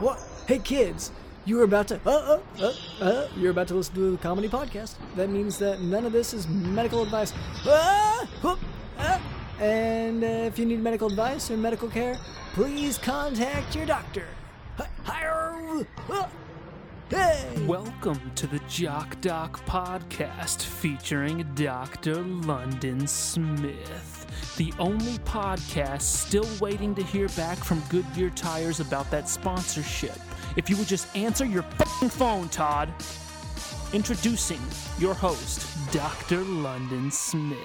[0.00, 0.18] What?
[0.46, 1.12] Hey kids,
[1.44, 4.48] you are about to uh, uh, uh, uh, you're about to listen to a comedy
[4.48, 4.94] podcast.
[5.16, 7.32] That means that none of this is medical advice.
[7.66, 8.58] Ah, whoop,
[8.98, 9.20] ah.
[9.60, 12.18] And uh, if you need medical advice or medical care,
[12.54, 14.26] please contact your doctor.
[14.78, 16.26] Hi- Hi- uh,
[17.14, 17.64] Hey!
[17.64, 22.16] Welcome to the Jock Doc podcast featuring Dr.
[22.16, 29.28] London Smith, the only podcast still waiting to hear back from Goodyear Tires about that
[29.28, 30.18] sponsorship.
[30.56, 32.92] If you would just answer your fucking phone, Todd.
[33.92, 34.60] Introducing
[34.98, 36.40] your host, Dr.
[36.40, 37.58] London Smith.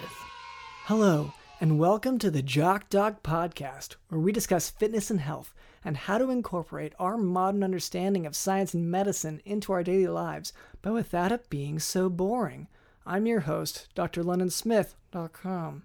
[0.84, 5.96] Hello, and welcome to the Jock Doc podcast, where we discuss fitness and health and
[5.98, 10.94] how to incorporate our modern understanding of science and medicine into our daily lives, but
[10.94, 12.68] without it being so boring.
[13.06, 15.84] I'm your host, drlondonsmith.com.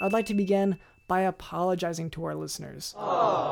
[0.00, 2.94] I'd like to begin by apologizing to our listeners.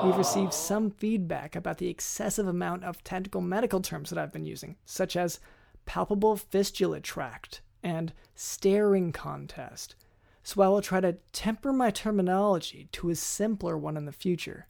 [0.05, 4.45] We've received some feedback about the excessive amount of technical medical terms that I've been
[4.45, 5.41] using, such as
[5.87, 9.95] palpable fistula tract and staring contest.
[10.43, 14.67] So I will try to temper my terminology to a simpler one in the future.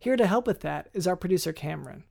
[0.00, 2.04] Here to help with that is our producer Cameron.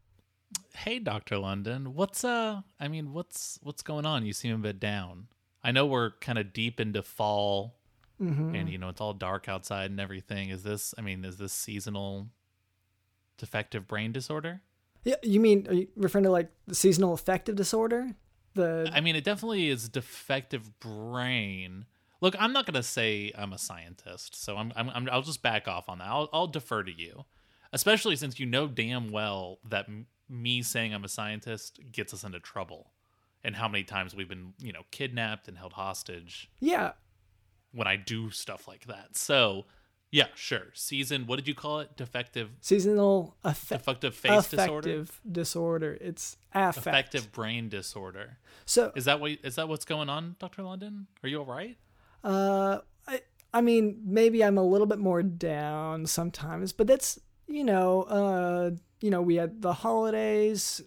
[0.75, 2.61] Hey, Doctor London, what's uh?
[2.79, 4.27] I mean, what's what's going on?
[4.27, 5.27] You seem a bit down.
[5.63, 7.79] I know we're kind of deep into fall,
[8.55, 10.49] and you know it's all dark outside and everything.
[10.49, 10.93] Is this?
[10.99, 12.27] I mean, is this seasonal
[13.39, 14.61] defective brain disorder?
[15.03, 18.11] Yeah, you mean are you referring to like the seasonal affective disorder?
[18.53, 21.85] The I mean, it definitely is defective brain.
[22.21, 25.67] Look, I'm not gonna say I'm a scientist, so I'm, I'm, I'm I'll just back
[25.67, 26.07] off on that.
[26.07, 27.25] I'll, I'll defer to you,
[27.73, 32.23] especially since you know damn well that m- me saying I'm a scientist gets us
[32.23, 32.91] into trouble,
[33.43, 36.91] and how many times we've been, you know, kidnapped and held hostage yeah,
[37.71, 39.17] when I do stuff like that.
[39.17, 39.65] So,
[40.11, 40.67] yeah, sure.
[40.73, 41.95] Season, what did you call it?
[41.95, 45.97] Defective, seasonal affe- defective face disorder, affective disorder.
[46.01, 46.77] It's affect.
[46.77, 48.37] affective brain disorder.
[48.65, 51.07] So Is that what is that what's going on, Doctor London?
[51.23, 51.77] Are you all right?
[52.23, 53.21] Uh, I,
[53.53, 58.71] I mean, maybe I'm a little bit more down sometimes, but that's you know, uh,
[59.01, 60.81] you know, we had the holidays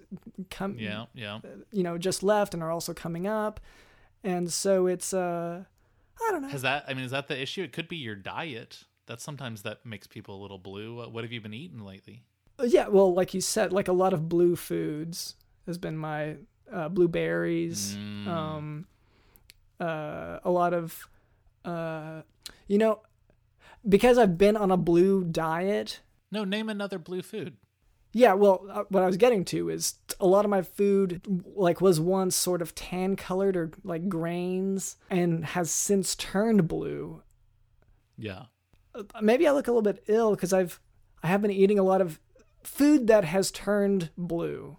[0.51, 1.41] come, Yeah, yeah.
[1.73, 3.61] you know, just left and are also coming up,
[4.23, 5.65] and so it's uh,
[6.21, 6.49] I don't know.
[6.49, 6.85] Has that?
[6.89, 7.63] I mean, is that the issue?
[7.63, 8.85] It could be your diet.
[9.07, 10.95] That sometimes that makes people a little blue.
[10.97, 12.23] What, what have you been eating lately?
[12.61, 15.35] Uh, yeah, well, like you said, like a lot of blue foods
[15.67, 16.37] has been my
[16.73, 18.27] uh, blueberries, Mm.
[18.29, 18.87] um,
[19.81, 21.09] uh, a lot of,
[21.65, 22.23] uh,
[22.69, 23.01] you know,
[23.89, 26.01] because I've been on a blue diet.
[26.33, 27.59] No, name another blue food.
[28.15, 31.23] Yeah, well, uh, what I was getting to is a lot of my food,
[31.55, 37.23] like, was once sort of tan colored or like grains, and has since turned blue.
[38.19, 38.45] Yeah.
[38.95, 40.81] Uh, Maybe I look a little bit ill because I've
[41.23, 42.19] I have been eating a lot of
[42.63, 44.77] food that has turned blue.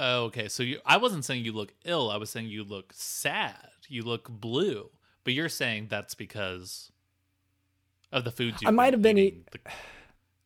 [0.00, 0.48] Oh, okay.
[0.48, 2.10] So you, I wasn't saying you look ill.
[2.10, 3.68] I was saying you look sad.
[3.88, 4.90] You look blue.
[5.22, 6.90] But you're saying that's because
[8.10, 9.44] of the foods you've I might have been eating.
[9.52, 9.60] The-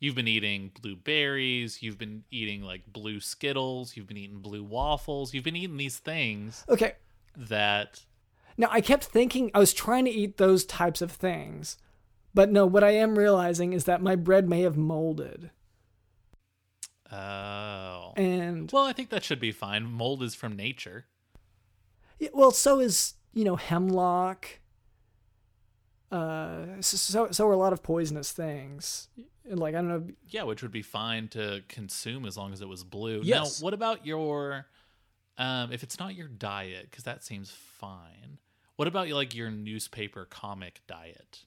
[0.01, 1.83] you've been eating blueberries.
[1.83, 3.97] You've been eating like blue Skittles.
[3.97, 5.35] You've been eating blue waffles.
[5.35, 6.95] You've been eating these things Okay,
[7.37, 8.05] that
[8.57, 11.79] Now, I kept thinking I was trying to eat those types of things.
[12.35, 15.51] But no, what I am realizing is that my bread may have molded.
[17.11, 18.13] oh.
[18.17, 19.85] And, Well, I think that should be fine.
[19.91, 21.07] Mold is from nature.
[22.19, 24.61] yeah, well, so is, you know, hemlock.
[26.11, 29.09] Uh, so, so are a lot of poisonous things.
[29.51, 30.07] Like, I don't know.
[30.29, 33.21] Yeah, which would be fine to consume as long as it was blue.
[33.23, 33.61] Yes.
[33.61, 34.67] Now, what about your
[35.37, 38.39] um if it's not your diet cuz that seems fine.
[38.77, 41.45] What about like your newspaper comic diet?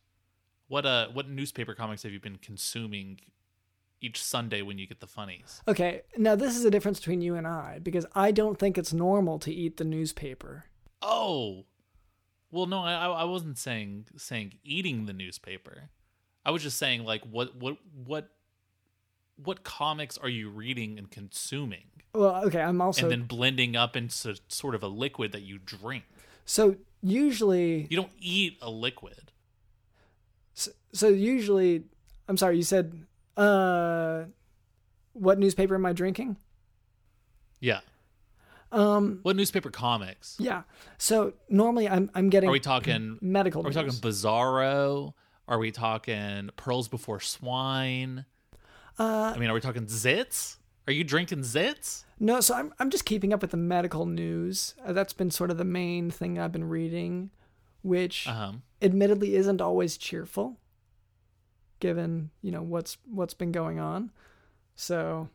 [0.68, 3.20] What uh what newspaper comics have you been consuming
[4.02, 5.62] each Sunday when you get the funnies?
[5.68, 8.92] Okay, now this is a difference between you and I because I don't think it's
[8.92, 10.66] normal to eat the newspaper.
[11.02, 11.66] Oh.
[12.52, 15.90] Well, no, I I wasn't saying saying eating the newspaper.
[16.46, 18.30] I was just saying like what what what
[19.44, 21.86] what comics are you reading and consuming?
[22.14, 23.04] Well, okay, I'm also.
[23.04, 26.04] and then blending up into sort of a liquid that you drink.
[26.46, 27.88] so usually.
[27.90, 29.32] You don't eat a liquid.
[30.54, 31.84] So, so usually.
[32.28, 33.06] I'm sorry, you said.
[33.38, 34.26] Uh.
[35.14, 36.38] What newspaper am I drinking?
[37.60, 37.82] Yeah.
[38.72, 39.20] Um.
[39.24, 40.38] What newspaper comics?
[40.40, 40.64] Yeah.
[40.98, 43.18] So normally I'm I'm getting Are we talking?
[43.22, 43.62] medical.
[43.62, 43.92] Are we talking.
[43.92, 45.14] Bizarro?
[45.48, 48.26] Are we talking Pearls Before Swine?
[49.00, 50.58] Uh, I mean, are we talking Zits?
[50.88, 52.04] Are you drinking Zits?
[52.20, 54.76] no, so I'm I'm just keeping up with the medical news.
[54.86, 57.32] Uh, that's been sort of the main thing I've been reading,
[57.82, 58.52] which Uh huh.
[58.82, 60.58] admittedly isn't always cheerful,
[61.80, 64.12] given you know what's what's been going on.
[64.76, 65.30] So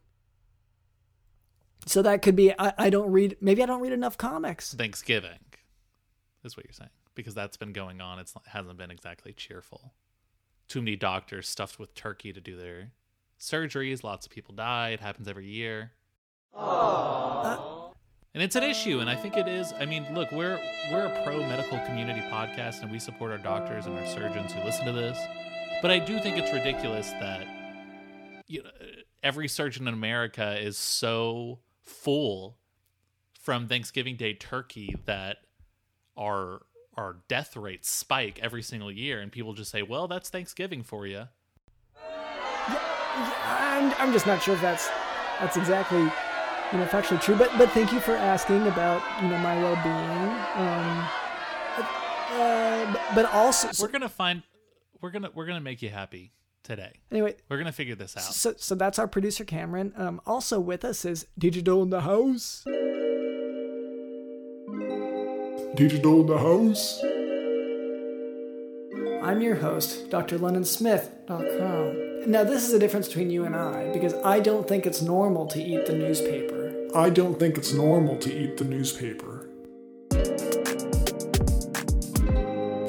[1.86, 4.74] So that could be I, I don't read maybe I don't read enough comics.
[4.74, 5.38] Thanksgiving
[6.44, 8.20] is what you're saying because that's been going on.
[8.20, 9.92] It's, it hasn't been exactly cheerful.
[10.68, 12.92] Too many doctors stuffed with turkey to do their
[13.40, 14.04] surgeries.
[14.04, 14.90] Lots of people die.
[14.90, 15.92] It happens every year.
[18.34, 19.72] and it's an issue, and I think it is.
[19.78, 20.60] I mean, look, we're
[20.92, 24.62] we're a pro medical community podcast, and we support our doctors and our surgeons who
[24.62, 25.18] listen to this.
[25.82, 27.46] But I do think it's ridiculous that
[28.46, 28.70] you know,
[29.22, 32.58] every surgeon in America is so full
[33.40, 35.38] from Thanksgiving Day turkey that
[36.16, 36.62] our
[36.96, 41.06] our death rates spike every single year, and people just say, "Well, that's Thanksgiving for
[41.06, 41.24] you."
[42.78, 44.88] I'm, I'm just not sure if that's
[45.40, 47.36] that's exactly you know factually true.
[47.36, 50.66] But but thank you for asking about you know my well being.
[50.66, 51.08] Um,
[51.78, 54.42] uh, but- but also We're gonna find
[55.00, 56.32] we're gonna we're gonna make you happy
[56.62, 57.00] today.
[57.10, 57.36] anyway.
[57.48, 58.22] We're gonna figure this out.
[58.24, 59.92] So, so that's our producer Cameron.
[59.96, 62.64] Um, also with us is Digital in the house.
[65.76, 67.02] Digital in the house.
[69.22, 70.38] I'm your host, Dr.
[70.38, 72.30] LondonSmith.com.
[72.30, 75.46] Now, this is a difference between you and I because I don't think it's normal
[75.48, 76.72] to eat the newspaper.
[76.94, 79.50] I don't think it's normal to eat the newspaper.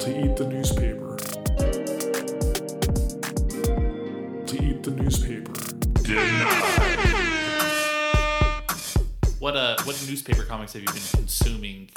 [0.00, 1.16] To eat the newspaper.
[4.46, 5.52] To eat the newspaper.
[9.40, 11.90] What uh what newspaper comics have you been consuming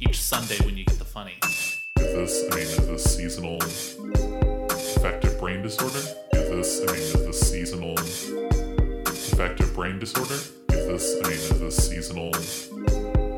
[0.00, 1.38] each Sunday when you get the funny?
[1.42, 3.58] Is this, I mean, is this seasonal
[4.70, 6.02] affective brain disorder?
[6.32, 7.94] Is this, I mean, is this seasonal
[9.06, 10.34] affective brain disorder?
[10.34, 12.30] Is this, I mean, is this seasonal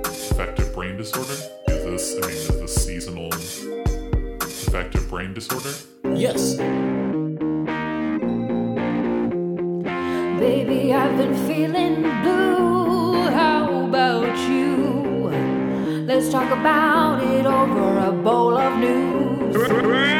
[0.04, 1.38] affective brain disorder?
[1.68, 3.32] Is this, I mean, is this seasonal
[4.42, 5.74] affective brain disorder?
[6.14, 6.56] Yes.
[10.40, 13.22] Baby, I've been feeling blue.
[13.30, 14.67] How about you?
[16.18, 20.17] Let's talk about it over a bowl of news.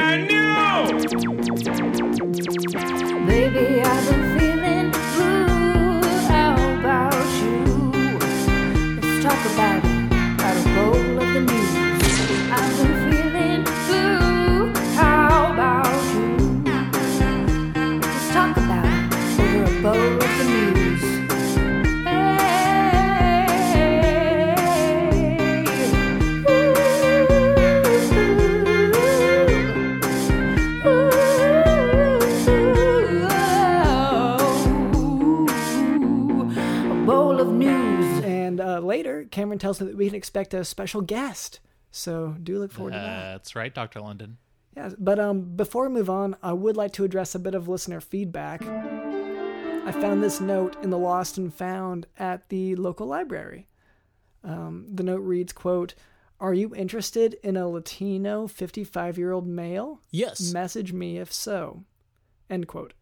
[39.59, 41.61] Tells me that we can expect a special guest.
[41.91, 43.33] So do look forward to that.
[43.33, 44.01] That's right, Dr.
[44.01, 44.39] London.
[44.77, 47.69] Yeah, but um, before we move on, I would like to address a bit of
[47.69, 48.63] listener feedback.
[48.65, 53.69] I found this note in the Lost and Found at the local library.
[54.45, 55.95] Um, the note reads, "quote
[56.39, 60.01] Are you interested in a Latino 55-year-old male?
[60.11, 60.53] Yes.
[60.53, 61.85] Message me if so."
[62.51, 62.93] End quote.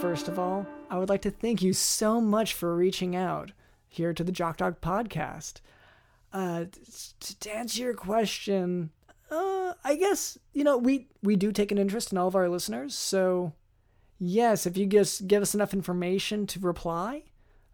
[0.00, 3.52] First of all, I would like to thank you so much for reaching out
[3.88, 5.60] here to the Jock Doc podcast.
[6.32, 6.66] Uh,
[7.40, 8.90] to answer your question,
[9.30, 12.48] uh, I guess you know we we do take an interest in all of our
[12.48, 12.94] listeners.
[12.94, 13.54] So,
[14.18, 17.24] yes, if you just give us enough information to reply,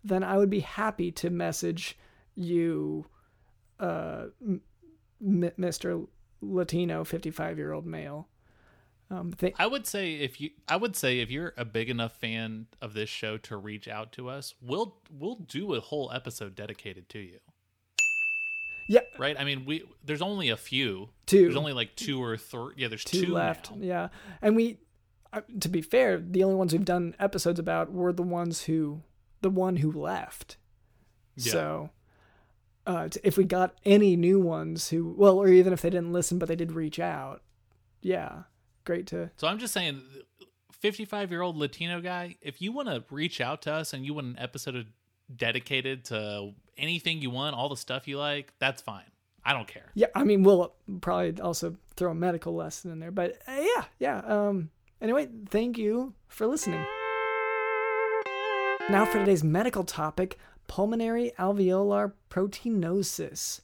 [0.05, 1.99] then I would be happy to message
[2.37, 3.07] you,
[3.81, 4.27] uh,
[5.23, 6.07] Mr.
[6.41, 8.29] Latino, fifty-five year old male.
[9.15, 12.17] Um, th- I would say if you I would say if you're a big enough
[12.17, 16.55] fan of this show to reach out to us, we'll we'll do a whole episode
[16.55, 17.39] dedicated to you.
[18.89, 19.39] yeah, Right?
[19.39, 21.11] I mean, we there's only a few.
[21.27, 21.43] Two.
[21.43, 22.75] There's only like two or three.
[22.77, 23.71] Yeah, there's two, two, left.
[23.71, 23.85] now.
[23.85, 24.09] Yeah,
[24.43, 24.79] and we,
[25.33, 29.03] uh, to be fair, the only ones we've done episodes about were the ones who,
[29.41, 30.57] the one who left.
[31.37, 31.53] Yeah.
[31.53, 31.91] So,
[32.87, 36.39] uh, if we got any new ones who, well, or even if they didn't listen
[36.39, 37.43] but they did reach out,
[38.03, 38.43] yeah,
[38.85, 39.31] great to.
[39.37, 40.03] So I'm just saying,
[40.73, 44.15] 55 year old Latino guy, if you want to reach out to us and you
[44.15, 44.87] want an episode
[45.35, 49.05] dedicated to anything you want, all the stuff you like, that's fine.
[49.45, 49.91] I don't care.
[49.95, 53.85] Yeah, I mean, we'll probably also throw a medical lesson in there, but uh, yeah,
[53.99, 54.19] yeah.
[54.19, 56.85] Um, anyway, thank you for listening.
[58.91, 63.61] Now for today's medical topic pulmonary alveolar proteinosis.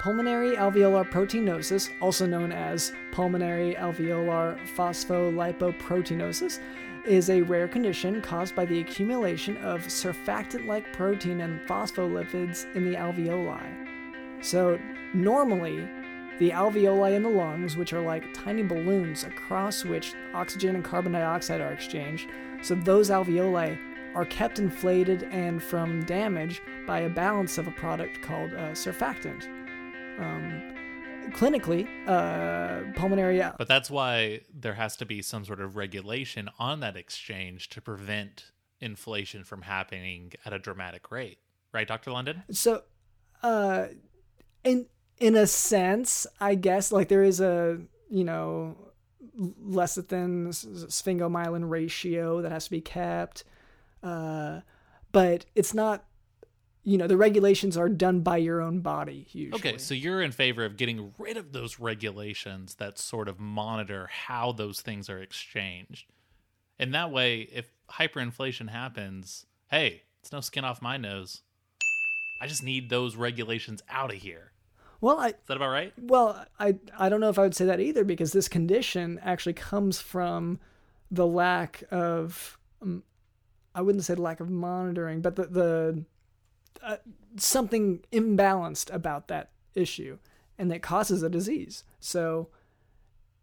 [0.00, 6.58] Pulmonary alveolar proteinosis, also known as pulmonary alveolar phospholipoproteinosis,
[7.04, 12.90] is a rare condition caused by the accumulation of surfactant like protein and phospholipids in
[12.90, 13.60] the alveoli.
[14.40, 14.80] So,
[15.12, 15.86] normally,
[16.38, 21.12] the alveoli in the lungs, which are like tiny balloons across which oxygen and carbon
[21.12, 22.30] dioxide are exchanged,
[22.62, 23.78] so those alveoli
[24.14, 29.46] are kept inflated and from damage by a balance of a product called uh, surfactant.
[30.20, 30.62] Um,
[31.30, 36.80] clinically, uh, pulmonary But that's why there has to be some sort of regulation on
[36.80, 38.50] that exchange to prevent
[38.80, 41.38] inflation from happening at a dramatic rate.
[41.72, 42.10] Right, Dr.
[42.10, 42.42] London?
[42.50, 42.82] So,
[43.42, 43.86] uh,
[44.64, 44.86] in
[45.18, 48.76] in a sense, I guess like there is a you know
[49.38, 53.44] lecithin sphingomyelin ratio that has to be kept,
[54.02, 54.60] uh,
[55.12, 56.04] but it's not.
[56.82, 59.60] You know the regulations are done by your own body usually.
[59.60, 64.08] Okay, so you're in favor of getting rid of those regulations that sort of monitor
[64.10, 66.06] how those things are exchanged.
[66.78, 71.42] And that way, if hyperinflation happens, hey, it's no skin off my nose.
[72.40, 74.52] I just need those regulations out of here.
[75.02, 75.92] well, I Is that about right?
[76.00, 79.52] Well, I I don't know if I would say that either because this condition actually
[79.52, 80.58] comes from
[81.10, 83.02] the lack of um,
[83.74, 86.04] I wouldn't say the lack of monitoring, but the the
[86.82, 86.96] uh,
[87.36, 90.18] something imbalanced about that issue,
[90.58, 91.84] and that causes a disease.
[92.00, 92.48] So,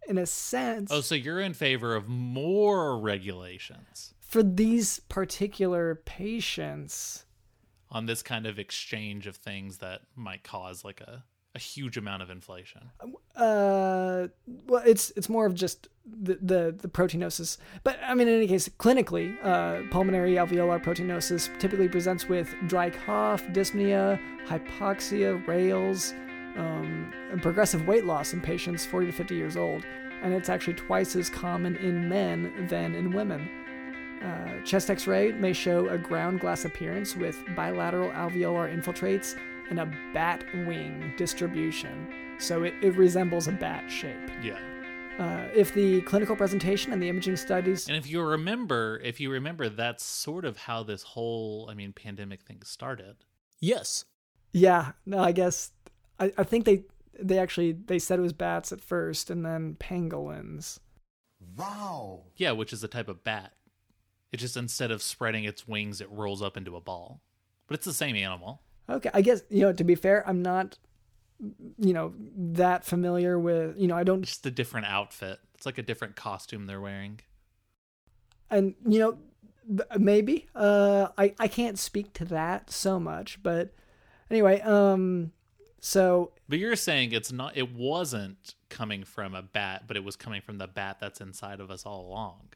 [0.07, 7.25] in a sense, Oh, so you're in favor of more regulations for these particular patients,
[7.89, 11.23] on this kind of exchange of things that might cause like a,
[11.57, 12.91] a huge amount of inflation.
[13.35, 14.27] Uh,
[14.67, 17.57] well, it's it's more of just the the, the proteinosis.
[17.83, 22.91] But I mean, in any case, clinically, uh, pulmonary alveolar proteinosis typically presents with dry
[22.91, 26.13] cough, dyspnea, hypoxia, rales,
[26.57, 29.83] um, and progressive weight loss in patients 40 to 50 years old,
[30.21, 33.49] and it's actually twice as common in men than in women.
[34.23, 39.35] Uh, chest X-ray may show a ground glass appearance with bilateral alveolar infiltrates
[39.69, 42.35] and a bat wing distribution.
[42.39, 44.29] So it, it resembles a bat shape.
[44.43, 44.59] Yeah.
[45.19, 49.31] Uh, if the clinical presentation and the imaging studies, And if you remember, if you
[49.31, 53.15] remember, that's sort of how this whole, I mean, pandemic thing started.
[53.59, 54.05] Yes.
[54.53, 55.71] yeah, no, I guess
[56.19, 56.83] I, I think they
[57.19, 60.79] they actually they said it was bats at first and then pangolins.
[61.57, 62.25] Wow.
[62.35, 63.53] Yeah, which is a type of bat.
[64.31, 67.21] It just instead of spreading its wings, it rolls up into a ball.
[67.67, 68.61] But it's the same animal.
[68.89, 70.77] Okay, I guess you know to be fair, I'm not
[71.77, 75.39] you know that familiar with you know I don't Just a different outfit.
[75.55, 77.19] It's like a different costume they're wearing.
[78.49, 79.17] and you know
[79.99, 83.73] maybe uh i i can't speak to that so much but
[84.31, 85.31] anyway um
[85.81, 87.55] so But you're saying it's not.
[87.55, 91.59] It wasn't coming from a bat, but it was coming from the bat that's inside
[91.59, 92.49] of us all along.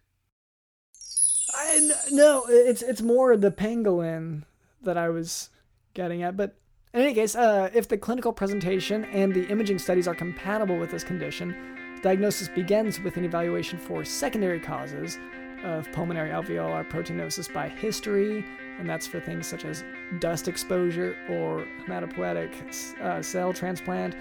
[1.53, 4.43] I, no it's it's more the pangolin
[4.81, 5.49] that i was
[5.93, 6.55] getting at but
[6.93, 10.91] in any case uh if the clinical presentation and the imaging studies are compatible with
[10.91, 11.55] this condition
[12.01, 15.19] diagnosis begins with an evaluation for secondary causes
[15.63, 18.45] of pulmonary alveolar proteinosis by history,
[18.79, 19.83] and that's for things such as
[20.19, 24.15] dust exposure or hematopoietic uh, cell transplant,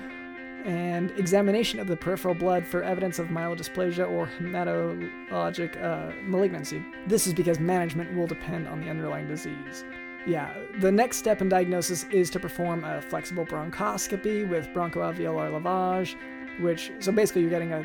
[0.65, 6.85] and examination of the peripheral blood for evidence of myelodysplasia or hematologic uh, malignancy.
[7.07, 9.85] This is because management will depend on the underlying disease.
[10.27, 16.15] Yeah, the next step in diagnosis is to perform a flexible bronchoscopy with bronchoalveolar lavage,
[16.61, 17.81] which so basically you're getting a,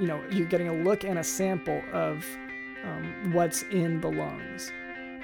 [0.00, 2.26] you know, you're getting a look and a sample of
[2.84, 4.72] um, what's in the lungs,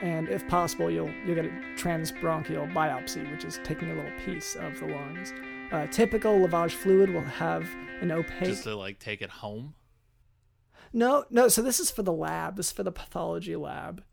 [0.03, 4.55] and if possible, you'll you'll get a transbronchial biopsy, which is taking a little piece
[4.57, 5.33] of the lungs.
[5.73, 7.69] Uh, typical lavage fluid will have
[8.01, 8.49] an opaque.
[8.49, 9.75] Just to like take it home.
[10.93, 11.49] no, no.
[11.49, 12.57] So this is for the lab.
[12.57, 14.05] This is for the pathology lab.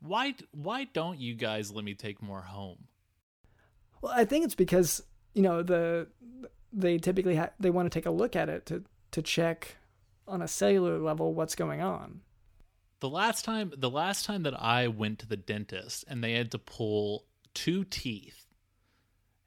[0.00, 0.34] Why?
[0.52, 2.84] Why don't you guys let me take more home?
[4.00, 5.02] Well, I think it's because
[5.34, 6.08] you know the
[6.72, 9.76] they typically ha- they want to take a look at it to to check
[10.26, 12.20] on a cellular level what's going on.
[13.00, 16.50] The last time, the last time that I went to the dentist and they had
[16.52, 17.24] to pull
[17.54, 18.46] two teeth,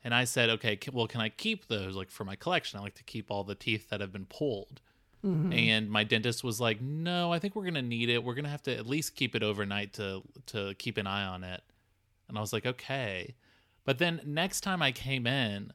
[0.03, 2.79] and I said, okay, well, can I keep those like for my collection?
[2.79, 4.81] I like to keep all the teeth that have been pulled.
[5.24, 8.24] And my dentist was like, no, I think we're gonna need it.
[8.24, 11.44] We're gonna have to at least keep it overnight to to keep an eye on
[11.44, 11.62] it.
[12.28, 13.36] And I was like, okay.
[13.86, 15.74] But then next time I came in,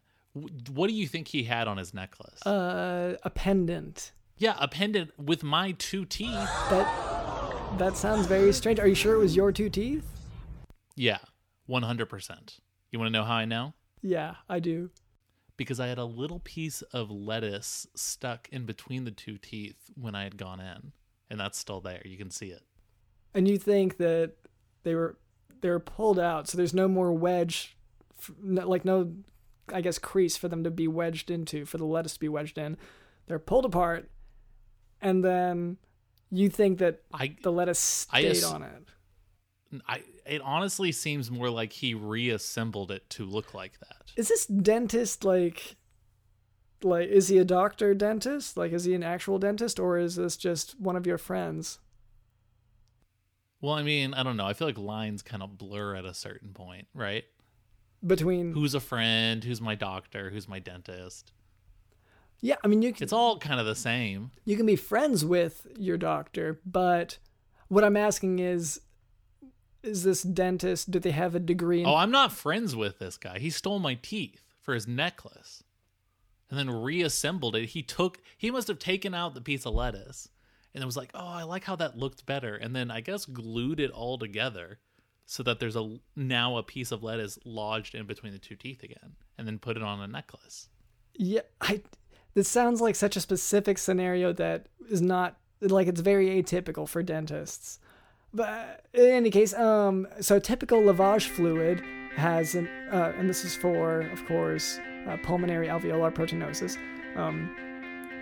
[0.73, 2.45] what do you think he had on his necklace?
[2.47, 4.13] Uh, a pendant.
[4.39, 6.51] yeah, a pendant with my two teeth.
[6.71, 8.79] That that sounds very strange.
[8.81, 10.05] Are you sure it was your two teeth?
[10.95, 11.19] Yeah,
[11.69, 12.59] 100%.
[12.91, 13.75] You want to know how I know?
[14.03, 14.91] Yeah, I do.
[15.57, 20.15] Because I had a little piece of lettuce stuck in between the two teeth when
[20.15, 20.93] I had gone in,
[21.31, 22.03] and that's still there.
[22.05, 22.63] You can see it.
[23.33, 24.33] And you think that
[24.83, 25.19] they were
[25.61, 27.77] they were pulled out, so there's no more wedge,
[28.43, 29.13] like no,
[29.73, 32.59] I guess crease for them to be wedged into, for the lettuce to be wedged
[32.59, 32.77] in.
[33.27, 34.11] They're pulled apart,
[35.01, 35.79] and then
[36.31, 38.85] you think that I the lettuce stayed ass- on it.
[39.89, 44.13] I it honestly seems more like he reassembled it to look like that.
[44.17, 45.77] Is this dentist like
[46.83, 48.57] like is he a doctor dentist?
[48.57, 51.79] Like is he an actual dentist or is this just one of your friends?
[53.61, 54.47] Well, I mean, I don't know.
[54.47, 57.25] I feel like lines kind of blur at a certain point, right?
[58.07, 59.43] Between Who's a friend?
[59.43, 60.31] Who's my doctor?
[60.31, 61.33] Who's my dentist?
[62.43, 64.31] Yeah, I mean you can It's all kind of the same.
[64.45, 67.19] you can be friends with your doctor, but
[67.69, 68.81] what I'm asking is
[69.87, 73.17] is this dentist do they have a degree in Oh, I'm not friends with this
[73.17, 73.39] guy.
[73.39, 75.63] He stole my teeth for his necklace
[76.51, 77.67] and then reassembled it.
[77.67, 80.29] He took, he must have taken out the piece of lettuce
[80.77, 82.55] and it was like, oh, I like how that looked better.
[82.55, 84.79] And then I guess glued it all together
[85.25, 88.83] so that there's a now a piece of lettuce lodged in between the two teeth
[88.83, 90.69] again and then put it on a necklace.
[91.15, 91.81] Yeah, I.
[92.35, 97.03] This sounds like such a specific scenario that is not like it's very atypical for
[97.03, 97.79] dentists.
[98.37, 101.83] But in any case, um, so typical lavage fluid
[102.17, 104.79] has an, uh, and this is for, of course,
[105.09, 106.77] uh, pulmonary alveolar proteinosis.
[107.17, 107.57] Um,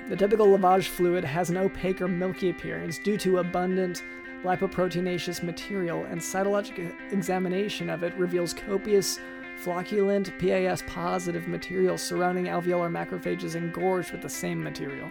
[0.09, 4.05] the typical lavage fluid has an opaque or milky appearance due to abundant
[4.45, 9.19] lipoproteinaceous material, and cytologic examination of it reveals copious
[9.65, 15.11] flocculent PAS positive material surrounding alveolar macrophages engorged with the same material.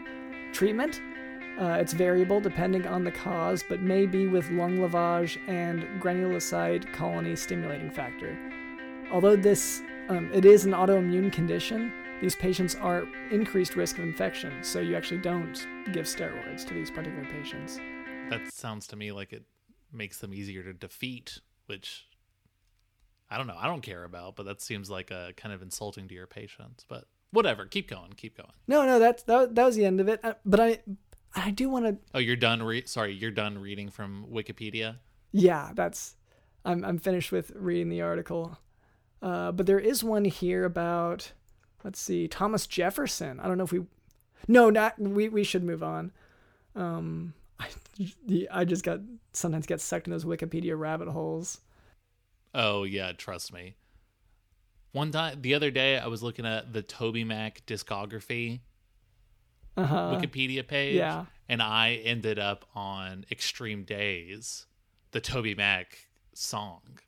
[0.54, 1.02] Treatment?
[1.60, 6.92] Uh, it's variable depending on the cause, but may be with lung lavage and granulocyte
[6.94, 8.38] colony stimulating factor.
[9.12, 14.64] Although this um, it is an autoimmune condition, these patients are increased risk of infection,
[14.64, 17.80] so you actually don't give steroids to these particular patients.
[18.30, 19.44] That sounds to me like it
[19.92, 22.08] makes them easier to defeat, which
[23.30, 23.58] I don't know.
[23.58, 26.86] I don't care about, but that seems like a kind of insulting to your patients.
[26.88, 28.54] But whatever, keep going, keep going.
[28.68, 30.20] No, no, that's that, that was the end of it.
[30.24, 30.80] Uh, but I
[31.36, 32.62] I do want to Oh, you're done.
[32.64, 34.98] Re- sorry, you're done reading from Wikipedia.
[35.32, 36.16] yeah, that's
[36.66, 38.58] I'm I'm finished with reading the article.
[39.22, 41.32] Uh, but there is one here about
[41.84, 43.40] let's see Thomas Jefferson.
[43.40, 43.86] I don't know if we
[44.48, 46.12] no not we we should move on.
[46.76, 47.68] Um, I
[48.52, 49.00] I just got
[49.32, 51.62] sometimes get sucked in those Wikipedia rabbit holes.
[52.54, 53.76] Oh yeah, trust me.
[54.92, 58.60] One time, the other day, I was looking at the Toby Mac discography
[59.76, 60.16] Uh huh.
[60.16, 61.26] Wikipedia page, yeah.
[61.50, 64.68] and I ended up on Extreme Days,
[65.12, 65.98] the Toby Mac
[66.34, 67.00] song,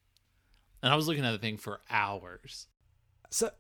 [0.81, 2.67] and I was looking at the thing for hours.
[3.29, 3.51] So,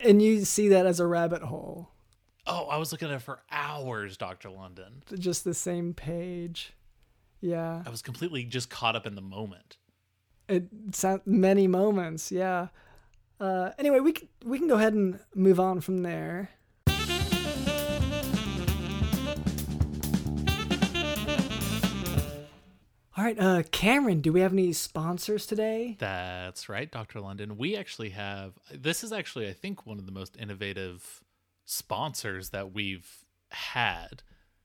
[0.00, 1.90] and you see that as a rabbit hole,
[2.46, 5.02] Oh, I was looking at it for hours, Doctor London.
[5.18, 6.72] just the same page.
[7.40, 7.82] Yeah.
[7.86, 9.76] I was completely just caught up in the moment.
[10.48, 12.68] it sound many moments yeah
[13.38, 16.48] uh anyway we can we can go ahead and move on from there
[23.18, 27.20] all right uh cameron do we have any sponsors today That's right, Dr.
[27.20, 27.58] London.
[27.58, 31.22] We actually have this is actually I think one of the most innovative
[31.64, 33.10] sponsors that we've
[33.50, 34.22] had.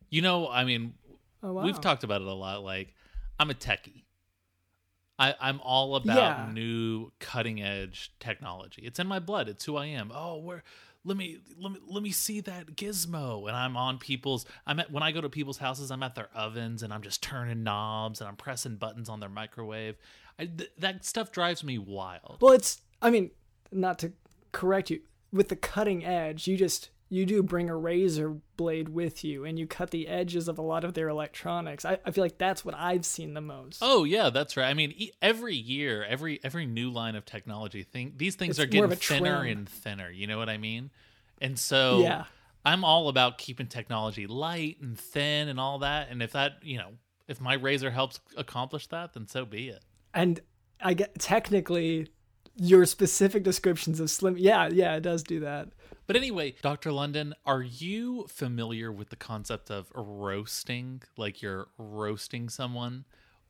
[0.10, 0.94] You know, I mean,
[1.42, 2.94] oh wow we've talked about it a lot like
[3.40, 4.04] I'm a techie.
[5.18, 6.50] I, I'm all about Yeah.
[6.54, 8.84] new cutting edge technology.
[8.84, 9.50] It's in my blood.
[9.50, 10.12] It's who I am.
[10.14, 10.64] Oh, where
[11.06, 13.48] let me let me let me see that gizmo.
[13.48, 16.30] And I'm on people's I'm at when I go to people's houses, I'm at their
[16.36, 19.96] ovens and I'm just turning knobs and I'm pressing buttons on their microwave.
[20.40, 22.38] I, th- that stuff drives me wild.
[22.42, 23.30] well it's i mean
[23.72, 24.14] not to
[24.52, 29.24] correct you with the cutting edge you just you do bring a razor blade with
[29.24, 32.24] you and you cut the edges of a lot of their electronics i, I feel
[32.24, 34.68] like that's what i've seen the most Oh yeah, that's right.
[34.70, 38.60] I mean, e- every year, every every new line of technology, thing these things It's
[38.60, 39.58] are getting thinner trend.
[39.60, 40.10] and thinner.
[40.10, 40.90] You know what I mean?
[41.42, 42.26] And so, Yeah.
[42.66, 46.08] I'm all about keeping technology light and thin and all that.
[46.10, 46.92] And if that, you know,
[47.28, 49.84] if my razor helps accomplish that, then so be it.
[50.14, 50.40] and
[50.82, 52.08] I get technically
[52.56, 54.38] your specific descriptions of slim.
[54.38, 55.70] Yeah, yeah, it does do that.
[56.08, 56.92] But anyway, Dr.
[56.92, 61.02] London, are you familiar with the concept of roasting?
[61.18, 63.06] Like you're roasting someone?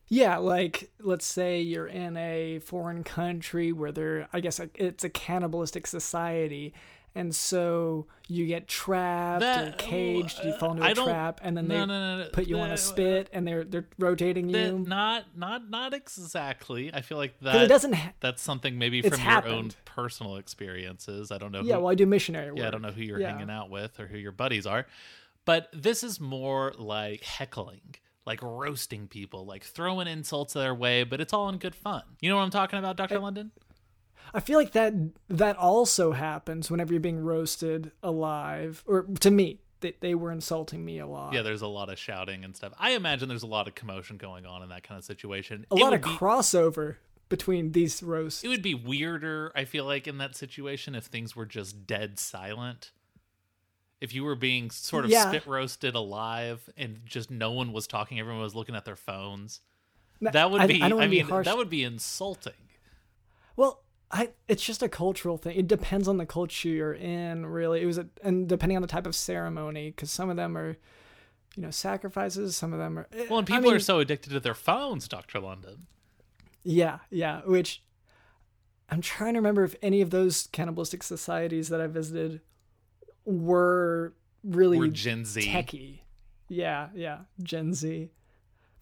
[0.10, 5.10] Yeah, like let's say you're in a foreign country where there, I guess it's a
[5.10, 6.74] cannibalistic society,
[7.16, 10.40] and so you get trapped or That- caged.
[10.44, 12.30] You fall into a trap, and then they no, no, no, no.
[12.30, 14.80] put you on a uh, spit, and they're they're rotating That- you.
[14.80, 16.92] not not not exactly.
[16.94, 17.94] I feel like that it doesn't.
[17.94, 21.32] Ha- that's something maybe from your own personal experiences.
[21.32, 21.62] I don't know.
[21.62, 22.60] yeah, who, well, I do missionary work.
[22.60, 23.32] yeah, I don't know who you're Yeah.
[23.32, 24.86] hanging out with or who your buddies are,
[25.46, 27.96] but this is more like heckling,
[28.26, 31.04] like roasting people, like throwing insults their way.
[31.04, 32.04] But it's all in good fun.
[32.22, 33.52] You know what I'm talking about, Doctor London?
[34.34, 34.94] I feel like that
[35.30, 40.84] that also happens whenever you're being roasted alive, or to me, they, they were insulting
[40.86, 41.34] me a lot.
[41.34, 42.74] Yeah, there's a lot of shouting and stuff.
[42.80, 45.66] I imagine there's a lot of commotion going on in that kind of situation.
[45.72, 46.96] a It lot of be- crossover
[47.30, 48.44] between these roasts.
[48.44, 52.20] It would be weirder, I feel like, in that situation if things were just dead
[52.20, 52.92] silent.
[54.02, 55.28] If you were being sort of Yeah.
[55.30, 59.62] spit roasted alive and just no one was talking, everyone was looking at their phones.
[60.22, 62.54] That would I- be, I I, don't be mean, that would be insulting.
[63.56, 63.83] Well,
[64.14, 65.58] I it's just a cultural thing.
[65.58, 67.82] It depends on the culture you're in, really.
[67.82, 70.78] It was a, and depending on the type of ceremony, because some of them are,
[71.56, 72.56] you know, sacrifices.
[72.56, 73.08] Some of them are.
[73.12, 75.40] Eh, well, and I people mean, are so addicted to their phones, Dr.
[75.40, 75.88] London.
[76.64, 77.42] Yeah, yeah.
[77.42, 77.82] Which
[78.90, 82.42] I'm trying to remember if any of those cannibalistic societies that I visited
[83.26, 85.42] were really We're Gen Z.
[85.42, 86.00] techie.
[86.50, 88.12] Yeah, yeah, Gen Z.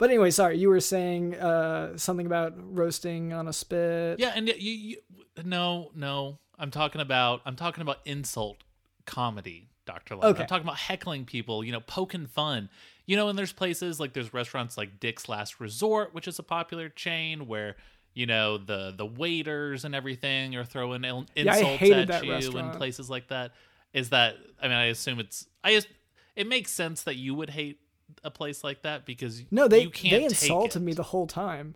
[0.01, 4.19] But anyway, sorry, you were saying uh, something about roasting on a spit.
[4.19, 4.97] Yeah, and you, you
[5.45, 6.39] no, no.
[6.57, 8.63] I'm talking about I'm talking about insult
[9.05, 10.15] comedy, Dr.
[10.15, 10.31] London.
[10.31, 10.41] Okay.
[10.41, 12.71] I'm talking about heckling people, you know, poking fun.
[13.05, 16.43] You know, and there's places like there's restaurants like Dick's Last Resort, which is a
[16.43, 17.75] popular chain where
[18.15, 22.43] you know the the waiters and everything are throwing il- insults hated at you and
[22.45, 22.73] restaurant.
[22.75, 23.51] places like that.
[23.93, 25.89] Is that I mean I assume it's I just
[26.35, 27.80] it makes sense that you would hate
[28.23, 31.75] a place like that because No, they you can't they insulted me the whole time.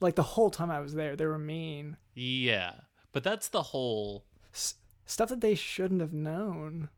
[0.00, 1.96] Like the whole time I was there, they were mean.
[2.14, 2.72] Yeah,
[3.12, 4.24] but that's the whole.
[4.54, 4.74] S-
[5.06, 6.88] stuff that they shouldn't have known.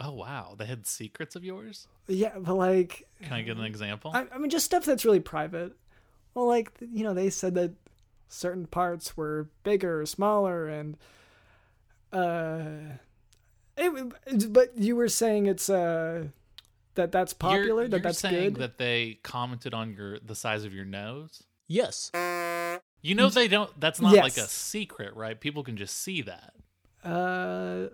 [0.00, 1.88] Oh wow, they had secrets of yours.
[2.06, 4.12] Yeah, but like Can I get an example?
[4.14, 5.72] I, I mean, just stuff that's really private.
[6.34, 7.72] Well, like you know, they said that
[8.28, 10.96] certain parts were bigger or smaller, and
[12.12, 12.96] uh,
[13.76, 16.28] it, but you were saying it's uh
[16.98, 18.62] that that's popular, You're, that you're that's saying good.
[18.62, 21.42] that they commented on your the size of your nose.
[21.66, 22.10] Yes.
[23.00, 23.70] You know they don't.
[23.80, 25.40] That's not like a secret, right?
[25.40, 26.52] People can just see that.
[27.04, 27.88] uh,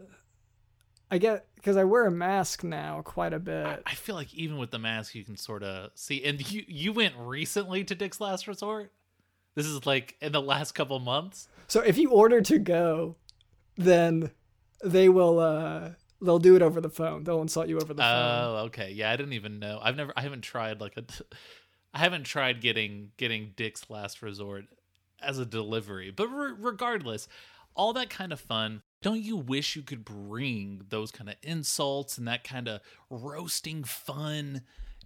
[1.11, 3.83] I get because I wear a mask now quite a bit.
[3.87, 6.25] I feel like even with the mask, you can sort of see.
[6.25, 8.91] And you you went recently to Dick's Last Resort.
[9.55, 11.49] This is like in the last couple months.
[11.69, 13.17] So if you order to go,
[13.77, 14.31] then
[14.83, 15.91] they will uh
[16.25, 17.25] they'll do it over the phone.
[17.25, 18.45] They'll insult you over the phone.
[18.45, 18.91] Oh, okay.
[18.93, 19.79] Yeah, I didn't even know.
[19.83, 20.13] I've never.
[20.17, 21.05] I haven't tried like a.
[21.93, 24.65] I haven't tried getting getting Dick's Last Resort
[25.23, 26.11] as a delivery.
[26.11, 27.29] But re- regardless,
[27.75, 28.83] all that kind of fun.
[29.03, 33.85] Don't you wish you could bring those kind of insults and that kind of roasting
[33.85, 34.63] fun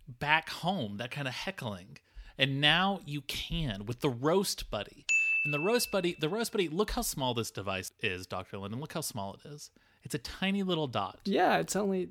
[0.07, 0.99] back home?
[0.99, 1.99] That kind of heckling.
[2.39, 5.05] And now you can with the roast buddy.
[5.45, 6.69] And the roast buddy, the roast buddy.
[6.69, 8.81] Look how small this device is, Doctor Linden.
[8.81, 9.71] Look how small it is.
[10.09, 11.21] It's a tiny little dot.
[11.27, 12.09] Yeah, it's only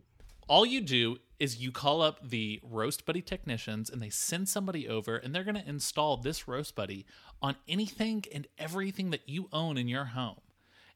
[0.48, 4.88] all you do is you call up the roast buddy technicians and they send somebody
[4.88, 7.08] over and they're going to install this roast buddy
[7.42, 10.42] on anything and everything that you own in your home.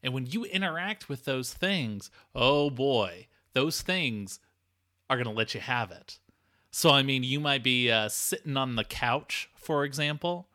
[0.00, 4.38] And when you interact with those things oh boy those things
[5.10, 6.20] are going to let you have it.
[6.70, 10.46] So i mean you might be uh, sitting on the couch for example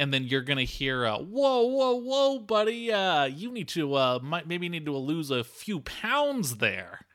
[0.00, 2.90] and then you're gonna hear, uh, "Whoa, whoa, whoa, buddy!
[2.90, 7.06] Uh, you need to, uh, might maybe need to lose a few pounds there."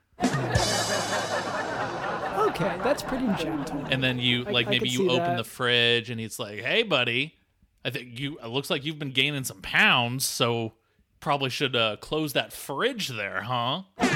[2.48, 2.78] okay.
[2.84, 3.84] That's pretty gentle.
[3.90, 5.38] and then you like I maybe could you open that.
[5.38, 7.36] the fridge and he's like hey buddy
[7.84, 10.74] i think you it looks like you've been gaining some pounds so
[11.20, 14.10] probably should uh close that fridge there huh then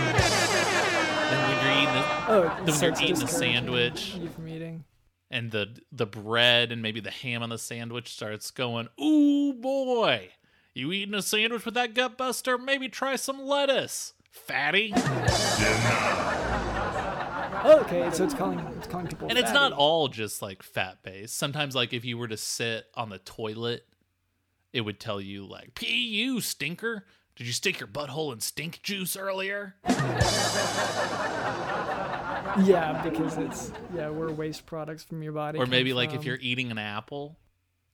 [1.50, 4.84] when you're eating a, Oh, when you're eating a discouraging sandwich You from eating.
[5.32, 10.30] And the the bread and maybe the ham on the sandwich starts going ooh boy
[10.74, 14.94] you eating a sandwich with that gut buster maybe try some lettuce fatty
[17.66, 19.28] okay, so it's calling it's calling people.
[19.30, 21.38] and it's not all just like fat based.
[21.38, 23.86] Sometimes, like if you were to sit on the toilet,
[24.74, 28.82] it would tell you like, "P you stinker." Did you stick your butthole in stink
[28.84, 29.76] juice earlier?
[32.64, 35.60] Yeah, because it's yeah, we're waste products from your body.
[35.60, 37.38] Or maybe like if you're eating an apple,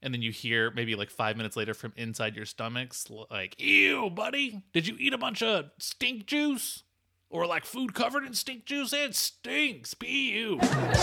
[0.02, 4.10] and then you hear maybe like five minutes later from inside your stomachs, like, "Ew,
[4.10, 6.84] buddy, did you eat a bunch of stink juice?"
[7.30, 8.94] Or like food covered in stink juice?
[8.94, 9.94] It stinks.
[9.96, 10.60] P you.
[10.62, 10.94] and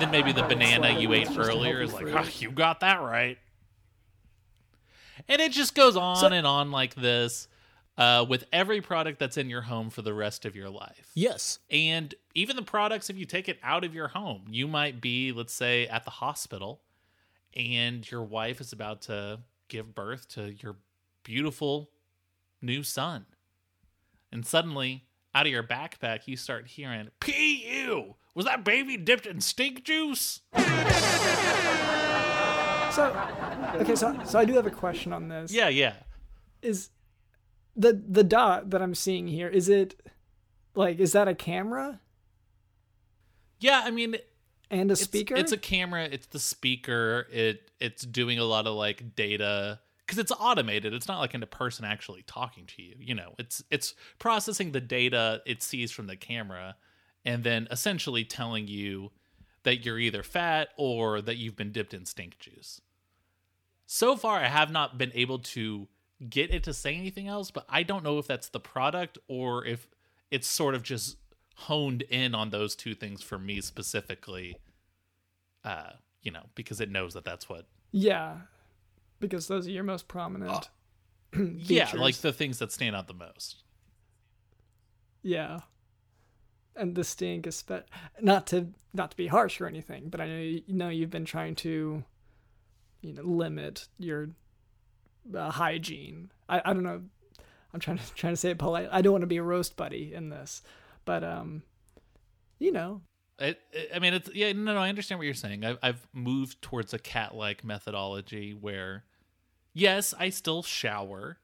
[0.00, 2.08] then maybe the banana like you ate earlier is like.
[2.12, 3.38] "Ah, you got that right.
[5.28, 7.48] And it just goes on So- and on like this
[7.98, 11.10] uh, with every product that's in your home for the rest of your life.
[11.14, 11.58] Yes.
[11.70, 15.32] And even the products, if you take it out of your home, you might be,
[15.32, 16.82] let's say, at the hospital
[17.54, 20.76] and your wife is about to give birth to your
[21.22, 21.90] beautiful
[22.60, 23.26] new son.
[24.30, 28.16] And suddenly, out of your backpack, you start hearing, P.U.
[28.34, 30.40] Was that baby dipped in stink juice?
[30.56, 30.64] so
[33.74, 35.52] okay, so so I do have a question on this.
[35.52, 35.94] Yeah, yeah.
[36.62, 36.88] is
[37.76, 39.94] the the dot that I'm seeing here is it
[40.74, 42.00] Like, is that a camera
[43.60, 44.16] Yeah, I mean,
[44.70, 45.34] and a it's, speaker?
[45.36, 46.04] It's a camera.
[46.04, 47.26] It's the speaker.
[47.30, 50.92] It it's doing a lot of like data because it's automated.
[50.92, 52.94] It's not like a person actually talking to you.
[52.98, 56.76] You know, it's it's processing the data it sees from the camera,
[57.24, 59.10] and then essentially telling you
[59.62, 62.80] that you're either fat or that you've been dipped in stink juice.
[63.86, 65.86] So far, I have not been able to
[66.28, 69.64] get it to say anything else, but I don't know if that's the product or
[69.64, 69.88] if
[70.30, 71.16] it's sort of just
[71.56, 74.56] honed in on those two things for me specifically.
[75.64, 75.90] Uh,
[76.22, 77.66] you know, because it knows that that's what.
[77.92, 78.36] yeah,
[79.20, 80.68] because those are your most prominent.
[81.34, 83.62] Yeah, like the things that stand out the most.
[85.22, 85.60] Yeah.
[86.76, 87.88] And the stink is spe-
[88.20, 91.24] not to not to be harsh or anything, but I know you know you've been
[91.24, 92.04] trying to,
[93.00, 94.28] you know, limit your
[95.36, 96.30] uh, hygiene.
[96.48, 97.02] I, I don't know.
[97.74, 98.88] I'm trying to trying to say it polite.
[98.92, 100.62] I don't want to be a roast buddy in this,
[101.04, 101.62] but um,
[102.58, 103.00] you know,
[103.38, 103.60] it-
[103.94, 104.52] I mean, it's yeah.
[104.52, 105.64] No, no, I understand what you're saying.
[105.64, 109.04] I've I've moved towards a cat-like methodology where,
[109.72, 111.38] yes, I still shower,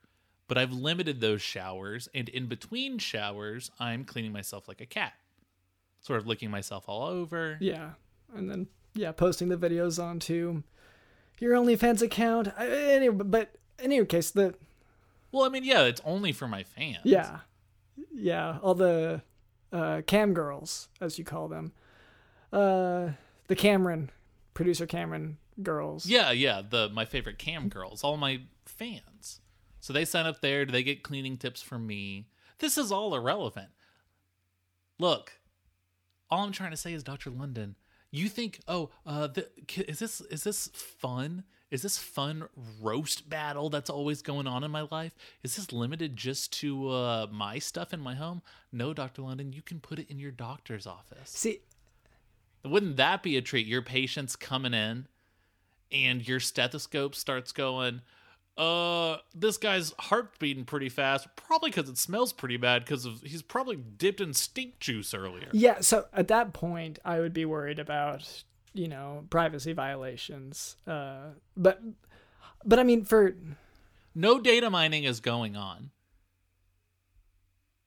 [0.49, 5.15] but I've limited those showers, and in between showers, I'm cleaning myself like a cat,
[6.01, 7.57] sort of licking myself all over.
[7.61, 7.91] yeah,
[8.35, 10.63] and then yeah, posting the videos onto
[11.41, 12.49] your OnlyFans account.
[12.59, 14.55] I, anyway, but in any case, the
[15.33, 17.01] Well, I mean, yeah, it's only for my fans.
[17.05, 17.41] Yeah.
[18.13, 18.59] Yeah.
[18.63, 19.23] All the
[19.73, 21.73] uh, cam girls, as you call them.
[22.53, 23.11] Uh,
[23.49, 24.11] the Cameron,
[24.55, 26.07] producer Cameron girls.
[26.07, 26.63] Yeah, yeah.
[26.69, 29.41] The my favorite cam girls, all my fans.
[29.81, 30.65] So they sign up there.
[30.65, 32.29] Do they get cleaning tips from me?
[32.59, 33.69] This is all irrelevant.
[34.99, 35.39] Look,
[36.31, 37.77] all I'm trying to say is, Doctor London,
[38.11, 39.49] you think, oh, uh, the,
[39.89, 41.45] is this is this fun?
[41.71, 42.49] Is this fun
[42.81, 45.15] roast battle that's always going on in my life?
[45.43, 48.41] Is this limited just to uh, my stuff in my home?
[48.73, 51.31] No, Doctor London, you can put it in your doctor's office.
[51.31, 51.61] See,
[52.65, 53.67] Wouldn't that be a treat?
[53.67, 55.09] Your patient's coming in
[55.93, 58.01] and your stethoscope starts going,
[58.57, 63.23] uh, this guy's heart beating pretty fast, probably because it smells pretty bad because of
[63.23, 65.49] he's probably dipped in stink juice earlier.
[65.53, 68.43] yeah, so at that point, I would be worried about,
[68.75, 70.77] you know, privacy violations.
[70.87, 71.81] Uh, but,
[72.65, 73.35] but I mean, for,
[74.15, 75.91] No data mining is going on.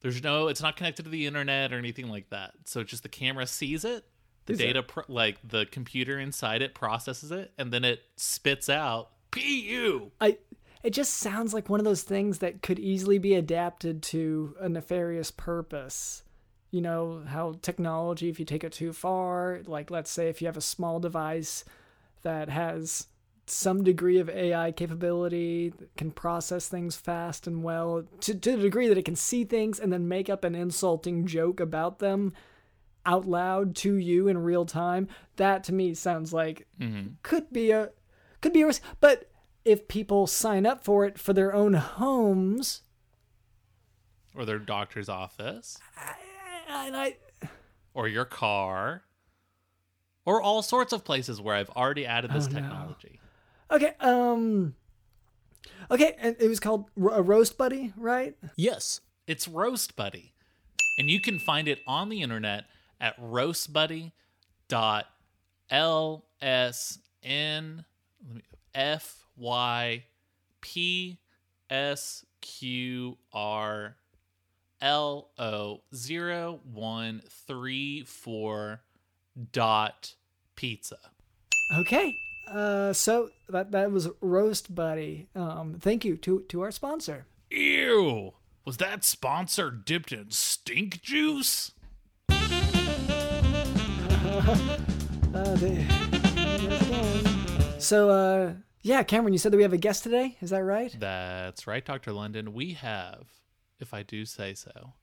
[0.01, 2.53] There's no, it's not connected to the internet or anything like that.
[2.65, 4.03] So just the camera sees it,
[4.47, 8.01] the Is it- data, pro- like the computer inside it processes it, and then it
[8.15, 10.11] spits out PU.
[10.19, 10.37] I,
[10.81, 14.67] it just sounds like one of those things that could easily be adapted to a
[14.67, 16.23] nefarious purpose.
[16.71, 20.47] You know, how technology, if you take it too far, like let's say if you
[20.47, 21.65] have a small device
[22.23, 23.07] that has
[23.45, 28.87] some degree of AI capability, can process things fast and well, to, to the degree
[28.87, 32.31] that it can see things and then make up an insulting joke about them
[33.05, 37.09] out loud to you in real time, that to me sounds like mm-hmm.
[37.23, 37.89] could be a
[38.41, 38.81] could be a risk.
[38.99, 39.29] But
[39.65, 42.81] if people sign up for it for their own homes,
[44.35, 45.77] Or their doctor's office.
[46.71, 47.17] And I,
[47.93, 49.03] or your car
[50.25, 52.59] or all sorts of places where I've already added this Oh, no.
[52.61, 53.19] technology.
[53.71, 54.75] okay, um,
[55.89, 58.35] okay, and it was called a roast buddy, right?
[58.55, 60.33] Yes, it's Roast Buddy.
[60.99, 62.65] And you can find it on the internet
[62.99, 64.11] at roastbuddy.lsn
[68.73, 70.03] F Y
[70.61, 71.19] P
[71.69, 73.95] S Q R
[74.81, 78.81] L O zero one three four
[79.51, 80.15] dot
[80.55, 80.97] pizza.
[81.77, 82.15] Okay,
[82.49, 85.27] uh, so that that was roast buddy.
[85.35, 87.25] Um, thank you to to our sponsor.
[87.49, 88.33] Ew!
[88.65, 91.71] Was that sponsor dipped in stink juice?
[95.33, 95.55] Uh.
[97.79, 100.37] So, uh, yeah, Cameron, you said that we have a guest today.
[100.41, 100.95] Is that right?
[100.99, 102.11] That's right, Dr.
[102.11, 102.53] London.
[102.53, 103.25] We have,
[103.81, 104.93] if I do say so,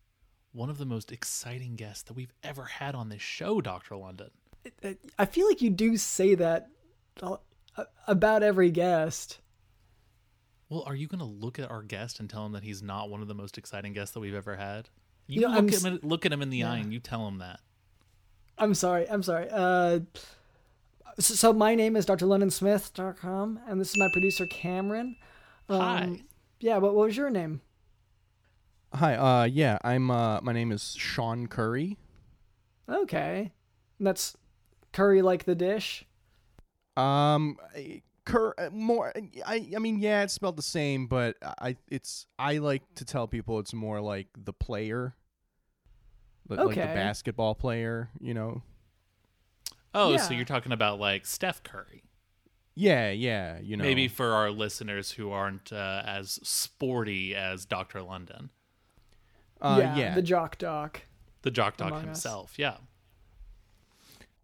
[0.52, 3.96] one of the most exciting guests that we've ever had on this show, Dr.
[3.96, 4.30] London.
[5.18, 6.68] I feel like you do say that
[8.06, 9.38] about every guest.
[10.68, 13.08] Well, are you going to look at our guest and tell him that he's not
[13.08, 14.88] one of the most exciting guests that we've ever had?
[15.26, 17.26] You, You know, look, at him, look at him in the eye and you tell
[17.26, 17.60] him that.
[18.58, 19.08] I'm sorry.
[19.08, 19.48] I'm sorry.
[19.50, 20.00] Uh,
[21.18, 22.26] so, so my name is Dr.
[22.26, 25.16] London drlondonsmith.com, and this is my producer Cameron.
[25.68, 26.22] Um, Hi.
[26.60, 26.78] Yeah.
[26.78, 27.60] What, what was your name?
[28.94, 31.98] Hi, uh yeah, I'm uh my name is Sean Curry.
[32.88, 33.52] Okay,
[34.00, 34.36] that's
[34.92, 36.04] curry like the dish.
[36.96, 39.10] Um I- Cur uh, more
[39.46, 43.26] I I mean yeah, it's spelled the same, but I it's I like to tell
[43.26, 45.14] people it's more like the player.
[46.46, 46.94] the, like the Okay.
[46.94, 48.10] basketball player.
[48.20, 48.62] You know.
[49.94, 50.36] Oh, so Yeah.
[50.36, 52.02] you're talking about like Steph Curry.
[52.74, 53.58] Yeah, yeah.
[53.60, 53.82] You know.
[53.84, 58.02] Maybe for our listeners who aren't uh, as sporty as Dr.
[58.02, 58.50] London,
[59.60, 60.14] Uh, yeah, yeah.
[60.14, 61.02] the jock doc.
[61.42, 62.04] the jock doc Among Us.
[62.06, 62.54] himself.
[62.56, 62.76] Yeah.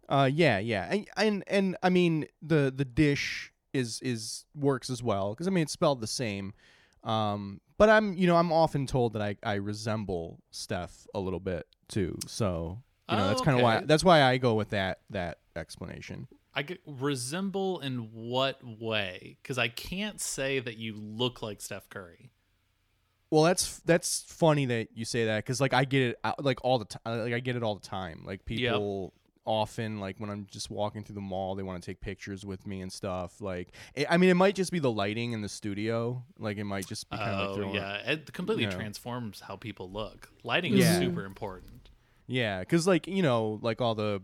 [0.07, 5.01] Uh, yeah, yeah, and and, and I mean the the dish is is works as
[5.01, 6.53] well because I mean it's spelled the same.
[7.03, 11.39] Um, but I'm you know I'm often told that I I resemble Steph a little
[11.39, 12.17] bit too.
[12.27, 15.39] So you know Oh, that's kind of why that's why I go with that that
[15.55, 16.27] explanation.
[16.57, 19.37] I get, resemble in what way?
[19.41, 22.31] Because I can't say that you look like Steph Curry.
[23.35, 26.63] Well, that's that's funny that you say that because like I get it out- like
[26.63, 27.01] all the time.
[27.05, 28.23] Uh, like I get it all the time.
[28.25, 29.13] Like people
[29.47, 32.65] often like when I'm just walking through the mall, they want to take pictures with
[32.65, 33.41] me and stuff.
[33.41, 36.23] Like it, I mean, it might just be the lighting in the studio.
[36.39, 38.11] Like it might just be kind of like Oh, throwing, yeah.
[38.11, 38.75] It completely you know.
[38.77, 40.29] transforms how people look.
[40.43, 40.99] Lighting is Yeah.
[40.99, 41.89] super important.
[42.27, 44.21] yeah, because like you know like all the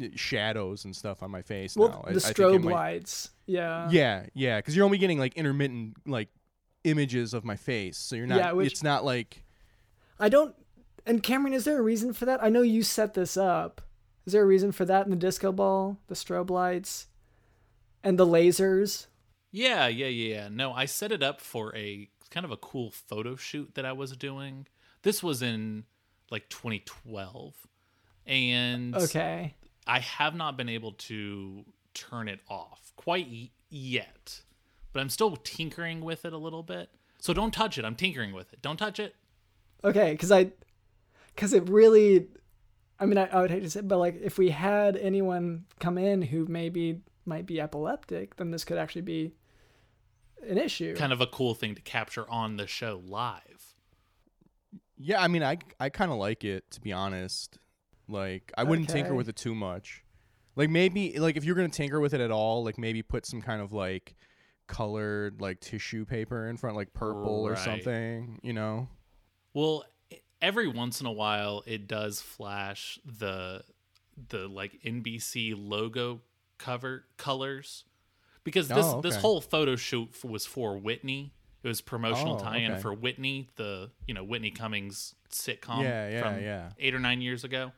[0.00, 2.04] eh, shadows and stuff on my face Well, now.
[2.06, 3.30] I- the I think it strobe might- lights.
[3.46, 3.88] Yeah.
[3.90, 6.28] Yeah, yeah, because you're only getting like intermittent like
[6.84, 8.38] images of my face, so you're not.
[8.38, 9.42] Yeah, which- it's not like
[10.18, 10.54] I don't.
[11.06, 12.42] And Cameron, is there a reason for that?
[12.42, 13.80] I know you set this up.
[14.26, 17.08] Is there a reason for that in the disco ball, the strobe lights,
[18.04, 19.06] and the lasers?
[19.50, 20.48] Yeah, yeah, yeah, yeah.
[20.48, 23.92] No, I set it up for a kind of a cool photo shoot that I
[23.92, 24.66] was doing.
[25.02, 25.84] This was in
[26.30, 27.54] like 2012.
[28.26, 29.54] And Okay.
[29.86, 31.64] I have not been able to
[31.94, 34.42] turn it off quite yet.
[34.92, 36.90] But I'm still tinkering with it a little bit.
[37.18, 37.84] So don't touch it.
[37.84, 38.62] I'm tinkering with it.
[38.62, 39.14] Don't touch it.
[39.84, 40.52] Okay, because I,
[41.34, 42.26] because it really,
[42.98, 45.96] I mean, I, I would hate to say, but like, if we had anyone come
[45.96, 49.32] in who maybe might be epileptic, then this could actually be
[50.48, 50.96] an issue.
[50.96, 53.74] Kind of a cool thing to capture on the show live.
[54.98, 57.58] Yeah, I mean, I I kind of like it to be honest.
[58.08, 60.04] Like, I wouldn't tinker with it too much.
[60.56, 63.40] Like maybe like if you're gonna tinker with it at all, like maybe put some
[63.40, 64.14] kind of like
[64.70, 68.38] colored like tissue paper in front, like purple or something.
[68.42, 68.88] You know?
[69.52, 69.84] Well,
[70.40, 73.62] every once in a while it does flash the
[74.28, 76.20] the like NBC logo
[76.58, 77.84] cover colors
[78.44, 81.32] because this Oh, this whole photo shoot was for Whitney.
[81.62, 82.80] It was promotional Oh, tie-in okay.
[82.80, 86.70] for Whitney, the you know Whitney Cummings sitcom Yeah, yeah, from yeah.
[86.78, 87.72] eight or nine years ago.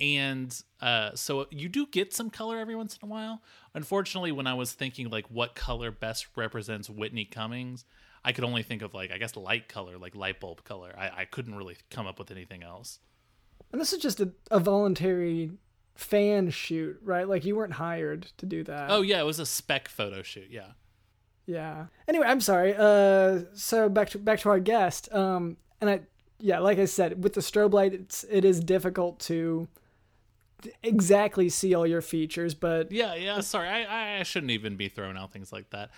[0.00, 3.42] And uh, so you do get some color every once in a while.
[3.74, 7.84] Unfortunately, when I was thinking like what color best represents Whitney Cummings,
[8.24, 10.94] I could only think of like I guess light color, like light bulb color.
[10.96, 13.00] I, I couldn't really come up with anything else.
[13.72, 15.50] and this is just a, a voluntary
[15.94, 17.28] fan shoot, right?
[17.28, 18.90] Like you weren't hired to do that.
[18.90, 20.48] Oh yeah, it was a spec photo shoot.
[20.50, 20.72] Yeah.
[21.46, 21.86] Yeah.
[22.06, 22.74] Anyway, I'm sorry.
[22.76, 25.12] Uh, so back to back to our guest.
[25.12, 26.00] Um, and I,
[26.38, 29.66] yeah, like I said, with the strobe light, it's it is difficult to
[30.82, 33.40] exactly see all your features, but Yeah, yeah.
[33.40, 35.90] Sorry, I, I shouldn't even be throwing out things like that.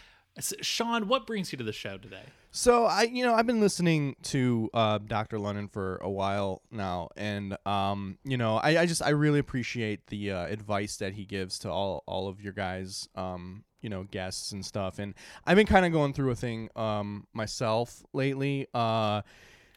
[0.60, 2.22] Sean, what brings you to the show today?
[2.52, 5.38] So I, you know, I've been listening to uh, Dr.
[5.38, 10.06] London for a while now, and um, you know, I, I just I really appreciate
[10.06, 14.04] the uh, advice that he gives to all all of your guys, um, you know,
[14.04, 14.98] guests and stuff.
[14.98, 18.66] And I've been kind of going through a thing um myself lately.
[18.72, 19.22] Uh,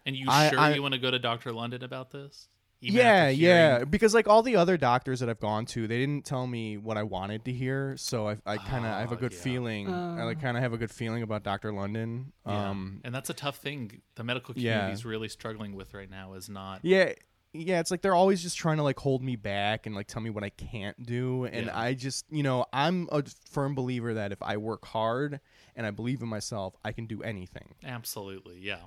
[0.06, 2.48] And you I- sure I- you want to go to Doctor London about this?
[2.84, 6.00] Even yeah, after yeah, because like all the other doctors that I've gone to, they
[6.00, 7.96] didn't tell me what I wanted to hear.
[7.98, 9.40] So I, I kind of I have a Oh, good yeah.
[9.40, 9.90] feeling.
[9.90, 11.72] I like kind of have a good feeling about Dr.
[11.72, 12.34] London.
[12.46, 12.70] Yeah.
[12.72, 14.74] Um, and that's a tough thing the medical Yeah.
[14.74, 16.34] community is really struggling with right now.
[16.34, 17.14] Is not Yeah,
[17.54, 20.22] yeah, it's like they're always just trying to like hold me back and like tell
[20.22, 21.80] me what I can't do, and Yeah.
[21.80, 25.40] I just, you know, I'm a firm believer that if I work hard
[25.76, 27.76] and I believe in myself, I can do anything.
[27.84, 28.80] absolutely yeah.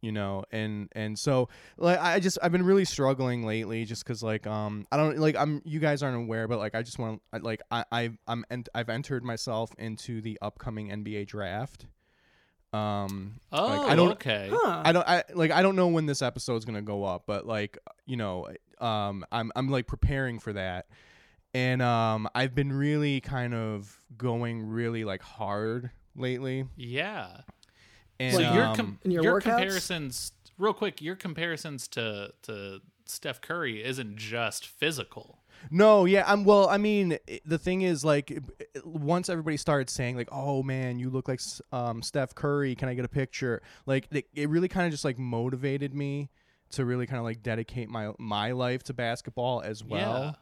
[0.00, 4.22] You know, and and so like I just I've been really struggling lately, just because
[4.22, 7.20] like um I don't like I'm you guys aren't aware, but like I just want
[7.34, 11.86] to like I I I'm ent- I've entered myself into the upcoming NBA draft.
[12.72, 14.50] Um, Oh, like, I don't okay.
[14.52, 14.82] huh.
[14.84, 17.78] I don't I like I don't know when this episode's gonna go up, but like
[18.06, 18.46] you know,
[18.80, 20.86] um I'm I'm like preparing for that.
[21.54, 26.66] And um I've been really kind of going really like hard lately.
[26.76, 27.28] Yeah.
[28.20, 32.80] And so your um, com- In your your comparisons, real quick, your comparisons to to
[33.06, 35.38] Steph Curry isn't just physical.
[35.70, 36.68] No, yeah, I'm well.
[36.68, 40.98] I mean, i- the thing is, like, i- once everybody started saying, like, "Oh man,
[40.98, 41.40] you look like
[41.72, 42.74] um, Steph Curry.
[42.76, 46.30] Can I get a picture?" Like, it, it really kind of just like motivated me
[46.70, 50.22] to really kind of like dedicate my my life to basketball as well.
[50.22, 50.32] Yeah.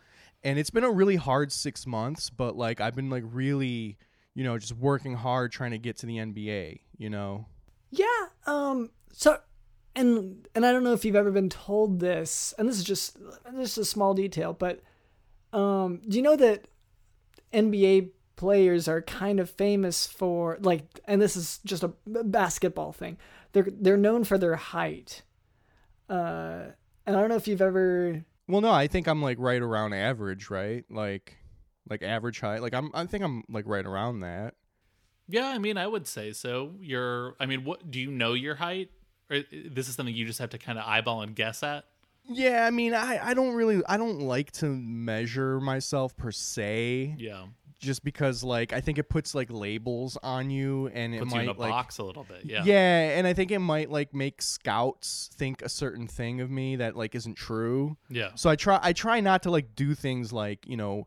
[0.45, 3.97] And it's been a really hard six months, but like I've been like really,
[4.35, 6.81] you know, just working hard trying to get to the NBA.
[6.99, 7.47] You know.
[7.91, 8.07] Yeah.
[8.47, 8.91] Um.
[9.13, 9.39] So,
[9.95, 13.17] and and I don't know if you've ever been told this, and this is just
[13.59, 14.83] just a small detail, but
[15.53, 16.67] um, do you know that
[17.53, 23.17] NBA players are kind of famous for like, and this is just a basketball thing.
[23.53, 25.23] They're they're known for their height.
[26.09, 26.67] Uh,
[27.07, 28.25] and I don't know if you've ever.
[28.47, 30.85] Well, no, I think I'm like right around average, right?
[30.91, 31.37] Like,
[31.89, 32.63] like average height.
[32.63, 34.55] Like I'm, I think I'm like right around that.
[35.29, 36.73] Yeah, I mean, I would say so.
[36.81, 38.91] You're, I mean, what do you know your height?
[39.31, 41.85] Or uh, this is something you just have to kind of eyeball and guess at?
[42.29, 47.15] Yeah, I mean, I, I don't really, I don't like to measure myself per se.
[47.19, 47.45] Yeah,
[47.79, 51.37] Just because, like, I think it puts like labels on you, and it puts you
[51.37, 52.45] might in a like, box a little bit.
[52.45, 56.51] Yeah, yeah, and I think it might like make scouts think a certain thing of
[56.51, 57.97] me that like isn't true.
[58.09, 58.31] yeah.
[58.35, 61.07] So I try I try not to like do things like, you know,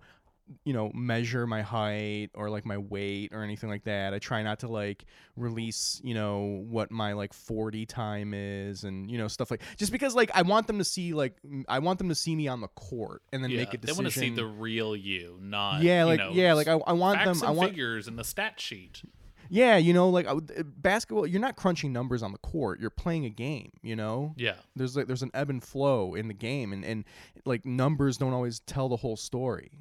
[0.63, 4.13] you know, measure my height or like my weight or anything like that.
[4.13, 9.09] I try not to like release, you know, what my like 40 time is and
[9.09, 11.35] you know stuff like just because like I want them to see like
[11.67, 13.57] i want them to see me on the court and then yeah.
[13.57, 16.31] make a decision They want to see the real you, not yeah, you like know,
[16.31, 19.01] yeah, like I, I want them I and want figures in the stat sheet.
[19.49, 20.39] yeah, you know, like uh,
[20.77, 22.79] basketball you're not crunching numbers on the court.
[22.79, 24.33] You're playing a game, you know?
[24.37, 27.05] Yeah, There's like there's an ebb and flow in the game and and
[27.45, 29.71] like numbers don't always tell the whole story.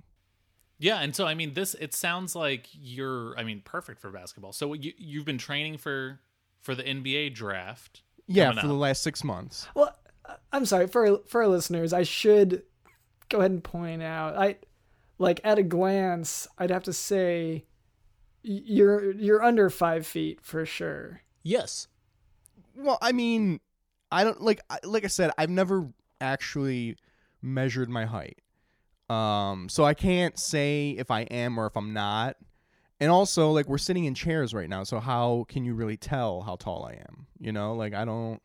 [0.79, 1.01] Yeah.
[1.01, 4.53] And so, I mean, this it sounds like you're, I mean, perfect for basketball.
[4.53, 6.21] So you you've been training for
[6.61, 8.03] for the NBA draft.
[8.27, 9.67] Yeah, coming for the last 6 months.
[9.75, 11.93] Well, uh, I'm sorry for for our listeners.
[11.93, 12.63] I should
[13.29, 14.37] go ahead and point out.
[14.37, 14.57] I
[15.19, 17.65] like at a glance, I'd have to say
[18.43, 21.23] you're you're under five feet for sure.
[21.43, 21.89] Yes.
[22.77, 23.61] Well, I mean,
[24.11, 25.89] I don't like like I said, I've never
[26.21, 26.97] actually
[27.43, 28.39] measured my height.
[29.09, 32.37] Um, so I can't say if I am or if I'm not.
[33.01, 36.43] And also, like we're sitting in chairs right now, so how can you really tell
[36.43, 37.27] how tall I am?
[37.39, 38.43] You know, like I don't,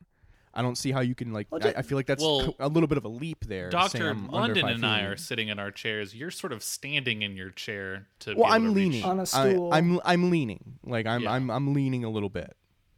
[0.53, 1.47] I don't see how you can like.
[1.49, 3.71] Well, I, I feel like that's Well, co- a little bit of a leap there.
[3.71, 6.13] Doctor London five and I are sitting in our chairs.
[6.13, 8.35] You're sort of standing in your chair to.
[8.35, 9.05] Well, be I'm to leaning Reach.
[9.05, 9.73] On a I- stool.
[9.73, 10.77] I'm I'm leaning.
[10.85, 11.31] Like I'm Yeah.
[11.31, 12.55] I'm I'm leaning a little bit.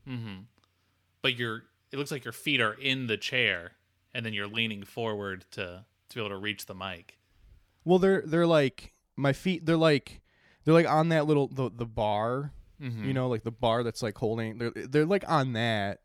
[0.08, 0.42] Mm-hmm.
[1.22, 1.64] But you're.
[1.94, 3.72] It looks like your feet are in the chair,
[4.14, 7.18] and then you're leaning forward to to be able to reach the mic.
[7.86, 9.66] Well, they're they're like my feet.
[9.66, 10.22] They're like
[10.66, 12.52] they're like on that little the the bar.
[12.82, 13.06] Mm-hmm.
[13.06, 14.58] You know, like the bar that's like holding.
[14.58, 16.02] They're they're like on that.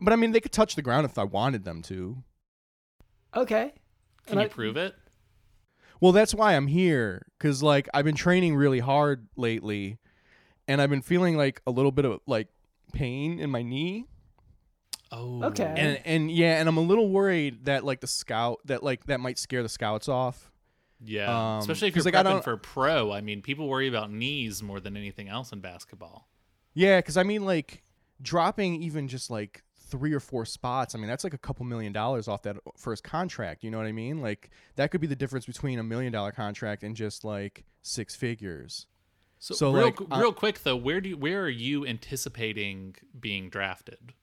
[0.00, 2.22] But I mean, they could touch the ground if I wanted them to.
[3.34, 3.72] Okay.
[4.26, 4.94] Can And you I- prove it?
[6.00, 7.24] Well, that's why I'm here.
[7.38, 9.98] Cause like I've been training really hard lately,
[10.68, 12.48] and I've been feeling like a little bit of like
[12.92, 14.06] pain in my knee.
[15.12, 15.72] Oh, Okay.
[15.76, 19.20] And and yeah, and I'm a little worried that like the scout that like that
[19.20, 20.50] might scare the scouts off.
[21.02, 23.12] Yeah, Um, especially if you're like, prepping for pro.
[23.12, 26.28] I mean, people worry about knees more than anything else in basketball.
[26.74, 27.82] Yeah, because I mean, like
[28.22, 30.94] dropping even just like three or four spots.
[30.94, 33.62] I mean, that's like a couple million dollars off that first contract.
[33.62, 34.20] You know what I mean?
[34.20, 38.16] Like that could be the difference between a million dollar contract and just like six
[38.16, 38.86] figures.
[39.38, 42.96] So, So, real, like, I- real quick though, where do you, where are you anticipating
[43.20, 44.14] being drafted?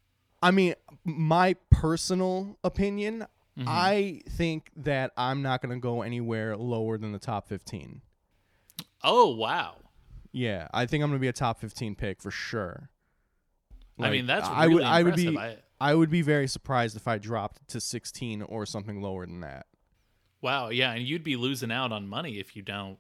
[0.42, 3.28] I mean, my personal opinion,
[3.62, 3.70] Mm-hmm.
[3.70, 8.02] I think that I'm not going to go anywhere lower than the top 15.
[9.04, 9.76] Oh wow!
[10.32, 12.90] Yeah, I think I'm going to be a top 15 pick for sure.
[14.00, 15.60] I mean, that's I really would I would be impressive.
[15.80, 19.66] I would be very surprised if I dropped to 16 or something lower than that.
[20.42, 22.98] Wow, yeah, and you'd be losing out on money if you don't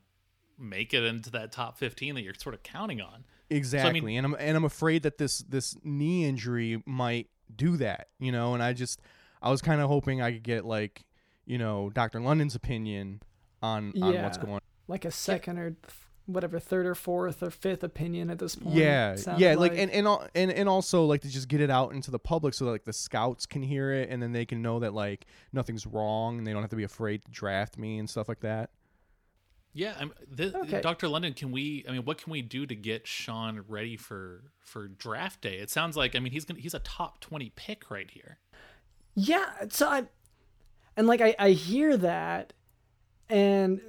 [0.59, 3.25] make it into that top fifteen that you're sort of counting on.
[3.49, 8.31] Exactly, and I'm and I'm afraid that this this knee injury might do that, you
[8.31, 8.53] know.
[8.53, 9.01] And I just
[9.41, 11.03] I was kind of hoping I could get like
[11.45, 12.19] you know Dr.
[12.19, 13.21] London's opinion
[13.61, 14.43] on on what's Yeah.
[14.45, 14.61] going.
[14.87, 15.93] Like a second or th-
[16.25, 18.75] whatever, third or fourth or fifth opinion at this point.
[18.75, 21.93] Yeah, yeah, like, and and al- and and also like to just get it out
[21.93, 24.61] into the public so that like the scouts can hear it and then they can
[24.61, 27.99] know that like nothing's wrong and they don't have to be afraid to draft me
[27.99, 28.69] and stuff like that.
[29.73, 30.81] Yeah, I'm, th- Okay.
[30.81, 31.07] Dr.
[31.07, 31.85] London, can we?
[31.87, 35.55] I mean, what can we do to get Sean ready for for draft day?
[35.59, 38.37] It sounds like I mean he's gonna he's a top twenty pick right here.
[39.15, 40.03] Yeah, so I
[40.95, 42.53] and like I I hear that
[43.29, 43.81] and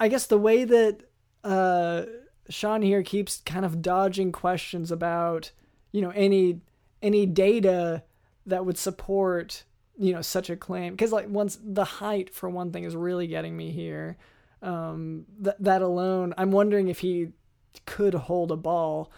[0.00, 1.00] I guess the way that
[1.42, 2.02] uh
[2.48, 5.52] Sean here keeps kind of dodging questions about,
[5.92, 6.60] you know, any
[7.02, 8.02] any data
[8.46, 9.64] that would support,
[9.98, 13.26] you know, such a claim cuz like once the height for one thing is really
[13.26, 14.16] getting me here.
[14.62, 17.28] Um that that alone, I'm wondering if he
[17.86, 19.10] could hold a ball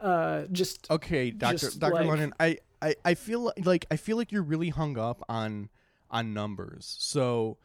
[0.00, 4.16] uh just Okay, Doctor Just, Doctor like- London, I, I I feel like I feel
[4.16, 5.70] like you're really hung up on
[6.10, 6.96] on numbers.
[6.98, 7.58] So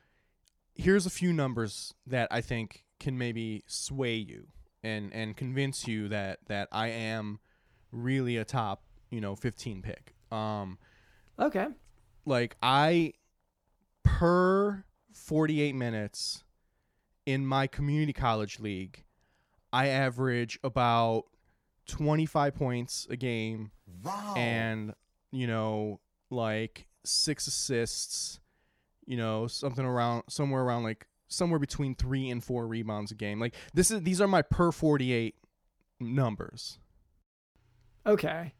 [0.73, 4.47] here's a few numbers that I think can maybe sway you
[4.81, 7.39] and and convince you that that I am
[7.91, 10.13] really a top you know 15 pick.
[10.31, 10.77] Um,
[11.39, 11.67] okay.
[12.25, 13.13] like I
[14.03, 16.43] per 48 minutes
[17.25, 19.03] in my community college league,
[19.73, 21.25] I average about
[21.87, 23.71] 25 points a game
[24.03, 24.33] Wow.
[24.37, 24.93] and
[25.31, 25.99] you know
[26.29, 28.39] like six assists
[29.05, 33.39] you know something around somewhere around like somewhere between 3 and 4 rebounds a game
[33.39, 35.35] like this is these are my per 48
[35.99, 36.77] numbers
[38.05, 38.53] Okay.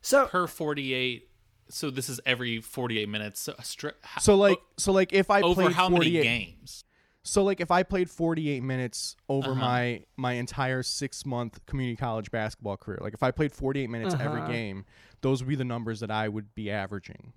[0.00, 1.28] So per 48
[1.68, 5.12] so this is every 48 minutes so, a stri- ho- so like o- so like
[5.12, 6.84] if i over played how many 48 games
[7.22, 9.60] so like if i played 48 minutes over Uh-huh.
[9.60, 14.16] my my entire 6 month community college basketball career like if i played 48 minutes
[14.18, 14.50] every Uh-huh.
[14.50, 14.84] game
[15.22, 17.32] those would be the numbers that i would be averaging.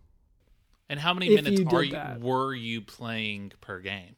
[0.89, 2.19] And how many If minutes you are you that.
[2.19, 4.15] were you playing per game?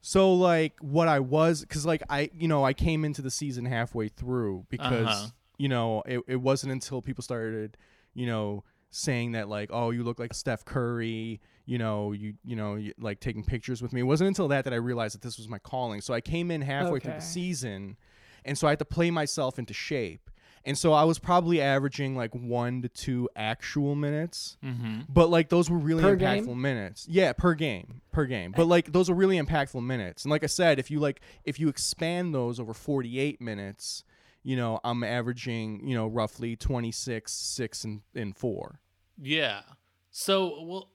[0.00, 3.64] So like what I was because like I you know I came into the season
[3.64, 5.26] halfway through because Uh-huh.
[5.58, 7.76] you know it, it wasn't until people started
[8.14, 12.54] you know saying that like oh you look like Steph Curry you know you you
[12.56, 14.00] know you, like taking pictures with me.
[14.00, 16.00] It wasn't until that that I realized that this was my calling.
[16.00, 17.96] So I came in halfway through the season
[18.44, 20.28] and so I had to play myself into shape
[20.64, 25.00] and so I was probably averaging like one to two actual minutes mm-hmm.
[25.08, 26.62] but like those were really Per impactful game?
[26.62, 27.06] minutes.
[27.08, 28.52] Yeah, per game, per game.
[28.56, 30.24] But like those were really impactful minutes.
[30.24, 34.04] And like I said, if you like if you expand those over 48 minutes,
[34.42, 38.80] you know, I'm averaging, you know, roughly 26, 6 and and 4.
[39.20, 39.62] yeah
[40.10, 40.88] so well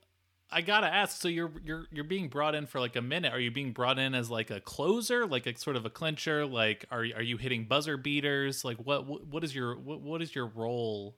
[0.52, 3.40] i gotta ask so you're you're you're being brought in for like a minute are
[3.40, 6.86] you being brought in as like a closer like a sort of a clincher like
[6.92, 10.34] are, are you hitting buzzer beaters like what what, what is your what, what is
[10.34, 11.16] your role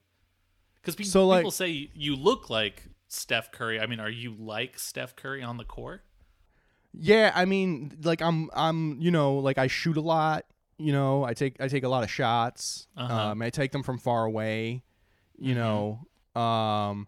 [0.80, 4.34] because pe- So, like- people say you look like steph curry i mean are you
[4.38, 6.02] like steph curry on the court
[6.92, 10.44] Yeah, I mean, like I'm I'm, you know, like I shoot a lot,
[10.76, 12.88] you know, I take I take a lot of shots.
[12.96, 13.14] Uh-huh.
[13.30, 14.82] Um I take them from far away,
[15.38, 16.06] you know.
[16.34, 17.06] Um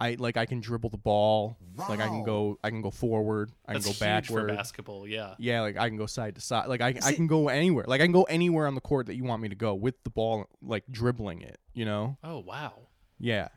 [0.00, 1.56] I like I can dribble the ball.
[1.76, 4.50] Like I can go I can go forward, I that's can go huge backward.
[4.50, 6.66] for basketball yeah Yeah, like I can go side to side.
[6.68, 7.84] Like I, I can go anywhere.
[7.86, 10.02] Like I can go anywhere on the court that you want me to go with
[10.04, 11.58] the ball, like dribbling it.
[11.74, 12.16] You know?
[12.24, 12.72] oh wow
[13.20, 13.48] Yeah.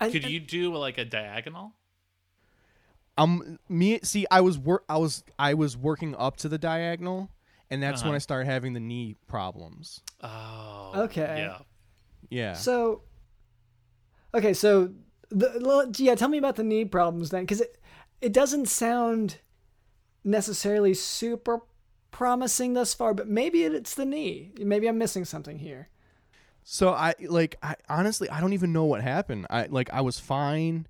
[0.00, 1.72] I- could I- you do like a diagonal
[3.16, 4.00] Um, me.
[4.02, 4.84] See, I was work.
[4.88, 7.30] I was I was working up to the diagonal,
[7.70, 8.16] and that's when Uh-huh.
[8.16, 10.00] I started having the knee problems.
[10.20, 11.34] oh Okay.
[11.46, 11.58] yeah
[12.30, 12.52] Yeah.
[12.54, 13.02] So,
[14.34, 14.92] okay, so
[15.30, 17.78] the yeah, tell me about the knee problems then, because it
[18.20, 19.38] it doesn't sound
[20.22, 21.60] necessarily super
[22.10, 24.52] promising thus far, but maybe it's the knee.
[24.58, 25.88] Maybe I'm missing something here.
[26.62, 29.46] So I like I honestly I don't even know what happened.
[29.50, 30.86] I like I was fine.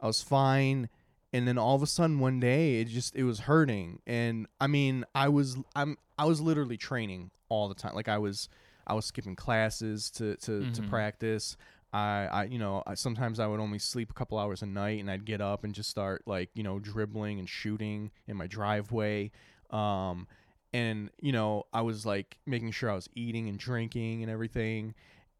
[0.00, 0.88] I was fine
[1.32, 4.66] and then all of a sudden one day it just it was hurting and I
[4.66, 7.94] mean I was I'm I was literally training all the time.
[7.94, 8.50] Like I was
[8.86, 10.90] I was skipping classes to to, to Mhm.
[10.90, 11.56] practice.
[11.94, 14.98] I, I you know I, sometimes I would only sleep a couple hours a night
[14.98, 18.48] and I'd get up and just start like you know dribbling and shooting in my
[18.48, 19.30] driveway.
[19.70, 20.26] Um
[20.72, 24.94] and you know I was like making sure I was eating and drinking and everything.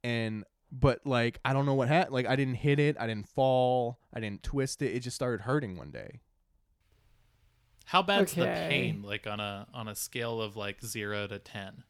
[0.04, 3.28] And but like I don't know what happened like I didn't hit it I didn't
[3.28, 6.20] fall I didn't twist it it just started hurting one day.
[7.86, 11.82] How bad's the pain like on a on a scale of like 0 to 10?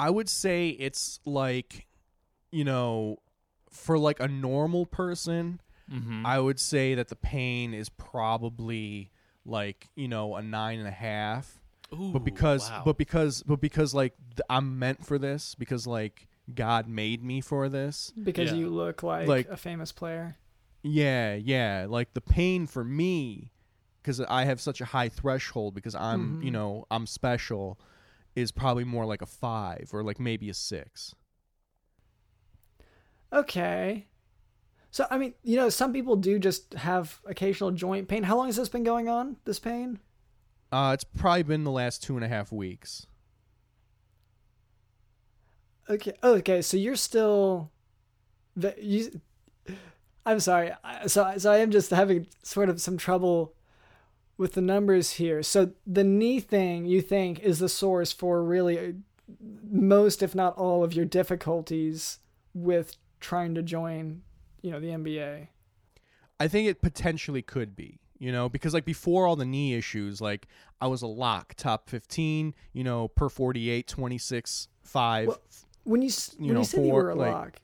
[0.00, 1.86] I would say it's like
[2.52, 3.18] you know
[3.70, 5.60] for like a normal person
[5.92, 6.24] Mhm.
[6.24, 9.10] I would say that the pain is probably
[9.44, 11.60] like you know a nine and a half
[11.92, 12.82] Ooh, but because wow.
[12.84, 17.40] but because but because like th- I'm meant for this because like God made me
[17.40, 18.58] for this Because Yeah.
[18.58, 20.36] you look like, Like- a famous player.
[20.82, 21.86] Yeah, yeah.
[21.88, 23.52] Like the pain for me,
[24.00, 26.54] because I have such a high threshold because I'm, you Mhm.
[26.54, 27.78] know, I'm special,
[28.34, 31.14] is probably more like a five or like maybe a six.
[33.32, 34.06] Okay.
[34.90, 38.24] So I mean, you know, some people do just have occasional joint pain.
[38.24, 39.36] How long has this been going on?
[39.44, 40.00] This pain?
[40.72, 43.06] Uh, it's probably been the last two and a half weeks.
[45.88, 46.12] Okay.
[46.22, 46.62] Oh, okay.
[46.62, 47.70] So you're still.
[48.78, 49.20] You,
[50.26, 50.72] I'm sorry.
[51.06, 53.54] So so I am just having sort of some trouble
[54.36, 55.42] with the numbers here.
[55.42, 58.94] So the knee thing you think is the source for really
[59.70, 62.18] most, if not all, of your difficulties
[62.54, 64.22] with trying to join,
[64.62, 65.48] you know, the NBA.
[66.38, 70.20] I think it potentially could be, you know, because like before all the knee issues,
[70.20, 70.46] like
[70.80, 75.28] I was a lock, top 15, you know, per 48, 26, 5.
[75.28, 75.38] Well,
[75.84, 77.60] When you s- You when know, you said you were a like- lock,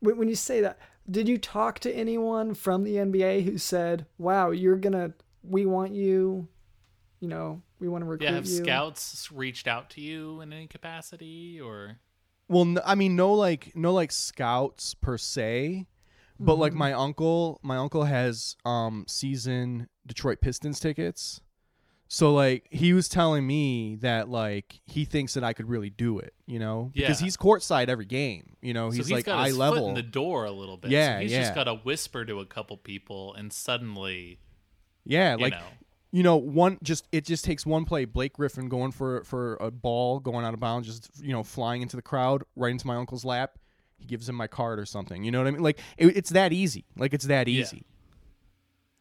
[0.00, 0.78] when, when you say that,
[1.10, 5.92] did you talk to anyone from the NBA who said, "Wow, you're gonna, we want
[5.92, 6.48] you,
[7.20, 8.56] you know, we want to recruit yeah, have you"?
[8.64, 11.98] scouts reached out to you in any capacity or
[12.48, 15.86] Well, I mean, no, like no, like scouts per se,
[16.38, 16.76] But like Mhm.
[16.76, 21.40] my uncle, my uncle has um season Detroit Pistons tickets.
[22.08, 26.18] So like he was telling me that like he thinks that I could really do
[26.20, 27.24] it, you know, because Yeah.
[27.24, 28.56] he's courtside every game.
[28.60, 29.82] You know, so he's, he's like got eye level.
[29.82, 30.90] foot in the door a little bit.
[30.90, 31.40] Yeah, so he's yeah.
[31.40, 34.38] just got to whisper to a couple people, and suddenly,
[35.04, 35.66] yeah, like know,
[36.12, 38.04] you know, one just it just takes one play.
[38.04, 41.82] Blake Griffin going for for a ball going out of bounds, just you know, flying
[41.82, 43.58] into the crowd, right into my uncle's lap.
[43.98, 45.24] He gives him my card or something.
[45.24, 45.62] You know what I mean?
[45.62, 46.84] Like it, it's that easy.
[46.96, 47.60] Like it's that Yeah.
[47.62, 47.84] easy.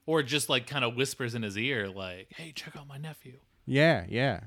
[0.08, 3.40] or just like kind of whispers in his ear, like, "Hey, check out my nephew."
[3.66, 4.42] Yeah, yeah.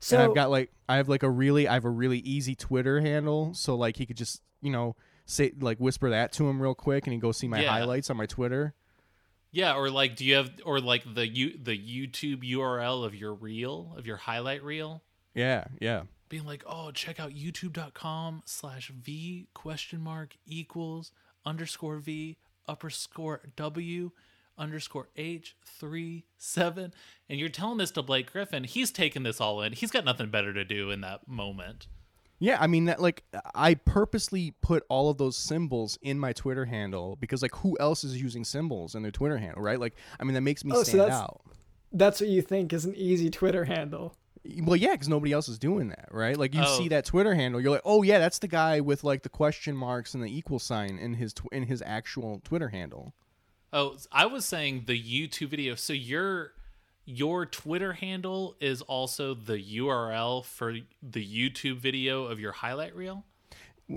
[0.00, 2.54] So and I've got like I have like a really I have a really easy
[2.54, 4.94] Twitter handle, so like he could just you know
[5.26, 7.70] say like whisper that to him real quick, and he go see my Yeah.
[7.70, 8.74] highlights on my Twitter.
[9.58, 13.34] Yeah, or like, do you have, or like the you the YouTube URL of your
[13.34, 15.02] reel of your highlight reel?
[15.34, 21.10] Yeah, yeah, being like, oh, check out youtube.com slash V question mark equals
[21.44, 22.36] underscore V
[22.68, 24.12] upper score W
[24.56, 26.94] underscore H three seven.
[27.28, 28.62] And you're telling this to Blake Griffin.
[28.62, 29.72] He's taking this all in.
[29.72, 31.88] He's got nothing better to do in that moment.
[32.38, 32.56] Yeah.
[32.60, 33.24] I mean that like
[33.54, 38.04] I purposely put all of those symbols in my Twitter handle because like who else
[38.04, 39.78] is using symbols in their Twitter handle, right?
[39.80, 41.40] Like I mean that makes me Oh, so stand that's- out.
[41.92, 44.14] that's what you think is an easy Twitter handle.
[44.62, 46.36] Well, yeah, because nobody else is doing that, right?
[46.36, 46.78] Like you Oh.
[46.78, 49.76] see that Twitter handle, you're like, oh yeah, that's the guy with like the question
[49.76, 53.12] marks and the equal sign in his tw- in his actual Twitter handle.
[53.72, 55.74] Oh, I was saying the YouTube video.
[55.74, 56.52] So your
[57.10, 63.24] your Twitter handle is also the URL for the YouTube video of your highlight reel.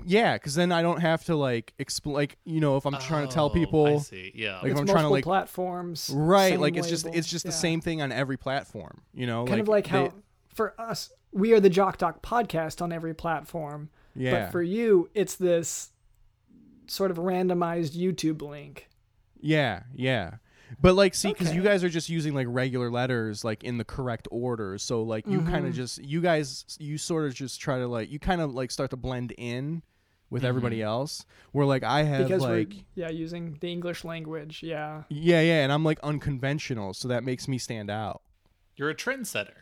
[0.06, 2.14] Yeah, because then I don't have to like explain.
[2.14, 4.32] Like you know, if I'm trying to tell Oh, I people, see.
[4.34, 4.54] Yeah.
[4.56, 6.52] Like, if it's I'm trying to, like- platforms, right?
[6.52, 7.18] same Like it's just label.
[7.18, 7.56] it's just the Yeah.
[7.56, 9.02] same thing on every platform.
[9.12, 10.14] You know, Kind of like how they-
[10.54, 13.90] for us, we are the Jock Doc podcast on every platform.
[14.16, 15.90] yeah, But for you, it's this
[16.86, 18.88] sort of randomized YouTube link.
[19.42, 20.36] yeah, yeah.
[20.80, 23.84] But like, see, because you guys are just using like regular letters, like in the
[23.84, 24.78] correct order.
[24.78, 25.68] So like, you kind Mhm.
[25.68, 28.70] of just, you guys, you sort of just try to like, you kind of like
[28.70, 29.82] start to blend in
[30.30, 31.26] with everybody else.
[31.52, 34.62] Where like I have because like, we're yeah using the English language.
[34.62, 35.02] Yeah.
[35.10, 38.22] yeah, yeah, and I'm like unconventional, so that makes me stand out.
[38.76, 39.52] You're a trendsetter.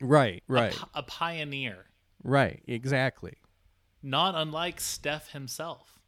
[0.00, 1.86] Right, right, pi- a pioneer.
[2.22, 2.62] right.
[2.66, 3.38] Exactly.
[4.02, 5.98] Not unlike Steph himself.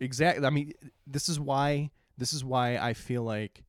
[0.00, 0.72] exactly i mean
[1.06, 3.64] this is why this is why i feel like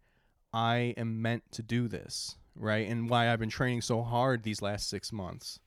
[0.54, 2.90] i am meant to do this right?
[2.90, 5.60] And why i've been training so hard these last six months.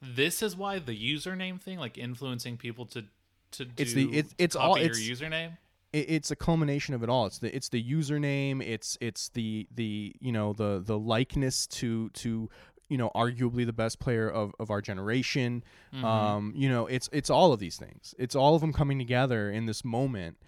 [0.00, 3.04] This is why the username thing, like influencing people to
[3.52, 5.58] to do It's the- it's- it's all- it's- your username.
[5.92, 7.26] it, it's a culmination of it all.
[7.26, 12.08] It's the it's the username it's it's the the you know the the likeness to
[12.10, 12.48] to
[12.88, 15.62] you know arguably the best player of, of our generation.
[15.92, 18.14] Um you know it's it's all of these things.
[18.18, 20.38] It's all of them coming together in this moment.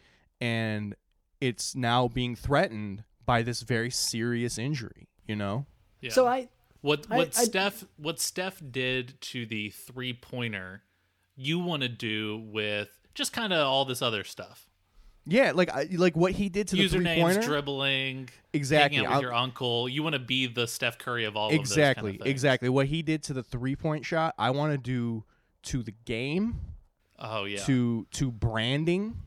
[0.41, 0.95] And
[1.43, 5.66] it's now being threatened by this very serious injury you know
[6.01, 6.11] Yeah.
[6.11, 6.49] So I
[6.81, 10.83] what what I- Steph what Steph did to the three pointer,
[11.37, 14.68] you want to do with just kind of all this other stuff.
[15.27, 17.41] Yeah, like like what he did to the three pointer.
[17.41, 18.97] dribbling, Exactly.
[18.99, 19.89] hanging out with I'll- your uncle.
[19.89, 22.68] You want to be the Steph Curry of all exactly, of those kind of exactly.
[22.68, 25.25] What he did to the three point shot, I want to do
[25.62, 26.61] to the game,
[27.18, 27.61] Oh yeah.
[27.64, 29.22] to to branding,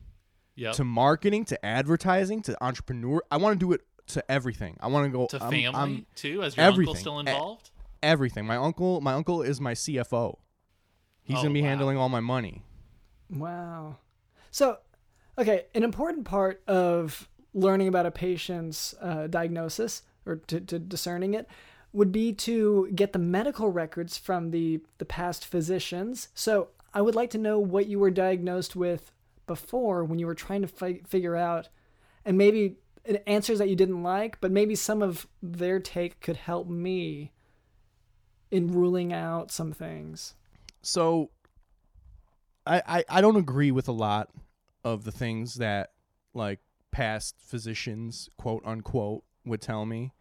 [0.54, 0.74] yep.
[0.74, 3.20] to marketing, to advertising, to entrepreneur.
[3.32, 4.76] I want to do it to everything.
[4.80, 6.42] I want to go to I'm- family I'm too.
[6.42, 6.96] As your uncle everything.
[6.96, 7.70] still E- involved.
[8.02, 8.46] everything.
[8.46, 10.38] My uncle, my uncle is my CFO.
[11.22, 11.68] He's Oh, gonna be wow.
[11.68, 12.62] handling all my money.
[13.30, 13.96] Wow.
[14.50, 14.78] So,
[15.36, 21.34] okay, an important part of learning about a patient's uh, diagnosis or to, to discerning
[21.34, 21.46] it
[21.92, 26.28] would be to get the medical records from the, the past physicians.
[26.34, 29.12] So, I would like to know what you were diagnosed with
[29.46, 31.68] before when you were trying to fi- figure out,
[32.24, 32.76] and maybe
[33.26, 37.32] answers that you didn't like, but maybe some of their take could help me
[38.50, 40.34] in ruling out some things.
[40.82, 41.30] so
[42.66, 44.28] I, I I don't agree with a lot
[44.84, 45.92] of the things that
[46.34, 50.12] like past physicians quote unquote would tell me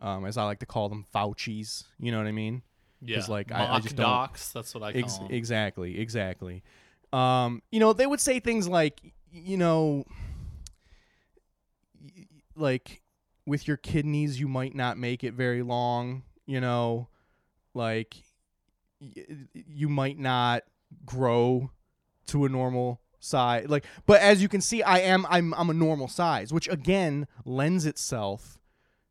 [0.00, 2.62] um, as I like to call them Fauci's you know what I mean
[3.02, 3.22] Yeah.
[3.28, 4.52] like, I- I Mock just don't- docs.
[4.52, 5.28] That's what I call Ex- them.
[5.30, 6.62] exactly exactly
[7.12, 9.00] um, you know they would say things like
[9.32, 10.12] you know y-
[12.56, 13.02] like
[13.46, 17.08] with your kidneys you might not make it very long you know?
[17.74, 18.16] Like
[19.52, 20.62] you might not
[21.04, 21.70] grow
[22.26, 23.66] to a normal size.
[23.68, 27.26] Like but as you can see I am I'm I'm a normal size which again
[27.44, 28.58] lends itself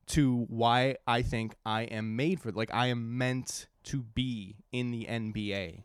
[0.08, 4.92] to why I think I am made for like I am meant to be in
[4.92, 5.84] the NBA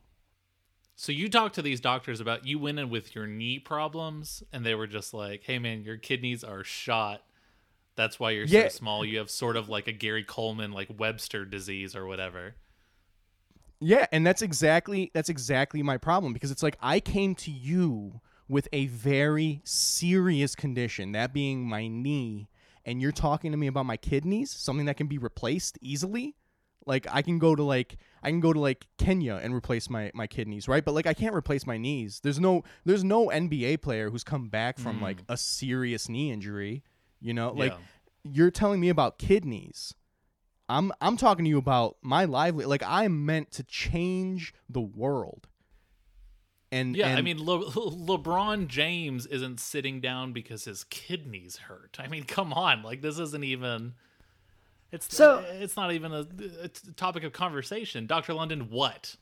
[0.95, 4.65] So you talked to these doctors about you went in with your knee problems, and
[4.67, 7.23] they were just like, "Hey, man, your kidneys are shot.
[7.99, 8.69] That's why you're Yeah.
[8.69, 9.05] so small.
[9.05, 12.55] You have sort of like a Gary Coleman, like Webster disease or whatever."
[13.81, 18.21] Yeah, and that's exactly that's exactly my problem because it's like I came to you
[18.49, 22.49] with a very serious condition, that being my knee,
[22.85, 26.37] and you're talking to me about my kidneys, something that can be replaced easily.
[26.87, 30.13] Like I can go to like I can go to like Kenya and replace my
[30.15, 30.85] my kidneys, right?
[30.85, 32.21] But like I can't replace my knees.
[32.23, 35.03] There's no there's no NBA player who's come back from hmm.
[35.03, 36.85] like a serious knee injury,
[37.21, 37.53] you know?
[37.53, 37.79] Like Yeah.
[38.33, 39.95] you're telling me about kidneys.
[40.69, 45.49] I'm I'm talking to you about my lively like I'm meant to change the world.
[46.71, 51.97] And Yeah, I mean, Le- LeBron James isn't sitting down because his kidneys hurt.
[51.99, 53.95] I mean, come on, like this isn't even.
[54.93, 58.07] It's So- it's not even a topic of conversation.
[58.07, 59.17] Doctor London, what?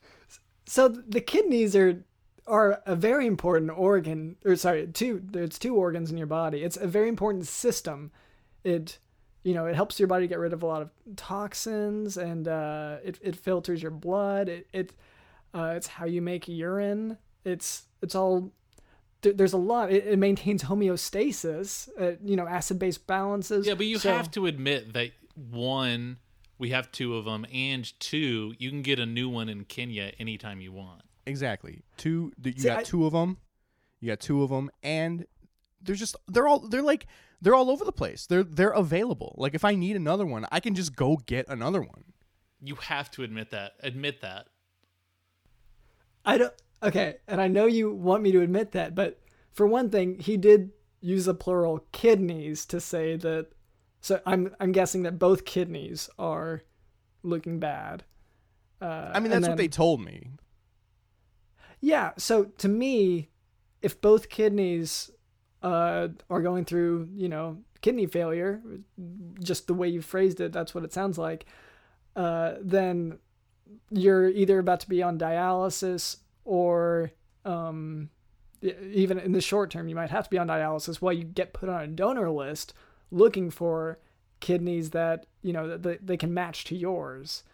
[0.66, 2.04] So the kidneys are
[2.46, 5.20] are a very important organ, or sorry, two.
[5.24, 6.62] There's two organs in your body.
[6.62, 8.10] It's a very important system.
[8.64, 8.98] It,
[9.42, 12.96] you know, it helps your body get rid of a lot of toxins, and uh,
[13.04, 14.48] it it filters your blood.
[14.48, 14.92] It it
[15.54, 17.18] uh, it's how you make urine.
[17.44, 18.52] It's it's all.
[19.22, 19.90] There's a lot.
[19.90, 21.88] It, it maintains homeostasis.
[22.00, 23.66] Uh, you know, acid base balances.
[23.66, 26.18] Yeah, but you So- have to admit that one,
[26.58, 30.12] we have two of them, and two, you can get a new one in Kenya
[30.18, 31.02] anytime you want.
[31.26, 31.82] Exactly.
[31.96, 33.38] Two th- you See, got I- two of them.
[34.00, 35.26] You got two of them and
[35.82, 37.06] they're just they're all they're like
[37.40, 38.26] they're all over the place.
[38.26, 39.34] They're they're available.
[39.38, 42.04] Like if I need another one, I can just go get another one.
[42.62, 43.72] You have to admit that.
[43.82, 44.46] Admit that.
[46.24, 46.52] I don't.
[46.82, 49.20] Okay, and I know you want me to admit that, but
[49.52, 50.70] for one thing, he did
[51.00, 53.48] use the plural kidneys to say that.
[54.00, 56.62] So I'm I'm guessing that both kidneys are
[57.22, 58.04] looking bad.
[58.80, 60.30] Uh, I mean and that's what they told me.
[61.80, 62.12] Yeah.
[62.16, 63.30] So to me,
[63.82, 65.10] if both kidneys
[65.62, 68.60] uh, are going through, you know, kidney failure,
[69.40, 71.46] just the way you phrased it, that's what it sounds like.
[72.14, 73.18] Uh, then
[73.90, 77.12] you're either about to be on dialysis or
[77.44, 78.10] um,
[78.62, 81.52] even in the short term, you might have to be on dialysis while you get
[81.52, 82.74] put on a donor list
[83.10, 83.98] looking for
[84.40, 87.44] kidneys that, you know, that they can match to yours.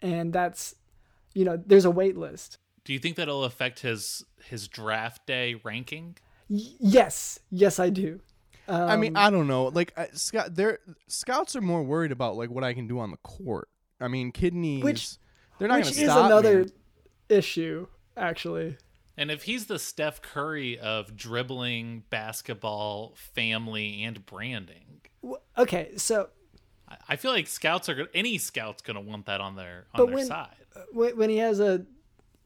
[0.00, 0.74] And that's,
[1.34, 2.58] you know, there's a wait list.
[2.84, 6.16] Do you think that'll affect his his draft day ranking?
[6.48, 8.20] Y- yes, yes, I do.
[8.68, 9.64] I Um, mean, I don't know.
[9.66, 13.10] Like uh, scout, they're scouts are more worried about like what I can do on
[13.10, 13.68] the court.
[14.00, 14.82] I mean, kidneys.
[14.84, 15.16] Which-
[15.58, 16.70] they're not which going is stop another me.
[17.28, 18.76] issue, actually.
[19.16, 25.02] And if he's the Steph Curry of dribbling, basketball, family, and branding,
[25.56, 26.30] Okay, so
[26.88, 29.86] I- I feel like scouts are gonna, any scouts going to want that on their
[29.94, 30.56] on But their when- side.
[30.92, 31.86] when he has a, wh-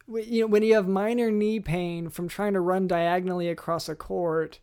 [0.09, 3.95] you know, when you have minor knee pain from trying to run diagonally across a
[3.97, 4.61] court,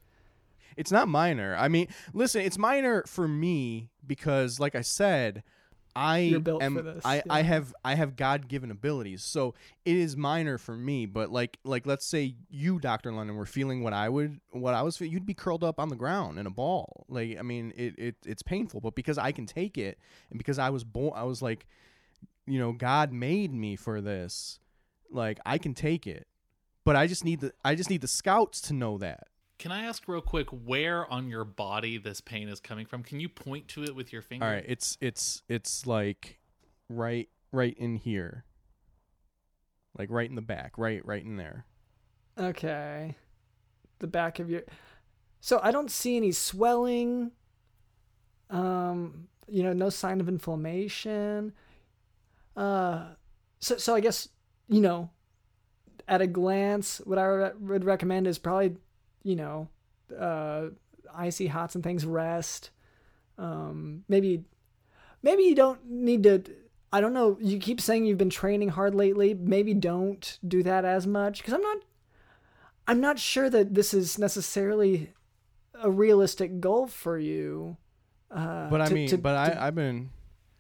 [0.75, 1.55] It's not minor.
[1.57, 5.43] I mean, listen, it's minor for me because, like I said,
[5.95, 6.75] I You're built am.
[6.75, 9.53] for this, I, I have I have God given abilities, so
[9.85, 11.05] it is minor for me.
[11.05, 14.81] But like like let's say you, Doctor London, were feeling what I would what I
[14.81, 17.05] was feeling, you'd be curled up on the ground in a ball.
[17.09, 19.99] Like I mean, it, it it's painful, but because I can take it,
[20.31, 21.67] and because I was born, I was like,
[22.47, 24.59] you know, God made me for this.
[25.13, 26.27] Like I can take it,
[26.83, 29.27] but I just need the I just need the scouts to know that.
[29.59, 33.03] Can I ask real quick where on your body this pain is coming from?
[33.03, 34.45] Can you point to it with your finger?
[34.45, 36.39] All right, it's it's it's like
[36.89, 38.45] right right in here.
[39.97, 41.65] Like right in the back, right right in there.
[42.37, 43.15] okay,
[43.99, 44.63] the back of your.
[45.39, 47.31] So I don't see any swelling.
[48.49, 51.53] Um, you know, no sign of inflammation.
[52.57, 53.05] Uh,
[53.59, 54.29] so so I guess
[54.73, 55.09] you know,
[56.07, 58.75] at a glance, what I re- would recommend is probably,
[59.23, 59.69] you know,
[60.17, 60.67] uh,
[61.13, 62.71] icy hots and things rest.
[63.37, 64.43] Um, maybe,
[65.21, 66.43] maybe you don't need to.
[66.91, 67.37] I don't know.
[67.41, 69.33] You keep saying you've been training hard lately.
[69.33, 71.77] Maybe don't do that as much because I'm not.
[72.87, 75.13] I'm not sure that this is necessarily
[75.81, 77.77] a realistic goal for you.
[78.29, 80.09] Uh, But I to- mean, to- but to- I I've been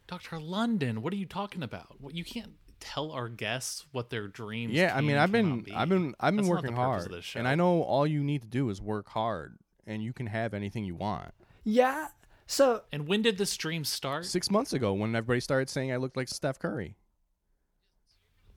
[0.07, 0.39] Dr.
[0.39, 1.99] London, what are you talking about?
[1.99, 2.53] What, you can't
[2.83, 4.93] tell our guests what their dreams yeah.
[4.95, 5.73] I mean, I've been be.
[5.73, 7.39] I've been I've been That's not working hard, this show.
[7.39, 9.57] and I know all you need to do is work hard,
[9.87, 11.33] and you can have anything you want.
[11.63, 12.07] yeah.
[12.45, 14.25] So And when did this dream start?
[14.25, 16.97] Six months ago, when everybody started saying I looked like Steph Curry.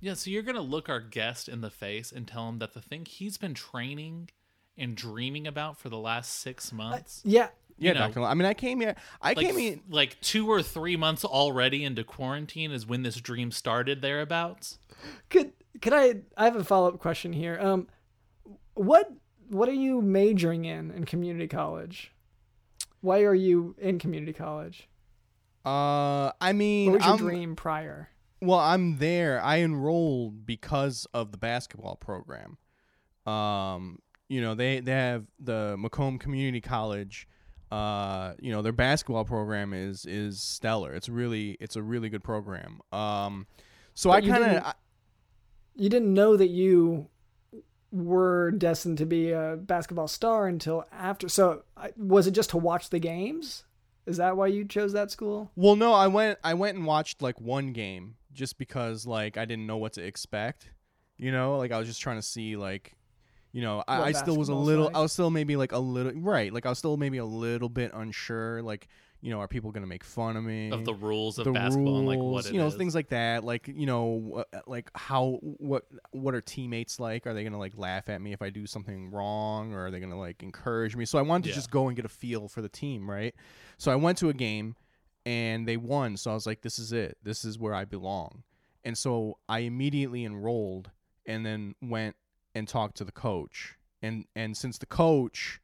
[0.01, 2.83] Yeah, so you're gonna look our guest in the face and tell him that the
[2.83, 4.31] thing he's been training
[4.77, 7.49] and dreaming about for the last six uh, months, yeah,
[7.79, 8.23] Yeah, You know, Doctor.
[8.23, 8.95] I mean, I came here.
[9.21, 9.79] I like came here.
[9.89, 14.79] like two or three months already into quarantine is when this dream started thereabouts.
[15.29, 15.53] could
[15.83, 16.17] could I?
[16.37, 17.59] I have a follow up question here.
[17.61, 17.89] Um,
[18.75, 19.13] what
[19.49, 22.13] what are you majoring in in community college?
[23.03, 24.89] Why are you in community college?
[25.65, 28.09] Uh, I mean, What was your I'm, dream prior?
[28.41, 29.43] Well, I'm there.
[29.43, 32.59] I enrolled because of the basketball program.
[33.27, 33.99] Um,
[34.29, 37.29] you know, they they have the Macomb Community College.
[37.71, 40.95] Uh, you know, their basketball program is is stellar.
[40.95, 42.81] It's really it's a really good program.
[42.93, 43.47] Um,
[43.95, 44.75] so But I kind of
[45.75, 47.09] You didn't know that you
[47.93, 51.29] were destined to be a basketball star until after.
[51.29, 53.65] So I- was it just to watch the games?
[54.07, 55.51] Is that why you chose that school?
[55.57, 59.45] Well, no, I went I went and watched like one game just because like I
[59.45, 60.71] didn't know what to expect.
[61.17, 62.95] You know, like I was just trying to see like
[63.57, 64.97] you know, I, I still was a little like.
[64.97, 67.71] I was still maybe like a little right, like I was still maybe a little
[67.71, 68.87] bit unsure like
[69.23, 70.71] you know, are people going to make fun of me?
[70.71, 72.75] Of the rules of the basketball and like rules, what it you know is.
[72.75, 77.33] things like that like you know wh- like how what what are teammates like are
[77.33, 80.19] they gonna like laugh at me if i do something wrong or are they gonna
[80.19, 81.55] like encourage me so i wanted to Yeah.
[81.55, 83.35] just go and get a feel for the team right
[83.79, 84.77] so i went to a game
[85.25, 88.43] and they won so i was like this is it this is where i belong
[88.85, 90.91] and so i immediately enrolled
[91.27, 92.15] and then went
[92.57, 95.61] and talked to the coach and and since the coach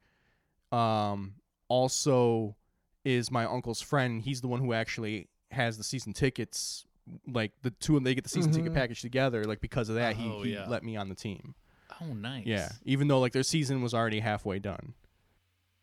[0.71, 1.35] um
[1.69, 2.57] also
[3.05, 4.23] is my uncle's friend.
[4.23, 6.85] He's the one who actually has the season tickets.
[7.27, 8.77] Like the two of them, they get the season ticket Mhm.
[8.77, 9.43] package together.
[9.45, 10.69] Like because of that, he, Oh, he yeah.
[10.69, 11.55] let me on the team.
[12.01, 12.47] oh, nice.
[12.47, 14.95] Yeah, even though like their season was already halfway done.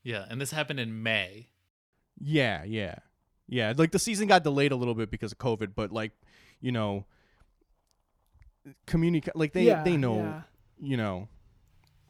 [0.04, 1.50] Yeah, and this happened in May.
[2.22, 2.96] Yeah, yeah,
[3.48, 3.74] yeah.
[3.76, 6.14] Like the season got delayed a little bit because of COVID, but like
[6.62, 7.06] you know,
[8.86, 10.42] communicate like they yeah, they know yeah.
[10.80, 11.28] You know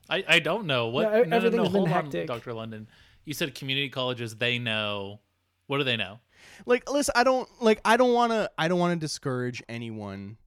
[0.09, 1.03] I, I don't know what.
[1.03, 2.27] Yeah, no, no, no, everything's been hold on, hectic.
[2.27, 2.53] Dr.
[2.53, 2.87] London.
[3.25, 4.35] You said community colleges.
[4.35, 5.19] They know.
[5.67, 6.19] What do they know?
[6.65, 10.37] like listen i don't like i don't want to i don't want to discourage anyone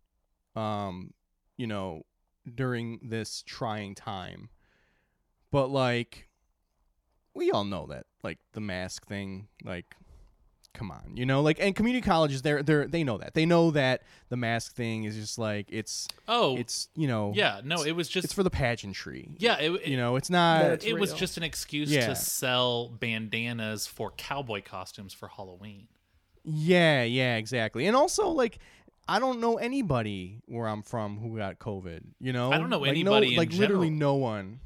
[0.57, 1.13] um
[1.57, 2.03] you know
[2.55, 4.49] during this trying time
[5.51, 6.29] but like
[7.35, 9.95] we all know that like the mask thing like
[10.75, 13.71] come on you know like and community colleges they're they're they know that they know
[13.71, 17.61] that the mask thing is just like it's Oh, it's you know yeah.
[17.63, 18.25] No, it was just.
[18.25, 21.37] it's for the pageantry yeah, it, it, you know it's not That's it was just
[21.37, 22.07] an excuse Yeah.
[22.09, 25.89] to sell bandanas for cowboy costumes for Halloween.
[26.45, 27.87] Yeah, yeah, exactly.
[27.87, 28.59] And also like
[29.09, 32.53] I don't know anybody where I'm from who got COVID, you know?
[32.53, 34.61] I don't know Like, anybody in like literally no one.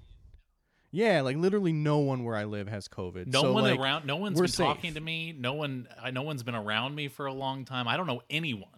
[0.96, 3.26] Yeah, like literally no one where I live has COVID.
[3.26, 4.06] No So, one like, around.
[4.06, 4.66] No one's we're been safe.
[4.66, 5.36] talking to me.
[5.38, 5.88] No one.
[6.02, 6.10] I.
[6.10, 7.86] No one's been around me for a long time.
[7.86, 8.70] I don't know anyone.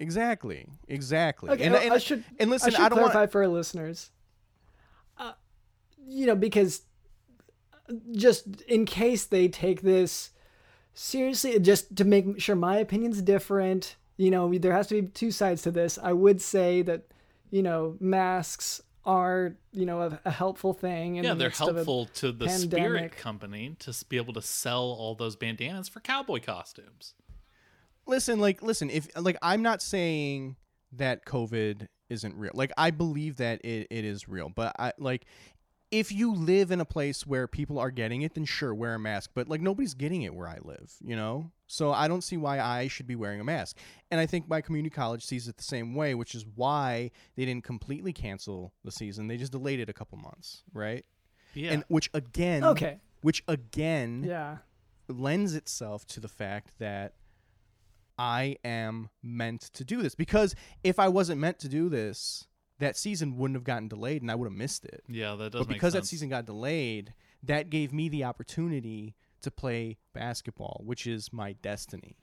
[0.00, 0.66] Exactly.
[0.88, 1.50] Exactly.
[1.50, 3.42] Okay, and, well, and, I should and listen, I should I don't clarify want for
[3.42, 4.10] our listeners.
[5.16, 5.34] Uh,
[6.04, 6.82] you know, because
[7.88, 10.30] uh, just in case they take this
[10.94, 13.94] seriously, just to make sure my opinion's different.
[14.16, 15.96] You know, there has to be two sides to this.
[16.02, 17.04] I would say that
[17.52, 21.16] you know masks are you know a, a helpful thing.
[21.16, 23.16] In yeah, the they're midst of a- helpful to the spirit pandemic.
[23.16, 27.14] company to be able to sell all those bandanas for cowboy costumes.
[28.06, 30.56] listen, like listen, if like I'm not saying
[30.92, 32.52] that COVID isn't real.
[32.54, 35.24] Like I believe that it, it is real, but I like
[35.90, 38.98] if you live in a place where people are getting it, then sure, wear a
[38.98, 39.30] mask.
[39.34, 41.50] But like nobody's getting it where I live, you know?
[41.72, 43.78] So I don't see why I should be wearing a mask.
[44.10, 47.46] And I think my community college sees it the same way, which is why they
[47.46, 49.26] didn't completely cancel the season.
[49.26, 51.06] They just delayed it a couple months, right?
[51.54, 51.72] Yeah.
[51.72, 53.00] And which again Okay.
[53.22, 54.58] which again Yeah.
[55.08, 57.14] lends itself to the fact that
[58.18, 60.14] I am meant to do this.
[60.14, 60.54] Because
[60.84, 62.46] if I wasn't meant to do this,
[62.80, 65.04] that season wouldn't have gotten delayed and I would have missed it.
[65.08, 69.14] yeah, that does But make because that season got delayed, that gave me the opportunity
[69.42, 72.16] to play basketball, which is my destiny.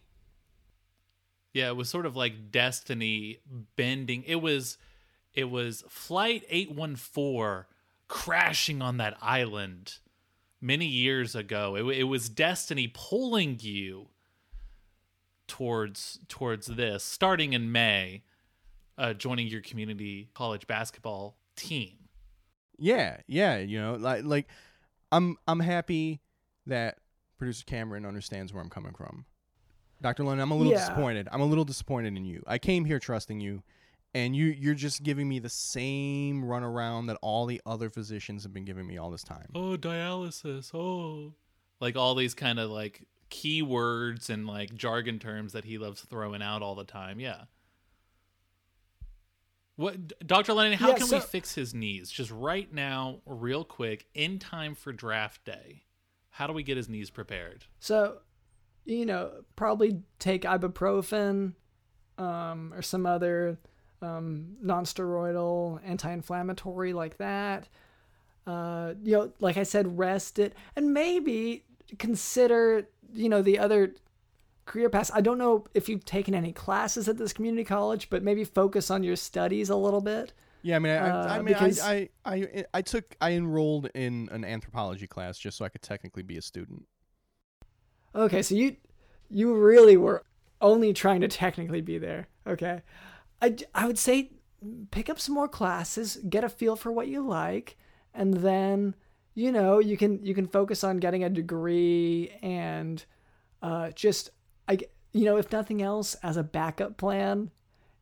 [1.54, 3.40] Yeah, it was sort of like destiny
[3.76, 4.24] bending.
[4.24, 4.78] It was
[5.34, 7.66] it was flight 814
[8.08, 9.98] crashing on that island
[10.62, 11.76] many years ago.
[11.76, 14.10] It, it was destiny pulling you
[15.48, 18.22] towards towards this starting in May
[19.00, 21.96] uh joining your community college basketball team.
[22.78, 24.48] Yeah, yeah, you know, like like
[25.12, 26.22] I'm I'm happy
[26.68, 27.00] that
[27.40, 29.26] producer Cameron understands where I'm coming from.
[30.02, 30.24] Dr.
[30.24, 30.80] London, I'm a little Yeah.
[30.80, 31.28] disappointed.
[31.32, 32.44] I'm a little disappointed in you.
[32.46, 33.64] I came here trusting you
[34.14, 38.54] and you you're just giving me the same runaround that all the other physicians have
[38.54, 39.50] been giving me all this time.
[39.56, 40.74] Oh, dialysis.
[40.74, 41.34] Oh.
[41.80, 46.42] Like all these kind of like keywords and like jargon terms that he loves throwing
[46.42, 47.20] out all the time.
[47.20, 47.44] Yeah.
[49.76, 50.54] What Dr.
[50.54, 52.10] Lennon, how Yeah, can we fix his knees?
[52.10, 55.84] Just right now, real quick, in time for draft day.
[56.40, 57.66] How do we get his knees prepared?
[57.82, 58.20] So,
[58.86, 61.52] you know, probably take ibuprofen
[62.18, 63.60] um, or some other
[64.02, 67.68] um, non-steroidal, anti-inflammatory like that.
[68.48, 71.66] Uh, you know, like I said, rest it, and maybe
[71.98, 73.96] consider you know the other
[74.66, 75.12] career paths.
[75.14, 78.90] I don't know if you've taken any classes at this community college, but maybe focus
[78.90, 80.32] on your studies a little bit.
[80.62, 83.90] Yeah, I mean, I, Uh, I mean, because- I, I, I, I took, I enrolled
[83.96, 86.86] in an anthropology class just so I could technically be a student.
[88.16, 88.76] Okay, so you
[89.30, 90.24] you really were
[90.62, 92.28] only trying to technically be there.
[92.48, 92.82] Okay.
[93.42, 94.32] I, I would say
[94.92, 97.78] pick up some more classes, get a feel for what you like,
[98.14, 98.96] and then
[99.36, 103.06] you know, you can you can focus on getting a degree and
[103.62, 104.32] uh just
[104.68, 104.80] I
[105.14, 107.52] you know, if nothing else as a backup plan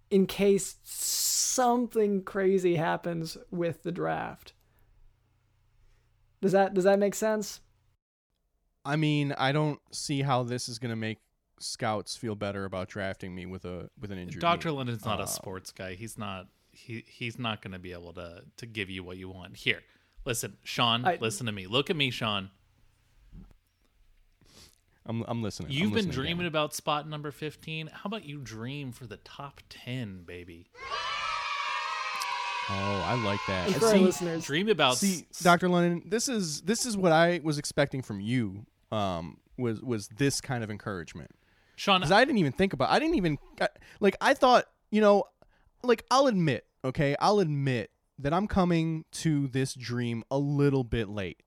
[0.10, 4.54] in case something crazy happens with the draft.
[6.42, 7.62] Does that does that make sense?
[8.86, 11.20] I mean, I don't see how this is gonna make
[11.60, 14.40] scouts feel better about drafting me with a with an injury.
[14.40, 14.72] Dr.
[14.72, 15.96] London's not Uh, a sports guy.
[15.96, 19.30] He's not he he's not going to be able to to give you what you
[19.30, 19.58] want.
[19.58, 19.82] Here.
[20.26, 21.66] Listen, Sean, I- listen to me.
[21.66, 22.52] Look at me, Sean.
[25.08, 25.70] I'm, I'm listening.
[25.70, 26.48] I'm You've been listening, dreaming Cameron.
[26.48, 27.88] about spot number 15.
[27.88, 30.68] How about you dream for the top 10, baby?
[32.70, 32.74] Oh,
[33.06, 33.68] I like that.
[33.68, 35.70] And for our See- listeners, Dream about See, s- Dr.
[35.70, 38.66] London, this is this is what I was expecting from you.
[38.92, 41.32] Um, was was this kind of encouragement?
[41.78, 42.90] Sean, Because I didn't even think about.
[42.90, 43.70] I didn't even I-
[44.02, 44.18] like.
[44.20, 45.24] I thought, you know,
[45.82, 51.08] like I'll admit, okay, I'll admit that I'm coming to this dream a little bit
[51.08, 51.42] late.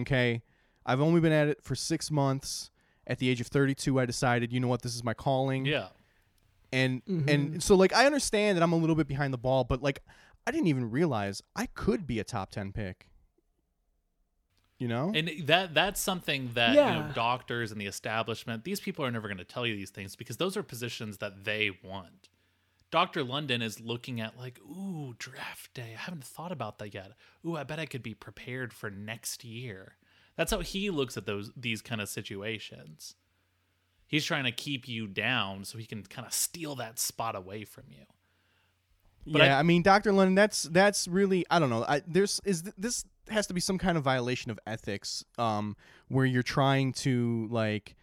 [0.00, 0.42] Okay,
[0.84, 2.70] I've only been at it for six months.
[3.08, 5.64] At the age of 32, I decided, you know what, this is my calling.
[5.64, 5.88] yeah.
[6.72, 7.28] and Mm-hmm.
[7.28, 10.02] and so like I understand that I'm a little bit behind the ball, but like
[10.46, 13.08] I didn't even realize I could be a top 10 pick.
[14.78, 15.10] You know?
[15.12, 19.26] And that that's something that you know doctors and the establishment, these people are never
[19.26, 22.28] going to tell you these things because those are positions that they want.
[22.90, 23.22] Dr.
[23.24, 25.94] London is looking at like, ooh, draft day.
[25.94, 27.12] I haven't thought about that yet.
[27.44, 29.96] Ooh, I bet I could be prepared for next year.
[30.38, 33.16] That's how he looks at those these kind of situations.
[34.06, 37.64] He's trying to keep you down so he can kind of steal that spot away
[37.64, 38.04] from you.
[39.26, 40.12] But yeah, I- I, mean, Dr.
[40.12, 41.84] London, that's that's really I don't know.
[41.86, 45.76] I, there's is th- this has to be some kind of violation of ethics, um,
[46.06, 47.96] where you're trying to like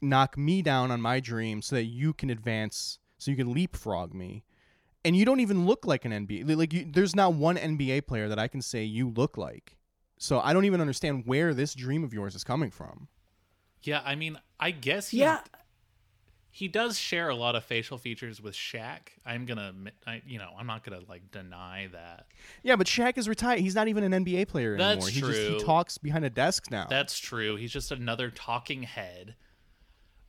[0.00, 4.14] knock me down on my dream so that you can advance, so you can leapfrog
[4.14, 4.44] me,
[5.04, 6.56] and you don't even look like an NBA.
[6.56, 9.76] Like, you, there's not one NBA player that I can say you look like.
[10.18, 13.08] So I don't even understand where this dream of yours is coming from.
[13.82, 15.40] Yeah, I mean, I guess he yeah,
[16.56, 19.10] he does share a lot of facial features with Shaq.
[19.26, 19.74] I'm gonna,
[20.06, 22.28] I, you know, I'm not gonna like deny that.
[22.62, 23.60] Yeah, but Shaq is retired.
[23.60, 25.08] He's not even an NBA player That's anymore.
[25.10, 25.58] He just true.
[25.58, 26.86] he talks behind a desk now.
[26.88, 27.56] That's true.
[27.56, 29.34] He's just another talking head.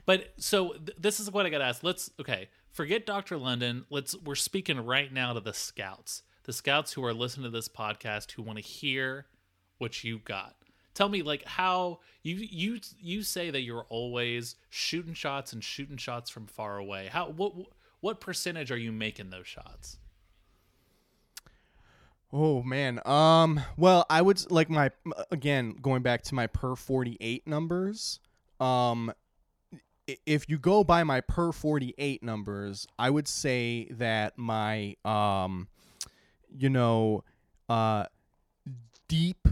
[0.05, 1.81] But so th- this is what I got to ask.
[1.81, 3.37] Let's okay, forget Dr.
[3.37, 3.85] London.
[3.89, 6.23] Let's we're speaking right now to the scouts.
[6.43, 9.27] The scouts who are listening to this podcast who want to hear
[9.77, 10.55] what you got.
[10.93, 15.97] Tell me like how you you you say that you're always shooting shots and shooting
[15.97, 17.09] shots from far away.
[17.11, 17.53] How what
[17.99, 19.99] what percentage are you making those shots?
[22.33, 22.99] Oh man.
[23.05, 23.61] Um.
[23.77, 24.91] Well, I would like my
[25.31, 28.19] again going back to my per forty eight numbers.
[28.59, 29.13] Um,
[30.25, 35.67] if you go by my per forty eight numbers, I would say that my um,
[36.57, 37.23] you know,
[37.69, 38.05] uh,
[39.07, 39.47] deep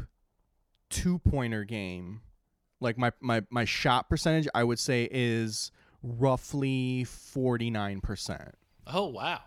[0.96, 2.22] two pointer game,
[2.80, 5.72] like my my my shot percentage, I would say is
[6.02, 8.56] roughly forty nine percent.
[8.88, 9.41] Oh wow.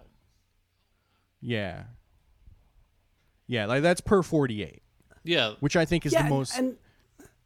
[1.41, 1.85] Yeah.
[3.47, 4.83] Yeah, like that's per 48,
[5.25, 6.77] Yeah, which I think is yeah, the most and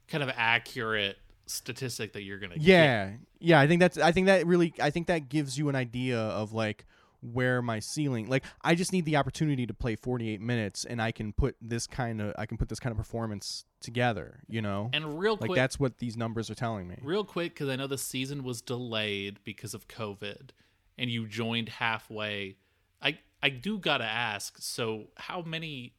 [0.09, 3.11] kind of accurate statistic that you're going to Yeah.
[3.39, 6.19] Yeah, I think that's I think that really I think that gives you an idea
[6.19, 6.85] of like
[7.31, 11.11] where my ceiling like I just need the opportunity to play 48 minutes and I
[11.11, 14.89] can put this kind of I can put this kind of performance together, you know?
[14.93, 16.97] And real quick, like that's what these numbers are telling me.
[17.01, 20.49] Real quick, because I know the season was delayed because of COVID,
[20.97, 22.57] and you joined halfway.
[23.01, 24.57] I I do gotta ask.
[24.59, 25.93] So, how many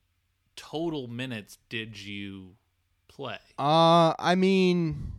[0.56, 2.56] total minutes did you
[3.08, 3.38] play?
[3.58, 5.12] Uh I mean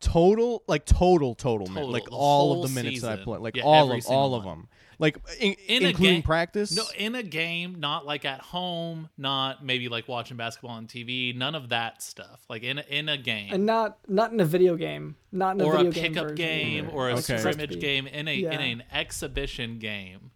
[0.00, 3.64] total like total total, Total, like all of the minutes that I played, like Yeah,
[3.64, 4.68] all of all of them.
[5.00, 6.76] Like in, In a including game- practice?
[6.76, 11.34] No, in a game, not like at home, not maybe like watching basketball on TV.
[11.34, 12.44] None of that stuff.
[12.50, 13.48] Like in a, in a game.
[13.52, 16.36] and not not in a video game, not in a or video a pickup version
[16.36, 17.38] game or a Okay.
[17.38, 18.52] scrimmage Has to be- game in a Yeah.
[18.52, 20.30] in an exhibition game.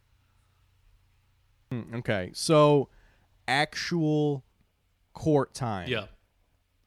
[1.71, 2.89] Mm, Okay, so
[3.47, 4.45] actual
[5.12, 5.89] court time.
[5.89, 6.07] Yeah.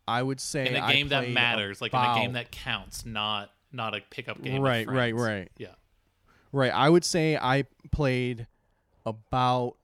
[0.07, 2.51] I would say in a I game that played matters, like in a game that
[2.51, 4.61] counts, not not a pickup game.
[4.61, 5.51] Right, right, right.
[5.57, 5.75] Yeah.
[6.57, 6.73] Right.
[6.73, 8.47] I would say I played
[9.05, 9.75] about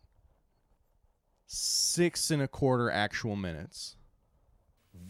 [1.46, 3.96] six and a quarter actual minutes.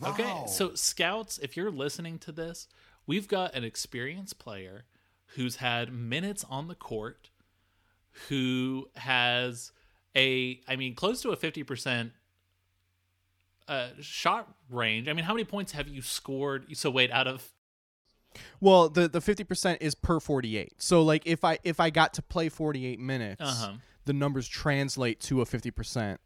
[0.05, 2.68] Okay, so scouts, if you're listening to this,
[3.07, 4.84] we've got an experienced player
[5.36, 7.30] who's had minutes on the court,
[8.28, 9.72] who has
[10.16, 12.11] a, I mean, close to a fifty percent
[13.68, 15.07] uh, shot range.
[15.07, 16.76] I mean, how many points have you scored?
[16.76, 17.51] So wait, out of
[18.62, 20.74] Well, the the fifty percent is per forty eight.
[20.78, 23.74] So like if I if I got to play forty eight minutes, Uh-huh.
[24.06, 26.20] the numbers translate to a fifty percent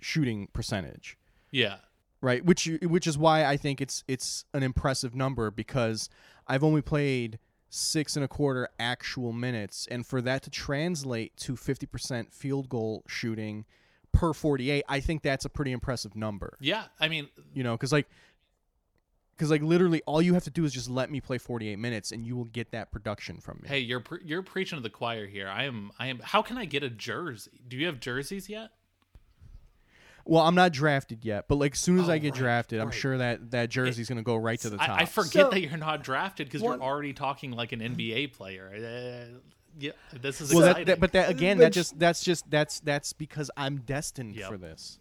[0.00, 1.16] shooting percentage.
[1.50, 1.76] yeah,
[2.20, 6.08] right which you- which is why i think it's it's an impressive number because
[6.46, 7.38] i've only played
[7.68, 13.02] six and a quarter actual minutes and for that to translate to 50% field goal
[13.06, 13.64] shooting
[14.12, 16.84] per 48 i think that's a pretty impressive number yeah.
[17.00, 18.08] I mean, you know because like
[19.36, 22.10] because like literally all you have to do is just let me play 48 minutes
[22.12, 24.90] and you will get that production from me hey, you're pre- you're preaching to the
[24.90, 25.48] choir here.
[25.48, 25.90] I am.
[25.98, 26.20] I am.
[26.22, 27.50] How can I get a jersey?
[27.68, 28.70] Do you have jerseys yet?
[30.28, 32.80] well i'm not drafted yet but like as soon as Oh, i get right, drafted
[32.80, 35.30] i'm sure that that jersey's going to go right to the top I, I forget
[35.44, 38.72] So- that you're not drafted because you're already talking like an NBA player.
[38.74, 39.38] Uh,
[39.78, 43.12] yeah, this is well that, that but that again that just that's just that's that's
[43.12, 44.48] because i'm destined Yep.
[44.50, 44.98] for this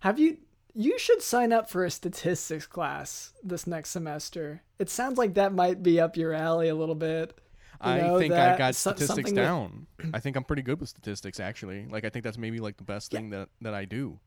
[0.00, 0.36] Have you?
[0.74, 4.62] You should sign up for a statistics class this next semester.
[4.78, 7.38] It sounds like that might be up your alley a little bit.
[7.82, 9.86] You I think I got statistics something that- down.
[10.12, 11.86] I think I'm pretty good with statistics actually.
[11.86, 14.20] Like I think that's maybe like the best thing that that I do.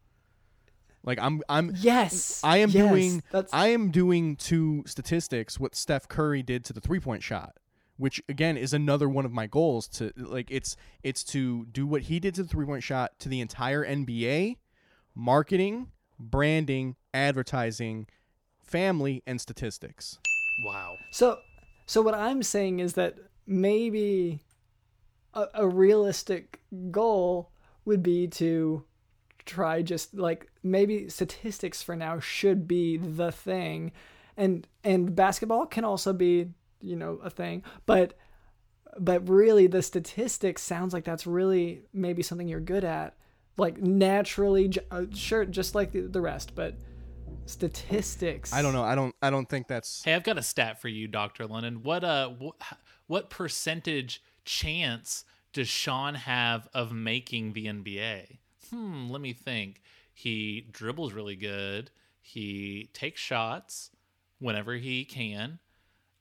[1.03, 5.75] Like I'm I'm Yes, I am yes, doing That's I am doing to statistics what
[5.75, 7.57] Steph Curry did to the three-point shot,
[7.97, 12.03] which again is another one of my goals to like it's it's to do what
[12.03, 14.57] he did to the three-point shot to the entire NBA,
[15.13, 15.89] marketing,
[16.30, 18.07] branding, advertising,
[18.63, 20.17] family and statistics.
[20.65, 20.97] wow.
[21.11, 21.39] So,
[21.86, 24.39] so what I'm saying is that maybe
[25.34, 26.61] a, a realistic
[26.91, 27.51] goal
[27.86, 28.84] would be to
[29.45, 33.91] try just like maybe statistics for now should be the thing,
[34.38, 36.49] and and basketball can also be
[36.82, 38.17] you know a thing, but
[38.97, 43.15] but really the statistics sounds like that's really maybe something you're good at,
[43.58, 46.76] like naturally, j- uh, sure, just like the, the rest, but
[47.45, 48.54] statistics.
[48.54, 48.84] I don't know.
[48.84, 51.84] I don't I don't think that's Hey, I've got a stat for you, Doctor Lennon.
[51.84, 52.62] What uh, wh-
[53.08, 58.38] what percentage chance does Sean have of making the NBA?
[58.70, 59.82] Hmm, let me think.
[60.14, 61.91] He dribbles really good.
[62.22, 63.91] He takes shots
[64.39, 65.60] whenever he can.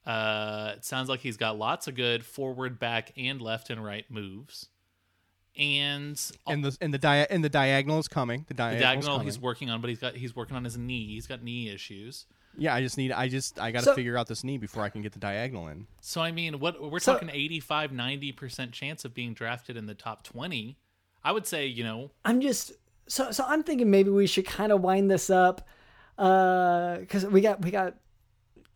[0.05, 4.05] Uh, it sounds like he's got lots of good forward, back, and left and right
[4.11, 4.68] moves.
[5.57, 8.40] And and the and the dia- and the diagonal is coming.
[8.48, 11.09] The the diagonal, diagonal he's working on, but he's got he's working on his knee.
[11.09, 12.26] He's got knee issues.
[12.57, 13.12] Yeah, I just need.
[13.12, 13.59] I just.
[13.61, 15.86] I got to So- figure out this knee before I can get the diagonal in.
[16.00, 19.94] So I mean, what we're So- talking 85 90% chance of being drafted in the
[19.94, 20.76] top 20.
[21.24, 22.72] I would say, you know, I'm just
[23.07, 25.66] so so I'm thinking maybe we should kind of wind this up
[26.18, 27.94] uh cuz we got we got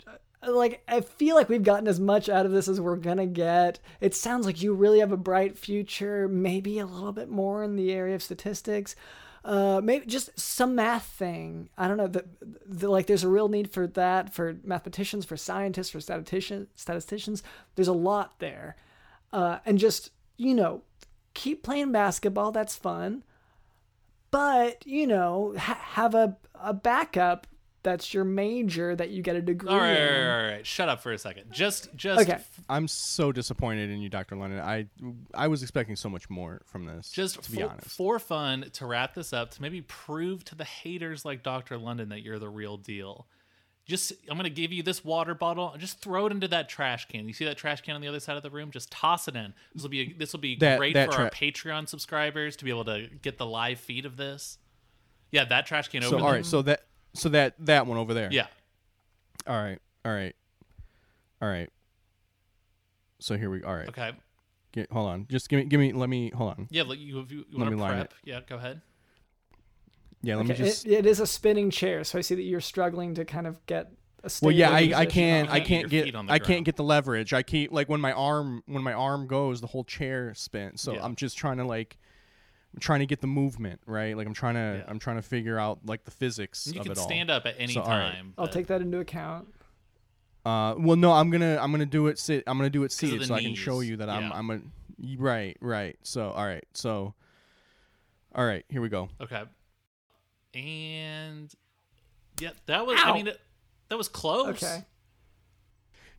[0.07, 0.13] uh,
[0.47, 3.79] like I feel like we've gotten as much out of this as we're to get.
[4.01, 7.77] It sounds like you really have a bright future, maybe a little bit more in
[7.77, 8.97] the area of statistics.
[9.45, 11.69] Uh, maybe just some math thing.
[11.79, 12.09] I don't know.
[12.09, 12.25] The,
[12.67, 16.69] the, like, there's a real need for that for mathematicians, for scientists, for statisticians.
[16.75, 17.45] Statisticians.
[17.77, 18.75] There's a lot there,
[19.33, 20.83] uh, and just you know,
[21.35, 22.53] keep playing basketball.
[22.53, 23.23] That's fun
[24.31, 27.47] but you know ha- have a, a backup
[27.87, 30.27] that's your major that you get a degree all right, all in.
[30.27, 31.53] right, all right, shut up for a second.
[31.53, 32.41] Just, just, Okay.
[32.69, 34.59] I'm so disappointed in you, Doctor London.
[34.59, 34.89] I
[35.33, 37.11] I was expecting so much more from this.
[37.13, 37.87] just to be for, honest.
[37.87, 41.79] for fun to wrap this up, to maybe prove to the haters like Dr.
[41.79, 43.29] London that you're the real deal.
[43.87, 47.07] Just, I'm gonna give you this water bottle and just throw it into that trash
[47.07, 47.29] can.
[47.29, 48.73] You see that trash can on the other side of the room?
[48.73, 49.55] Just toss it in.
[49.75, 52.71] This will be this will be That- great that for our Patreon subscribers to be
[52.71, 54.59] able to get the live feed of this.
[55.31, 56.03] Yeah, that trash can.
[56.03, 56.43] so open all them.
[56.43, 56.83] so that
[57.17, 58.29] so that that one over there.
[58.33, 58.47] yeah.
[59.47, 59.79] All right.
[60.05, 60.35] All right.
[61.43, 61.71] All right.
[63.19, 63.63] So here we.
[63.63, 63.89] All right.
[63.89, 64.13] Okay.
[64.73, 65.27] Get, hold on.
[65.31, 65.65] Just give me.
[65.67, 65.93] Give me.
[65.93, 66.31] Let me.
[66.31, 66.69] Hold on.
[66.71, 68.13] Yeah, like you, if you, you Let want me to line prep.
[68.13, 68.29] it.
[68.29, 68.81] Yeah, go ahead.
[70.23, 70.37] Yeah.
[70.37, 70.87] Let Okay, me just.
[70.87, 73.65] it, it is a spinning chair, so I see that you're struggling to kind of
[73.67, 73.91] get
[74.25, 74.71] a well, yeah.
[74.71, 75.49] I, I can't.
[75.51, 76.15] I can't your get.
[76.15, 76.45] on I ground.
[76.45, 77.33] can't get the leverage.
[77.33, 80.81] I keep like when my arm when my arm goes, the whole chair spins.
[80.83, 81.05] So Yeah.
[81.05, 81.97] I'm just trying to like.
[82.77, 84.15] I'm trying to get the movement right.
[84.17, 84.79] Like I'm trying to.
[84.85, 84.91] Yeah.
[84.91, 87.05] I'm trying to figure out like the physics You of can it all.
[87.05, 88.13] stand up at any So, all right.
[88.13, 88.35] time.
[88.37, 89.49] I'll take that into account.
[90.45, 92.45] Uh, well, no, I'm gonna I'm gonna do it sit.
[92.47, 94.31] I'm gonna do it of seated the so I can show you that I'm Yeah.
[94.35, 94.61] I'm a
[95.19, 95.97] right right.
[96.03, 97.15] So all right so
[98.35, 99.09] all right here we go.
[99.21, 99.43] Okay.
[100.55, 101.53] And
[102.41, 102.99] yeah, that was.
[103.03, 103.41] I mean, it,
[103.89, 104.63] that was close.
[104.63, 104.85] Okay.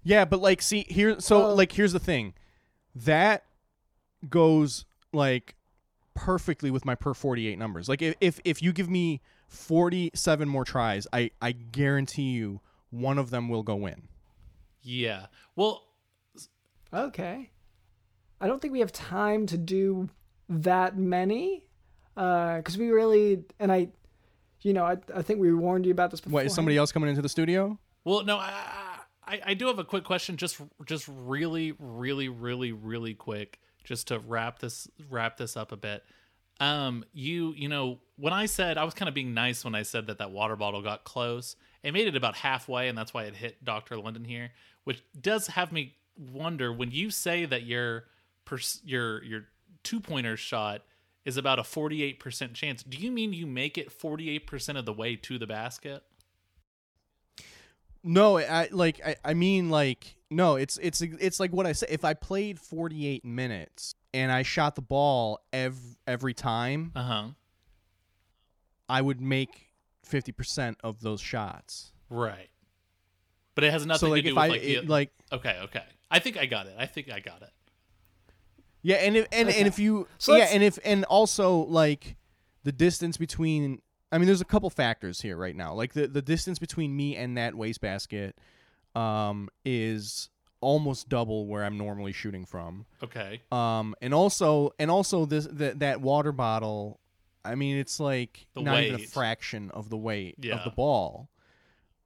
[0.04, 2.34] Yeah, but like see here so like here's the thing,
[2.96, 3.44] that
[4.30, 5.56] goes like
[6.18, 7.88] perfectly with my per 48 numbers.
[7.88, 13.18] Like if if, if you give me 47 more tries, I I guarantee you one
[13.18, 14.08] of them will go in.
[14.82, 15.28] Yeah.
[15.56, 15.84] Well,
[16.94, 17.50] Okay.
[18.40, 20.10] I don't think we have time to do
[20.48, 21.66] that many,
[22.16, 23.90] uh, because we really and I,
[24.62, 26.36] you know, I I think we warned you about this before.
[26.36, 27.78] What is somebody else coming into the studio?
[28.06, 32.72] well, no, I, I I do have a quick question, just just really, really, really,
[32.72, 36.04] really quick, just to wrap this wrap this up a bit.
[36.60, 39.84] Um, you you know when I said I was kind of being nice when I
[39.84, 43.24] said that that water bottle got close, it made it about halfway, and that's why
[43.24, 44.52] it hit Doctor London here,
[44.84, 48.06] which does have me wonder when you say that your
[48.46, 49.46] pers- your your
[49.84, 50.84] two pointer shot
[51.24, 52.84] is about a forty eight percent chance.
[52.84, 56.04] Do you mean you make it forty eight percent of the way to the basket?
[58.08, 61.90] No, I like I, I mean like no, it's it's it's like what I said.
[61.92, 67.28] If I played 48 minutes and I shot the ball every every time, Uh huh.
[68.90, 69.68] I would make
[70.10, 71.92] 50% of those shots.
[72.10, 72.50] Right.
[73.56, 75.12] But it has nothing so like to do if with I like, the, it- like
[75.34, 75.84] okay, okay.
[76.10, 76.76] I think I got it.
[76.78, 77.50] I think I got it.
[78.82, 82.16] Yeah, and if and, and if you So yeah, and if and also like
[82.64, 83.82] the distance between
[84.12, 85.74] I mean there's a couple factors here right now.
[85.74, 88.38] Like the the distance between me and that wastebasket
[88.96, 90.30] um is
[90.62, 92.86] almost double where I'm normally shooting from.
[93.04, 93.42] Okay.
[93.52, 97.00] Um and also and also this that that water bottle
[97.46, 101.30] I mean it's like The not even a fraction of the weight of the ball.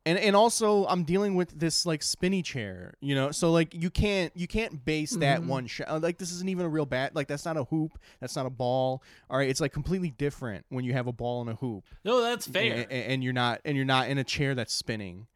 [0.06, 3.32] And and also I'm dealing with this like spinny chair, you know.
[3.32, 5.49] So like you can't you can't base that mm-hmm.
[5.49, 6.02] one shot.
[6.02, 7.15] Like this isn't even a real bat.
[7.15, 7.99] Like that's not a hoop.
[8.19, 9.03] That's not a ball.
[9.30, 12.22] All right, it's like completely different when you have a ball and a hoop, No,
[12.22, 12.88] that's fair.
[12.90, 15.28] and, and you're not and you're not in a chair that's spinning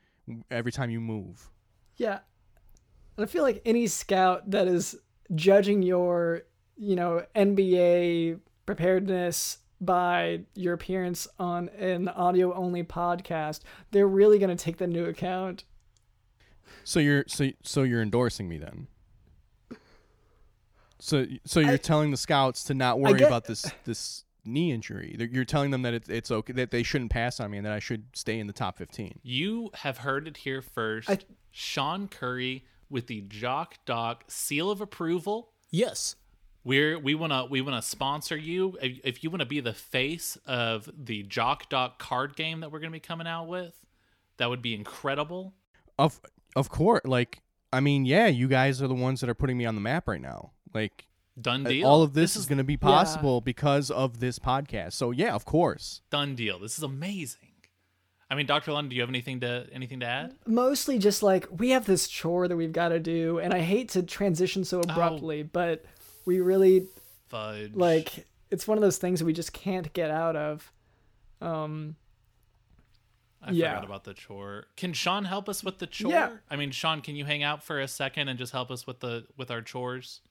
[0.49, 1.49] every time you move.
[1.97, 2.19] Yeah.
[3.17, 4.97] And I feel like any scout that is
[5.33, 6.41] judging your,
[6.75, 13.61] you know, NBA preparedness by your appearance on an audio only podcast,
[13.91, 15.63] they're really going to take that into account.
[16.83, 18.87] So you're so so you're endorsing me then.
[20.99, 24.71] So so you're I- telling the scouts to not worry get- about this this knee
[24.71, 25.15] injury.
[25.31, 27.73] You're telling them that it's it's okay that they shouldn't pass on me and that
[27.73, 29.19] I should stay in the top 15.
[29.23, 31.09] You have heard it here first.
[31.09, 31.19] I-
[31.51, 35.51] Sean Curry with the Jock Doc seal of approval.
[35.71, 36.15] Yes.
[36.65, 38.77] We're we wanna we wanna sponsor you.
[38.81, 42.79] If, if you wanna be the face of the Jock Doc card game that we're
[42.79, 43.79] gonna be coming out with,
[44.37, 45.53] that would be incredible.
[45.97, 46.19] Of
[46.55, 49.65] of course, like I mean, yeah, you guys are the ones that are putting me
[49.65, 50.51] on the map right now.
[50.73, 51.05] Like
[51.39, 51.87] Done deal.
[51.87, 54.93] all of this, this is is going to be possible because of this podcast.
[54.93, 56.01] So yeah, of course.
[56.09, 56.59] done deal.
[56.59, 57.49] This is amazing.
[58.29, 60.35] I mean, Doctor London, do you have anything to anything to add?
[60.47, 63.89] Mostly just like we have this chore that we've got to do, and I hate
[63.89, 64.81] to transition so oh.
[64.89, 65.85] abruptly, but
[66.25, 66.87] we really
[67.29, 67.73] Fudge.
[67.73, 70.71] like it's one of those things that we just can't get out of.
[71.41, 71.95] Um,
[73.41, 73.75] I yeah.
[73.75, 74.65] forgot about the chore.
[74.75, 76.11] Can Sean help us with the chore?
[76.11, 76.29] Yeah.
[76.49, 78.99] I mean, Sean, can you hang out for a second and just help us with
[78.99, 80.21] the with our chores?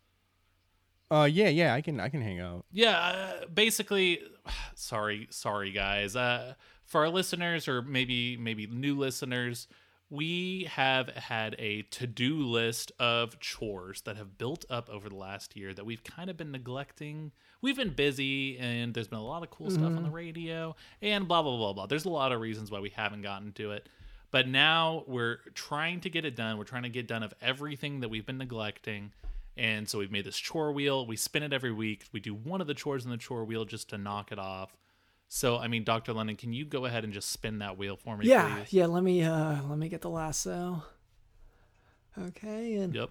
[1.10, 2.64] Uh yeah, yeah, I can I can hang out.
[2.72, 4.20] Yeah, uh, basically
[4.74, 6.16] sorry, sorry guys.
[6.16, 6.54] Uh
[6.84, 9.68] for our listeners or maybe maybe new listeners,
[10.14, 15.56] we have had a to-do list of chores that have built up over the last
[15.56, 17.32] year that we've kind of been neglecting.
[17.60, 20.12] We've been busy and there's been a lot of cool stuff on the mm-hmm.
[20.12, 21.86] radio and blah blah blah blah.
[21.86, 23.88] There's a lot of reasons why we haven't gotten to it.
[24.30, 26.58] But now we're trying to get it done.
[26.58, 29.12] We're trying to get done of everything that we've been neglecting.
[29.56, 31.06] And so we've made this chore wheel.
[31.06, 32.06] We spin it every week.
[32.12, 34.76] We do one of the chores in the chore wheel just to knock it off.
[35.28, 36.12] So, I mean, Dr.
[36.12, 38.72] Lennon, can you go ahead and just spin that wheel for me, yeah, please?
[38.72, 38.86] yeah.
[38.86, 40.82] Let me uh, let me get the lasso.
[42.16, 43.10] Okay, and Yep.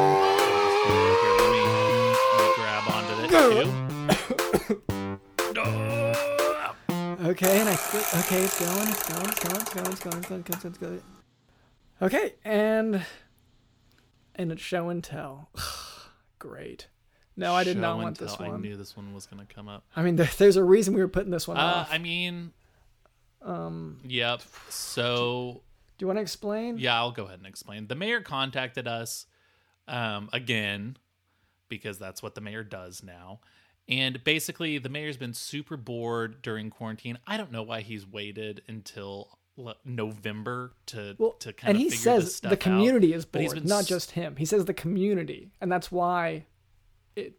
[0.00, 3.36] Here, let me, let me grab onto that too.
[7.28, 7.72] Okay, and I
[8.20, 10.72] okay, it's going, it's going, it's going, it's going, it's going, it's going, it's going,
[10.72, 11.02] it's going.
[12.02, 13.04] Okay, and
[14.36, 15.50] and it's show and tell.
[16.40, 16.88] Great.
[17.36, 18.52] No, I did Show not want this tell.
[18.52, 19.84] I knew this one was going to come up.
[19.94, 21.88] I mean, there, there's a reason we were putting this one Uh, off.
[21.92, 22.50] I mean,
[23.42, 24.42] um, yep.
[24.68, 25.62] So,
[25.96, 26.78] do you want to explain?
[26.78, 27.86] Yeah, I'll go ahead and explain.
[27.86, 29.26] The mayor contacted us
[29.86, 30.96] um, again
[31.68, 33.40] because that's what the mayor does now.
[33.88, 37.18] And basically, the mayor's been super bored during quarantine.
[37.26, 39.38] I don't know why he's waited until
[39.84, 43.18] November to Well, to kind and of he says the community out.
[43.18, 44.36] is But bored, been not just him.
[44.36, 46.46] He says the community, and that's why.
[47.16, 47.38] It,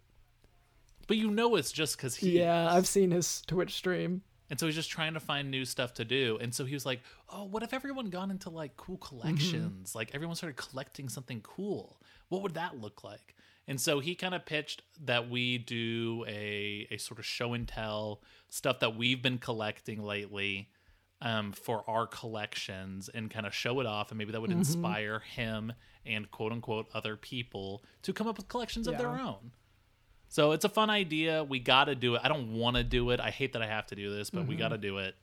[1.08, 2.40] But you know, it's just because he.
[2.40, 4.22] yeah, I've seen his Twitch stream.
[4.50, 6.38] And so he's just trying to find new stuff to do.
[6.42, 7.00] And so he was like,
[7.30, 9.18] "Oh, what if everyone gone into like cool Mm-hmm.
[9.18, 9.96] collections?
[9.96, 12.02] Like everyone started collecting something cool.
[12.28, 13.36] what would that look like?
[13.68, 17.66] And so he kind of pitched that we do a a sort of show and
[17.68, 20.70] tell stuff that we've been collecting lately
[21.22, 24.60] um, for our collections and kind of show it off, and maybe that would Mm-hmm.
[24.60, 25.74] inspire him
[26.06, 29.52] and quote unquote other people to come up with collections of their own.
[30.30, 31.44] So it's a fun idea.
[31.44, 32.22] We got to do it.
[32.24, 33.20] I don't want to do it.
[33.20, 35.16] I hate that I have to do this, but we got to do it.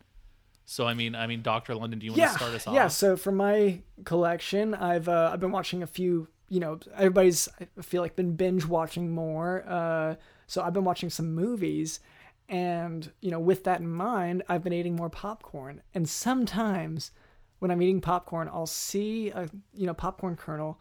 [0.66, 2.26] So I mean, I mean, Doctor London, do you want Mm-hmm.
[2.26, 2.74] yeah, to start us off?
[2.74, 2.88] yeah.
[2.88, 6.28] So for my collection, I've uh, I've been watching a few.
[6.50, 9.64] You know, everybody's I feel like been binge watching more.
[9.66, 10.14] Uh,
[10.46, 12.00] so I've been watching some movies,
[12.48, 15.82] and you know, with that in mind, I've been eating more popcorn.
[15.94, 17.10] And sometimes,
[17.58, 20.78] when I'm eating popcorn, I'll see a you know popcorn kernel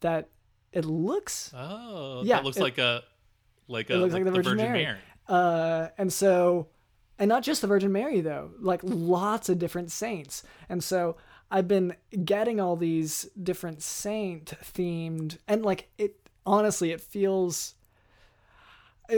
[0.00, 0.28] that
[0.72, 3.02] it looks Oh, Yeah, that looks it- like a
[3.68, 4.88] like a it looks like, the Virgin, Mary.
[5.26, 6.68] Uh, and so,
[7.18, 10.42] and not just the Virgin Mary though, like lots of different saints.
[10.68, 11.16] And so
[11.50, 17.83] I've been getting all these different saint themed, and like it honestly, it feels it,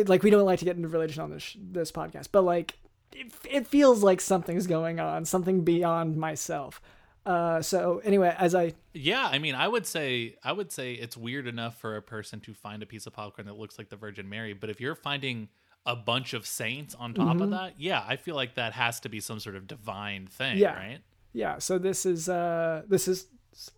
[0.07, 2.79] like we don't like to get into religion on this sh- this podcast, but like
[3.13, 6.81] it, it feels like something's going on, something beyond myself.
[7.25, 11.17] Uh, so anyway, as I Yeah, I mean, I would say I would say it's
[11.17, 13.97] weird enough for a person to find a piece of popcorn that looks like the
[13.97, 15.49] Virgin Mary, but if you're finding
[15.85, 17.43] a bunch of saints on top Mm-hmm.
[17.43, 20.59] of that, yeah, I feel like that has to be some sort of divine thing,
[20.59, 20.75] Yeah.
[20.75, 20.99] right?
[21.33, 23.27] yeah so this is uh this is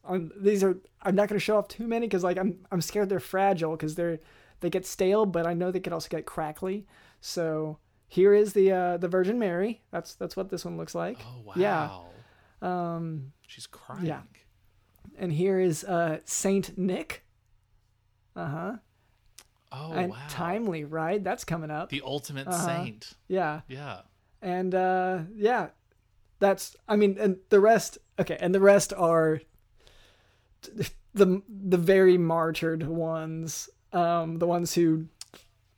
[0.05, 2.81] um, these are i'm not going to show off too many because like i'm i'm
[2.81, 4.21] scared they're fragile because they're
[4.61, 6.87] they get stale but i know they could also get crackly
[7.21, 11.19] so here is the uh the virgin mary that's that's what this one looks like
[11.21, 11.53] Oh wow.
[11.57, 11.99] yeah
[12.63, 14.05] um She's crying.
[14.07, 14.21] yeah.
[15.19, 17.25] and here is uh saint nick
[18.37, 18.77] uh-huh
[19.71, 20.17] Oh and wow.
[20.29, 22.65] timely right that's coming up The ultimate Uh-huh.
[22.67, 23.13] saint.
[23.29, 24.01] yeah Yeah.
[24.41, 25.69] and uh yeah
[26.39, 29.41] that's i mean and the rest okay and the rest are
[31.15, 35.07] the the very martyred ones um the ones who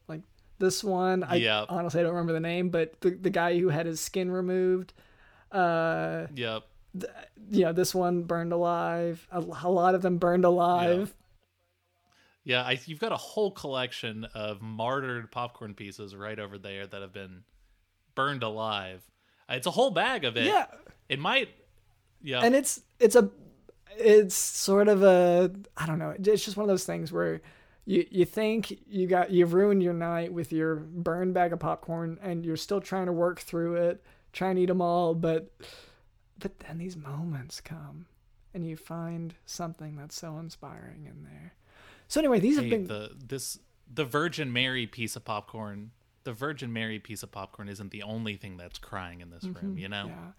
[0.09, 0.23] like
[0.59, 1.67] this one i Yep.
[1.69, 4.93] honestly i don't remember the name but the, the guy who had his skin removed
[5.53, 6.63] uh Yep.
[7.51, 11.15] you know this one burned alive a, a lot of them burned alive
[12.45, 17.01] Yeah, I, you've got a whole collection of martyred popcorn pieces right over there that
[17.03, 17.43] have been
[18.15, 19.03] burned alive.
[19.49, 20.47] It's a whole bag of it.
[20.47, 20.67] yeah
[21.09, 21.51] It might.
[22.23, 22.41] Yeah.
[22.43, 23.31] and it's it's a
[23.99, 27.41] it's sort of a i don't know it's just one of those things where
[27.91, 32.19] you you think you got you've ruined your night with your burned bag of popcorn
[32.23, 34.03] and you're still trying to work through it
[34.33, 35.51] trying to eat them all but
[36.39, 38.07] but then these moments come
[38.55, 41.55] and you find something that's so inspiring in there
[42.09, 43.59] so anyway these have been the this
[43.93, 45.91] the Virgin Mary piece of popcorn.
[46.25, 49.77] The Virgin Mary piece of popcorn isn't the only thing that's crying in this room.
[49.79, 50.07] You know.
[50.07, 50.09] Mm-hmm.
[50.09, 50.33] Yeah.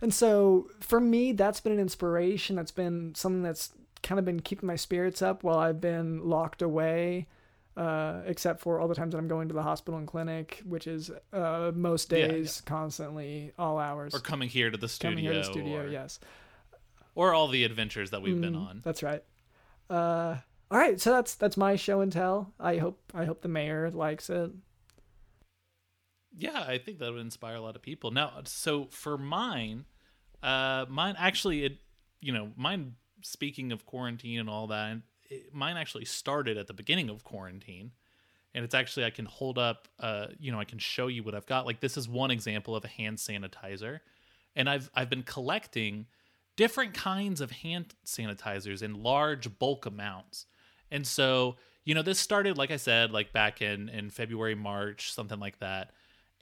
[0.00, 2.56] And so for me, that's been an inspiration.
[2.56, 3.72] That's been something that's
[4.02, 7.26] kind of been keeping my spirits up while I've been locked away,
[7.76, 10.86] uh, except for all the times that I'm going to the hospital and clinic, which
[10.86, 14.14] is uh, most Yeah, days, constantly, all hours.
[14.14, 15.10] Or coming here to the studio.
[15.12, 16.20] coming here to the studio, or, yes.
[17.14, 18.80] Or all the adventures that we've been Mm, on.
[18.84, 19.22] That's right.
[19.90, 20.36] Uh,
[20.70, 22.52] all right, so that's that's my show and tell.
[22.60, 24.50] I hope I hope the mayor likes it.
[26.36, 28.10] Yeah, I think that would inspire a lot of people.
[28.10, 29.86] Now, so for mine,
[30.42, 31.78] uh, mine actually, it,
[32.20, 32.94] you know, mine.
[33.22, 37.92] Speaking of quarantine and all that, it, mine actually started at the beginning of quarantine,
[38.54, 41.34] and it's actually I can hold up, uh, you know, I can show you what
[41.34, 41.66] I've got.
[41.66, 44.00] Like this is one example of a hand sanitizer,
[44.56, 46.06] and I've I've been collecting
[46.58, 50.46] different kinds of hand sanitizers in large bulk amounts.
[50.90, 55.12] And so, you know, this started, like I said, like back in, in February, March,
[55.12, 55.92] something like that.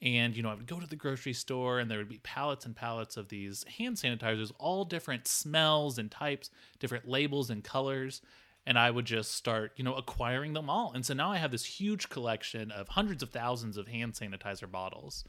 [0.02, 2.66] And, you know, I would go to the grocery store and there would be pallets
[2.66, 8.20] and pallets of these hand sanitizers, all different smells and types, different labels and colors.
[8.66, 10.92] And I would just start, you know, acquiring them all.
[10.94, 14.70] And so now I have this huge collection of hundreds of thousands of hand sanitizer
[14.70, 15.24] bottles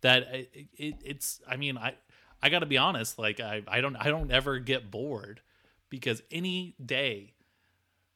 [0.00, 1.94] that it, it, it's, I mean, I,
[2.42, 5.40] I got to be honest, like I, I don't, I don't ever get bored
[5.90, 7.32] because any day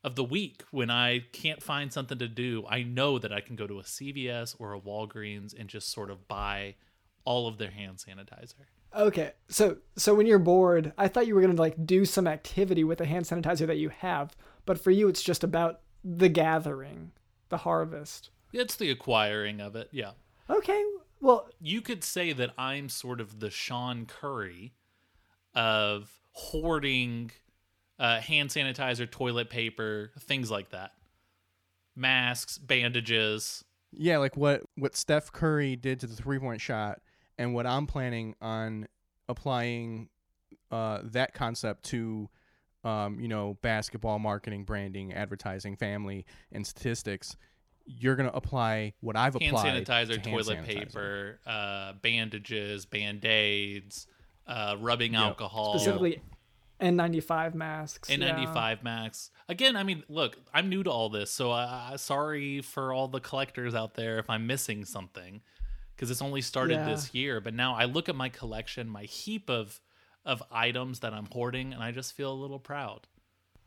[0.03, 3.57] of the week when I can't find something to do, I know that I can
[3.57, 6.77] go to a CVS or a Walgreens and just sort of buy
[7.25, 8.55] all of their hand sanitizer.
[8.97, 12.83] Okay, so so when you're bored, I thought you were gonna like do some activity
[12.83, 14.37] with the hand sanitizer that you have,
[14.67, 17.13] but for you, it's just about the gathering,
[17.51, 18.31] the harvest.
[18.53, 19.91] It's the acquiring of it.
[19.93, 20.13] Yeah.
[20.49, 20.83] Okay,
[21.21, 24.73] well, You could say that I'm sort of the Sean Curry
[25.55, 27.31] of hoarding
[28.01, 30.91] uh, hand sanitizer, toilet paper, things like that.
[31.95, 33.65] Masks, bandages.
[33.93, 37.01] Yeah, like what what Steph Curry did to the three point shot,
[37.39, 38.89] and what I'm planning on
[39.29, 40.09] applying
[40.71, 42.29] uh, that concept to
[42.83, 47.37] um, you know, basketball marketing, branding, advertising, family, and statistics,
[47.85, 49.85] you're gonna apply what I've hand applied.
[49.87, 50.67] sanitizer, to hand toilet sanitizer.
[50.67, 54.07] Toilet paper, uh, bandages, band aids,
[54.47, 55.21] uh, rubbing Yep.
[55.23, 56.23] alcohol, Specifically,
[56.81, 58.09] N95 masks.
[58.11, 58.17] yeah.
[58.17, 59.31] N95 Max.
[59.49, 63.21] Again, I mean, look, I'm new to all this, so uh, sorry for all the
[63.21, 65.41] collectors out there if I'm missing something,
[65.95, 66.89] because it's only started Yeah.
[66.89, 67.41] this year.
[67.41, 69.81] But now I look at my collection, my heap of
[70.25, 73.07] of items that I'm hoarding, and I just feel a little proud.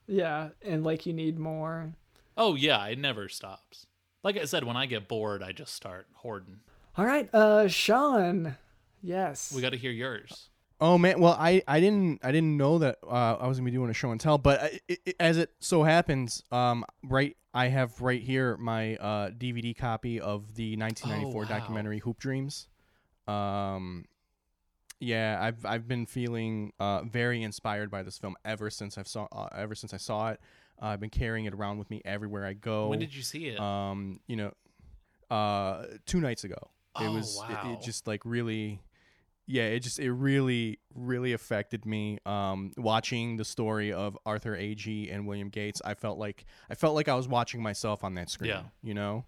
[0.05, 1.93] Yeah, and like you need more.
[2.37, 3.87] Oh yeah, it never stops.
[4.23, 6.59] Like I said, when I get bored, I just start hoarding.
[6.97, 8.55] All right, uh, Sean.
[9.01, 9.51] Yes.
[9.53, 10.49] We got to hear yours.
[10.85, 13.71] Oh man, well I, I didn't I didn't know that uh, I was gonna be
[13.71, 17.37] doing a show and tell, but I- it, it, as it so happens, um, right
[17.53, 21.59] I have right here my uh, DVD copy of the 1994 Oh, wow.
[21.59, 22.67] documentary Hoop Dreams.
[23.29, 24.03] Um,
[24.99, 29.27] yeah, I've I've been feeling uh, very inspired by this film ever since I've saw
[29.31, 30.41] uh, ever since I saw it.
[30.81, 32.89] Uh, I've been carrying it around with me everywhere I go.
[32.89, 33.57] When did you see it?
[33.59, 34.51] um you know
[35.31, 36.57] uh two nights ago
[36.99, 38.81] it Oh, was it- it, just like really
[39.45, 45.13] yeah it just it really really affected me um watching the story of arthur Agee
[45.13, 48.29] and william gates i felt like i felt like i was watching myself on that
[48.29, 48.63] screen Yeah.
[48.81, 49.25] you know?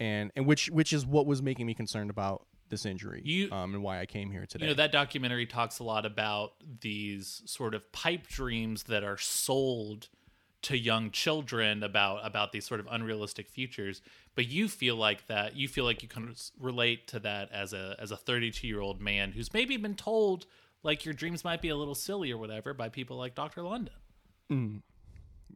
[0.00, 3.74] And and which which is what was making me concerned about this injury You- um
[3.74, 4.66] and why i came here today.
[4.66, 9.16] You know, that documentary talks a lot about these sort of pipe dreams that are
[9.18, 10.08] sold
[10.62, 14.00] to young children about about these sort of unrealistic futures.
[14.34, 17.96] But you feel like that you feel like you can relate to that as a
[17.98, 20.46] as a 32 year old man who's maybe been told
[20.82, 23.62] like your dreams might be a little silly or whatever by people like Dr.
[23.62, 23.94] London.
[24.50, 24.82] Mm.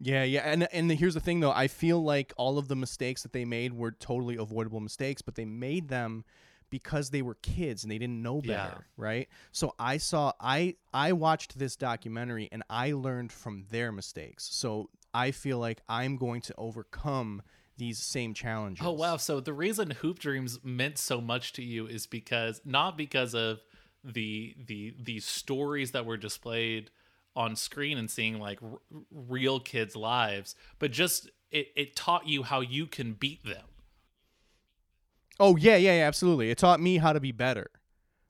[0.00, 3.22] Yeah, yeah, and and here's the thing though, I feel like all of the mistakes
[3.22, 6.24] that they made were totally avoidable mistakes, but they made them
[6.72, 8.78] because they were kids and they didn't know better, Yeah.
[8.96, 9.28] right?
[9.52, 14.48] So I saw I I watched this documentary and I learned from their mistakes.
[14.50, 17.42] So I feel like I'm going to overcome
[17.76, 18.84] these same challenges.
[18.84, 19.16] Oh wow!
[19.18, 23.60] So the reason Hoop Dreams meant so much to you is because not because of
[24.02, 26.90] the the the stories that were displayed
[27.36, 28.78] on screen and seeing like r-
[29.10, 33.64] real kids' lives, but just it, it taught you how you can beat them.
[35.40, 36.50] Oh yeah, yeah, yeah, absolutely.
[36.50, 37.70] It taught me how to be better.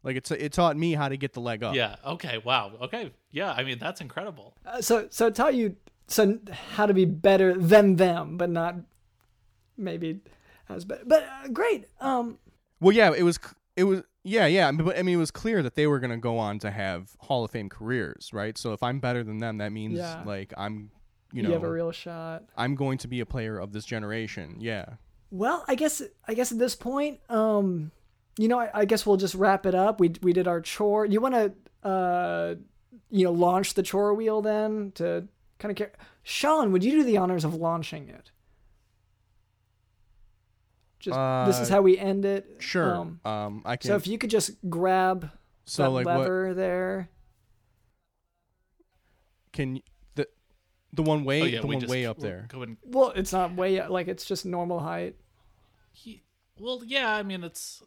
[0.02, 1.74] Like it's it taught me how to get the leg up.
[1.74, 1.96] Yeah.
[2.04, 2.38] Okay.
[2.38, 2.72] Wow.
[2.82, 3.12] Okay.
[3.30, 3.52] Yeah.
[3.52, 4.54] I mean, that's incredible.
[4.66, 5.76] Uh, so so it taught you
[6.08, 6.38] so
[6.74, 8.76] how to be better than them, but not
[9.76, 10.20] maybe
[10.68, 11.04] as better.
[11.06, 11.86] But uh, great.
[12.00, 12.38] Um,
[12.80, 13.38] Well, yeah, it was
[13.76, 14.68] it was yeah, yeah.
[14.68, 16.58] I mean, But I mean, it was clear that they were going to go on
[16.60, 18.56] to have Hall of Fame careers, right?
[18.58, 20.22] So if I'm better than them, that means Yeah.
[20.24, 20.90] like I'm,
[21.32, 22.44] you know, you, have a real shot.
[22.56, 24.56] I'm going to be a player of this generation.
[24.58, 24.86] Yeah.
[25.34, 27.90] Well, I guess I guess at this point, um,
[28.38, 29.98] you know, I, I guess we'll just wrap it up.
[29.98, 31.06] We we did our chore.
[31.06, 32.54] You want to, uh,
[33.10, 35.26] you know, launch the chore wheel then to
[35.58, 35.92] kind of care.
[36.22, 38.30] Sean, would you do the honors of launching it?
[41.00, 42.56] Just this is Uh, how we end it.
[42.58, 42.94] Sure.
[42.94, 43.88] Um, Um, I can.
[43.88, 45.30] so if you could just grab
[45.64, 47.08] so that like what lever there.
[49.52, 49.82] can y-
[50.14, 50.28] the
[50.92, 51.60] the one way oh yeah.
[51.60, 52.46] the one just way up we're there.
[52.48, 55.16] Going, Well, it's not way up, like it's just normal height.
[55.92, 56.22] He,
[56.58, 57.14] well, yeah.
[57.14, 57.82] I mean, it's.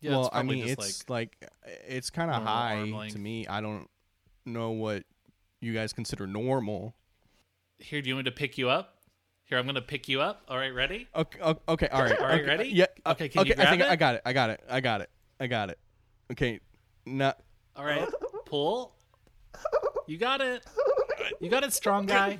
[0.00, 1.50] Yeah, well, it's I mean, it's like like,
[1.86, 3.46] it's kind of high to me.
[3.46, 3.88] I don't
[4.46, 5.04] know what
[5.60, 6.94] you guys consider normal.
[7.78, 8.00] here.
[8.00, 8.96] Do you want me to pick you up?
[9.44, 10.42] Here, I'm gonna pick you up.
[10.48, 11.08] All right, ready?
[11.14, 12.18] Okay, okay, all right.
[12.18, 12.68] All right, okay, ready?
[12.68, 12.86] Yeah.
[13.04, 14.22] uh, Okay, can okay, you I think grab I got it.
[14.24, 14.60] I got it.
[14.70, 15.10] I got it.
[15.40, 15.78] I got it.
[16.30, 16.60] Okay.
[17.04, 17.34] Now,
[17.74, 18.08] All right,
[18.46, 18.94] pull.
[20.06, 20.64] You got it.
[21.40, 22.38] You got it, strong guy.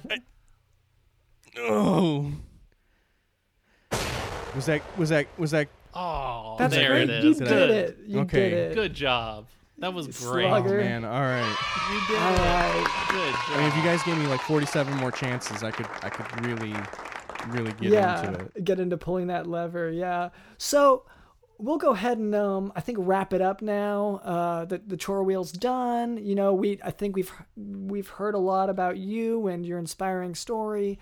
[1.58, 2.32] oh.
[4.54, 7.10] Was that was that was that Oh, That's there great.
[7.10, 7.70] it You did Good.
[7.70, 7.98] it.
[8.06, 8.50] You Okay.
[8.50, 8.74] did it.
[8.74, 9.46] Good job.
[9.78, 10.44] That was great.
[10.46, 11.56] oh man, all right.
[11.90, 12.38] You did All it.
[12.38, 13.06] right.
[13.10, 16.10] Good I mean, if you guys gave me like 47 more chances, I could I
[16.10, 16.74] could really
[17.48, 18.64] really get yeah, into it.
[18.64, 19.90] get into pulling that lever.
[19.90, 20.28] Yeah.
[20.58, 21.04] So
[21.58, 24.20] we'll go ahead and um, I think wrap it up now.
[24.22, 26.18] Uh, the the chore wheel's done.
[26.24, 30.34] You know, we I think we've we've heard a lot about you and your inspiring
[30.34, 30.98] story.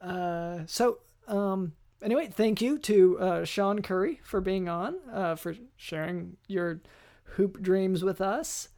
[0.00, 1.72] Uh, so um,
[2.02, 6.80] anyway, thank you to uh, Sean Curry for being on, uh, for sharing your
[7.24, 8.68] hoop dreams with us.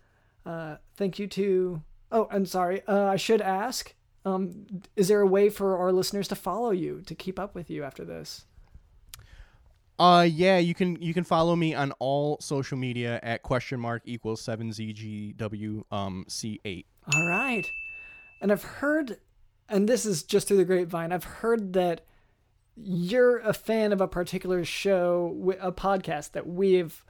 [0.44, 1.82] Uh, thank you to.
[2.10, 2.82] Oh, I'm sorry.
[2.86, 3.94] Uh, I should ask.
[4.24, 7.70] Um, is there a way for our listeners to follow you to keep up with
[7.70, 8.44] you after this?
[9.98, 14.02] Uh yeah, you can you can follow me on all social media at question mark
[14.04, 16.84] equals 7zgw um c8.
[17.14, 17.64] All right.
[18.40, 19.18] And I've heard,
[19.68, 22.04] and this is just through the grapevine, I've heard that
[22.76, 27.04] you're a fan of a particular show, a podcast that we've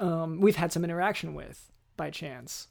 [0.00, 2.68] um, we've had some interaction with by chance.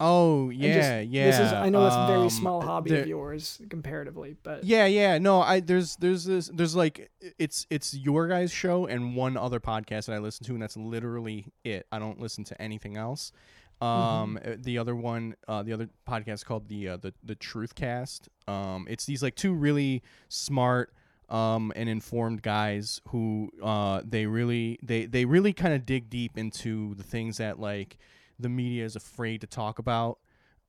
[0.00, 1.26] Oh yeah, just- yeah.
[1.26, 4.62] This is I know it's a very um, small hobby there- of yours comparatively, but
[4.62, 5.18] Yeah, yeah.
[5.18, 9.58] No, I there's there's this there's like it's it's your guys' show and one other
[9.58, 11.86] podcast that I listen to, and that's literally it.
[11.90, 13.32] I don't listen to anything else.
[13.80, 17.74] Um, uh, the other one, uh, the other podcast called the uh, the the Truth
[17.74, 18.28] Cast.
[18.46, 20.92] Um, it's these like two really smart
[21.30, 26.38] um and informed guys who uh they really they they really kind of dig deep
[26.38, 27.98] into the things that like
[28.38, 30.18] the media is afraid to talk about.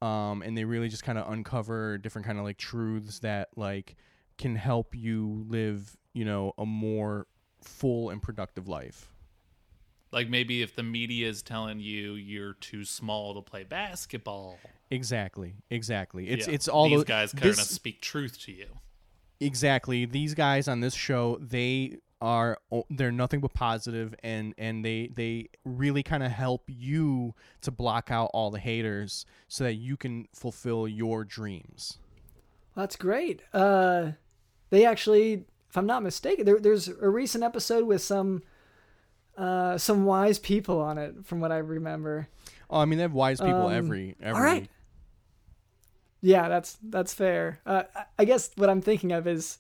[0.02, 3.96] Um, and they really just kind of uncover different kind of like truths that like
[4.38, 7.28] can help you live you know a more
[7.62, 9.14] full and productive life
[10.12, 14.58] Like maybe if the media is telling you you're too small to play basketball,
[14.90, 18.52] exactly exactly it's yeah, it's all these tho- guys kind of this- speak truth to
[18.52, 18.66] you.
[19.40, 22.58] exactly these guys on this show they are
[22.90, 28.10] they're nothing but positive and and they they really kind of help you to block
[28.12, 31.98] out all the haters so that you can fulfill your dreams
[32.76, 33.42] That's great.
[33.54, 34.12] Uh,
[34.70, 38.42] they actually, if I'm not mistaken, there, there's a recent episode with some
[39.40, 42.28] uh, some wise people on it, from what I remember.
[42.70, 44.70] oh i mean they have wise people Um, every every all right.
[46.22, 47.60] Yeah, that's that's fair.
[47.66, 49.58] Uh, I- I guess what I'm thinking of is,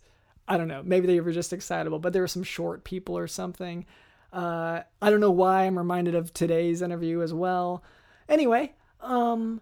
[0.48, 3.28] I don't know, maybe they were just excitable, but there were some short people or
[3.28, 3.86] something.
[4.34, 7.82] Uh, I don't know why I'm reminded of today's interview as well.
[8.28, 9.62] Anyway, um,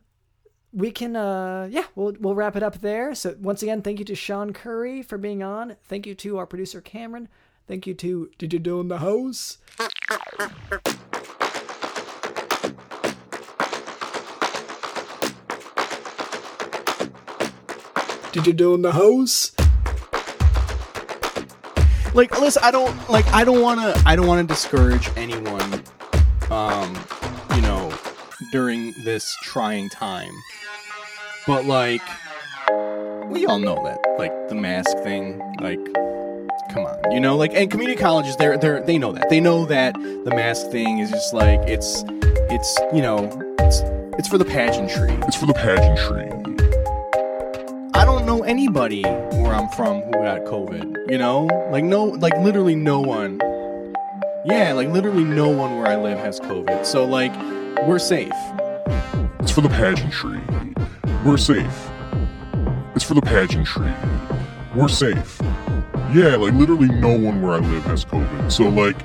[0.74, 3.14] we can, uh, yeah, we'll we'll wrap it up there.
[3.14, 5.76] So once again, thank you to Sean Curry for being on.
[5.84, 7.30] Thank you to our producer Cameron.
[7.68, 9.58] Thank you to Did You Do in the House?
[18.32, 19.52] Did you do in the house?
[22.14, 25.84] like listen i don't like i don't want to i don't want to discourage anyone
[26.50, 26.98] um
[27.54, 27.94] you know
[28.52, 30.32] during this trying time
[31.46, 32.02] but like
[33.28, 35.80] we all know that like the mask thing like
[36.72, 39.66] come on you know like and community colleges they're they're they know that they know
[39.66, 42.04] that the mask thing is just like it's
[42.50, 43.26] it's you know
[43.60, 43.82] it's
[44.18, 46.32] it's for the pageantry It's for the pageantry.
[47.94, 51.12] I don't know anybody where I'm from who got COVID.
[51.12, 53.40] You know, like no, like literally no one.
[54.46, 56.86] Yeah, like literally no one where I live has COVID.
[56.86, 57.32] So like,
[57.88, 58.32] we're safe.
[59.40, 60.42] It's for the pageantry.
[61.24, 61.90] We're safe.
[62.96, 63.92] It's for the pageantry.
[64.76, 65.40] We're safe.
[66.14, 68.52] Yeah, like literally no one where I live has COVID.
[68.52, 68.96] So like,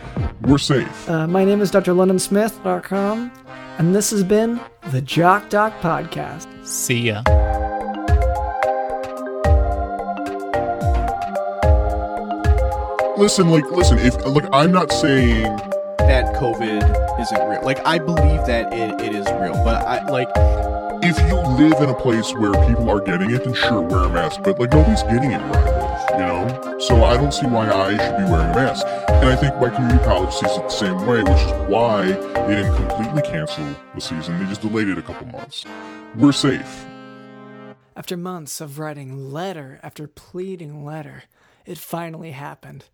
[0.43, 1.09] we're safe.
[1.09, 1.93] Uh, my name is Dr.
[1.93, 3.33] LondonSmith.com,
[3.79, 4.61] and this has been
[4.91, 6.47] the Jock Doc Podcast.
[6.67, 7.23] See ya.
[13.19, 13.99] Listen, like, listen.
[13.99, 15.43] If like, I'm not saying
[15.99, 17.63] That COVID isn't real.
[17.63, 20.29] Like I believe that it, it is real, but I like
[21.05, 24.09] if you live in a place where people are getting it, then sure, wear a
[24.09, 24.41] mask.
[24.43, 25.82] But like nobody's getting it where I live,
[26.13, 26.79] you know.
[26.79, 28.87] So I don't see why I should be wearing a mask.
[29.09, 32.03] And I think my community college sees it the same way, which is why
[32.47, 33.65] they didn't completely cancel
[33.95, 34.39] the season.
[34.39, 35.65] They just delayed it a couple months.
[36.17, 36.87] We're safe.
[37.95, 41.25] After months of writing letter after pleading letter,
[41.67, 42.87] it finally happened.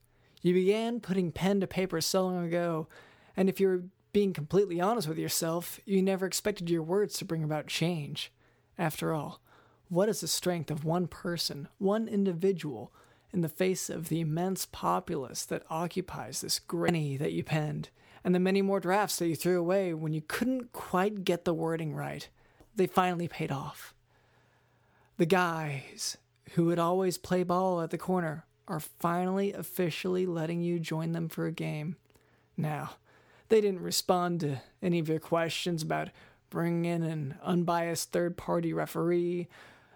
[0.42, 2.88] You began putting pen to paper so long ago,
[3.36, 7.44] and if you're being completely honest with yourself, you never expected your words to bring
[7.44, 8.32] about change.
[8.76, 9.40] After all,
[9.88, 12.92] what is the strength of one person, one individual,
[13.32, 17.90] in the face of the immense populace that occupies this granny that you penned,
[18.24, 21.54] and the many more drafts that you threw away when you couldn't quite get the
[21.54, 22.28] wording right?
[22.74, 23.94] They finally paid off.
[25.18, 26.16] The guys
[26.52, 31.28] who would always play ball at the corner are finally officially letting you join them
[31.28, 31.96] for a game.
[32.56, 32.92] Now,
[33.48, 36.10] they didn't respond to any of your questions about
[36.50, 39.48] bringing in an unbiased third party referee,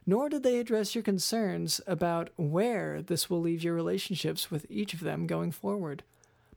[0.04, 4.94] nor did they address your concerns about where this will leave your relationships with each
[4.94, 6.02] of them going forward.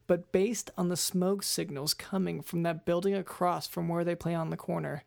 [0.08, 4.36] But based on the smoke signals coming from that building across from where they play
[4.36, 5.04] on the corner,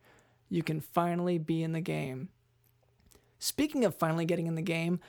[0.48, 2.28] you can finally be in the game.
[3.38, 5.00] Speaking of finally getting in the game,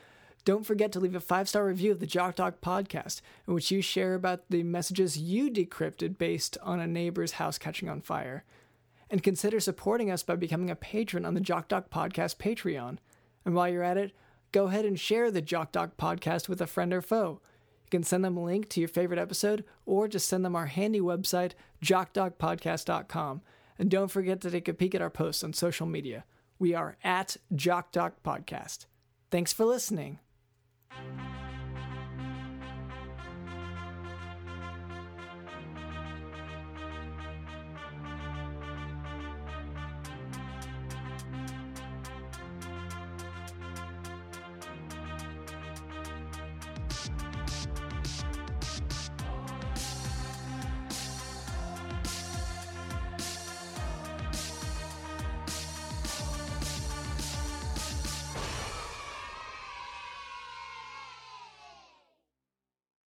[0.45, 3.71] don't forget to leave a five star review of the Jock Doc podcast, in which
[3.71, 8.43] you share about the messages you decrypted based on a neighbor's house catching on fire.
[9.09, 12.99] And consider supporting us by becoming a patron on the Jock Doc podcast Patreon.
[13.49, 14.11] And while you're at it,
[14.51, 17.41] go ahead and share the Jock Doc podcast with a friend or foe.
[17.83, 20.67] You can send them a link to your favorite episode or just send them our
[20.67, 21.53] handy website,
[21.83, 23.41] jockdocpodcast.com.
[23.79, 26.25] And don't forget to take a peek at our posts on social media.
[26.59, 28.85] We are at Jock Doc Podcast.
[29.31, 30.19] Thanks for listening.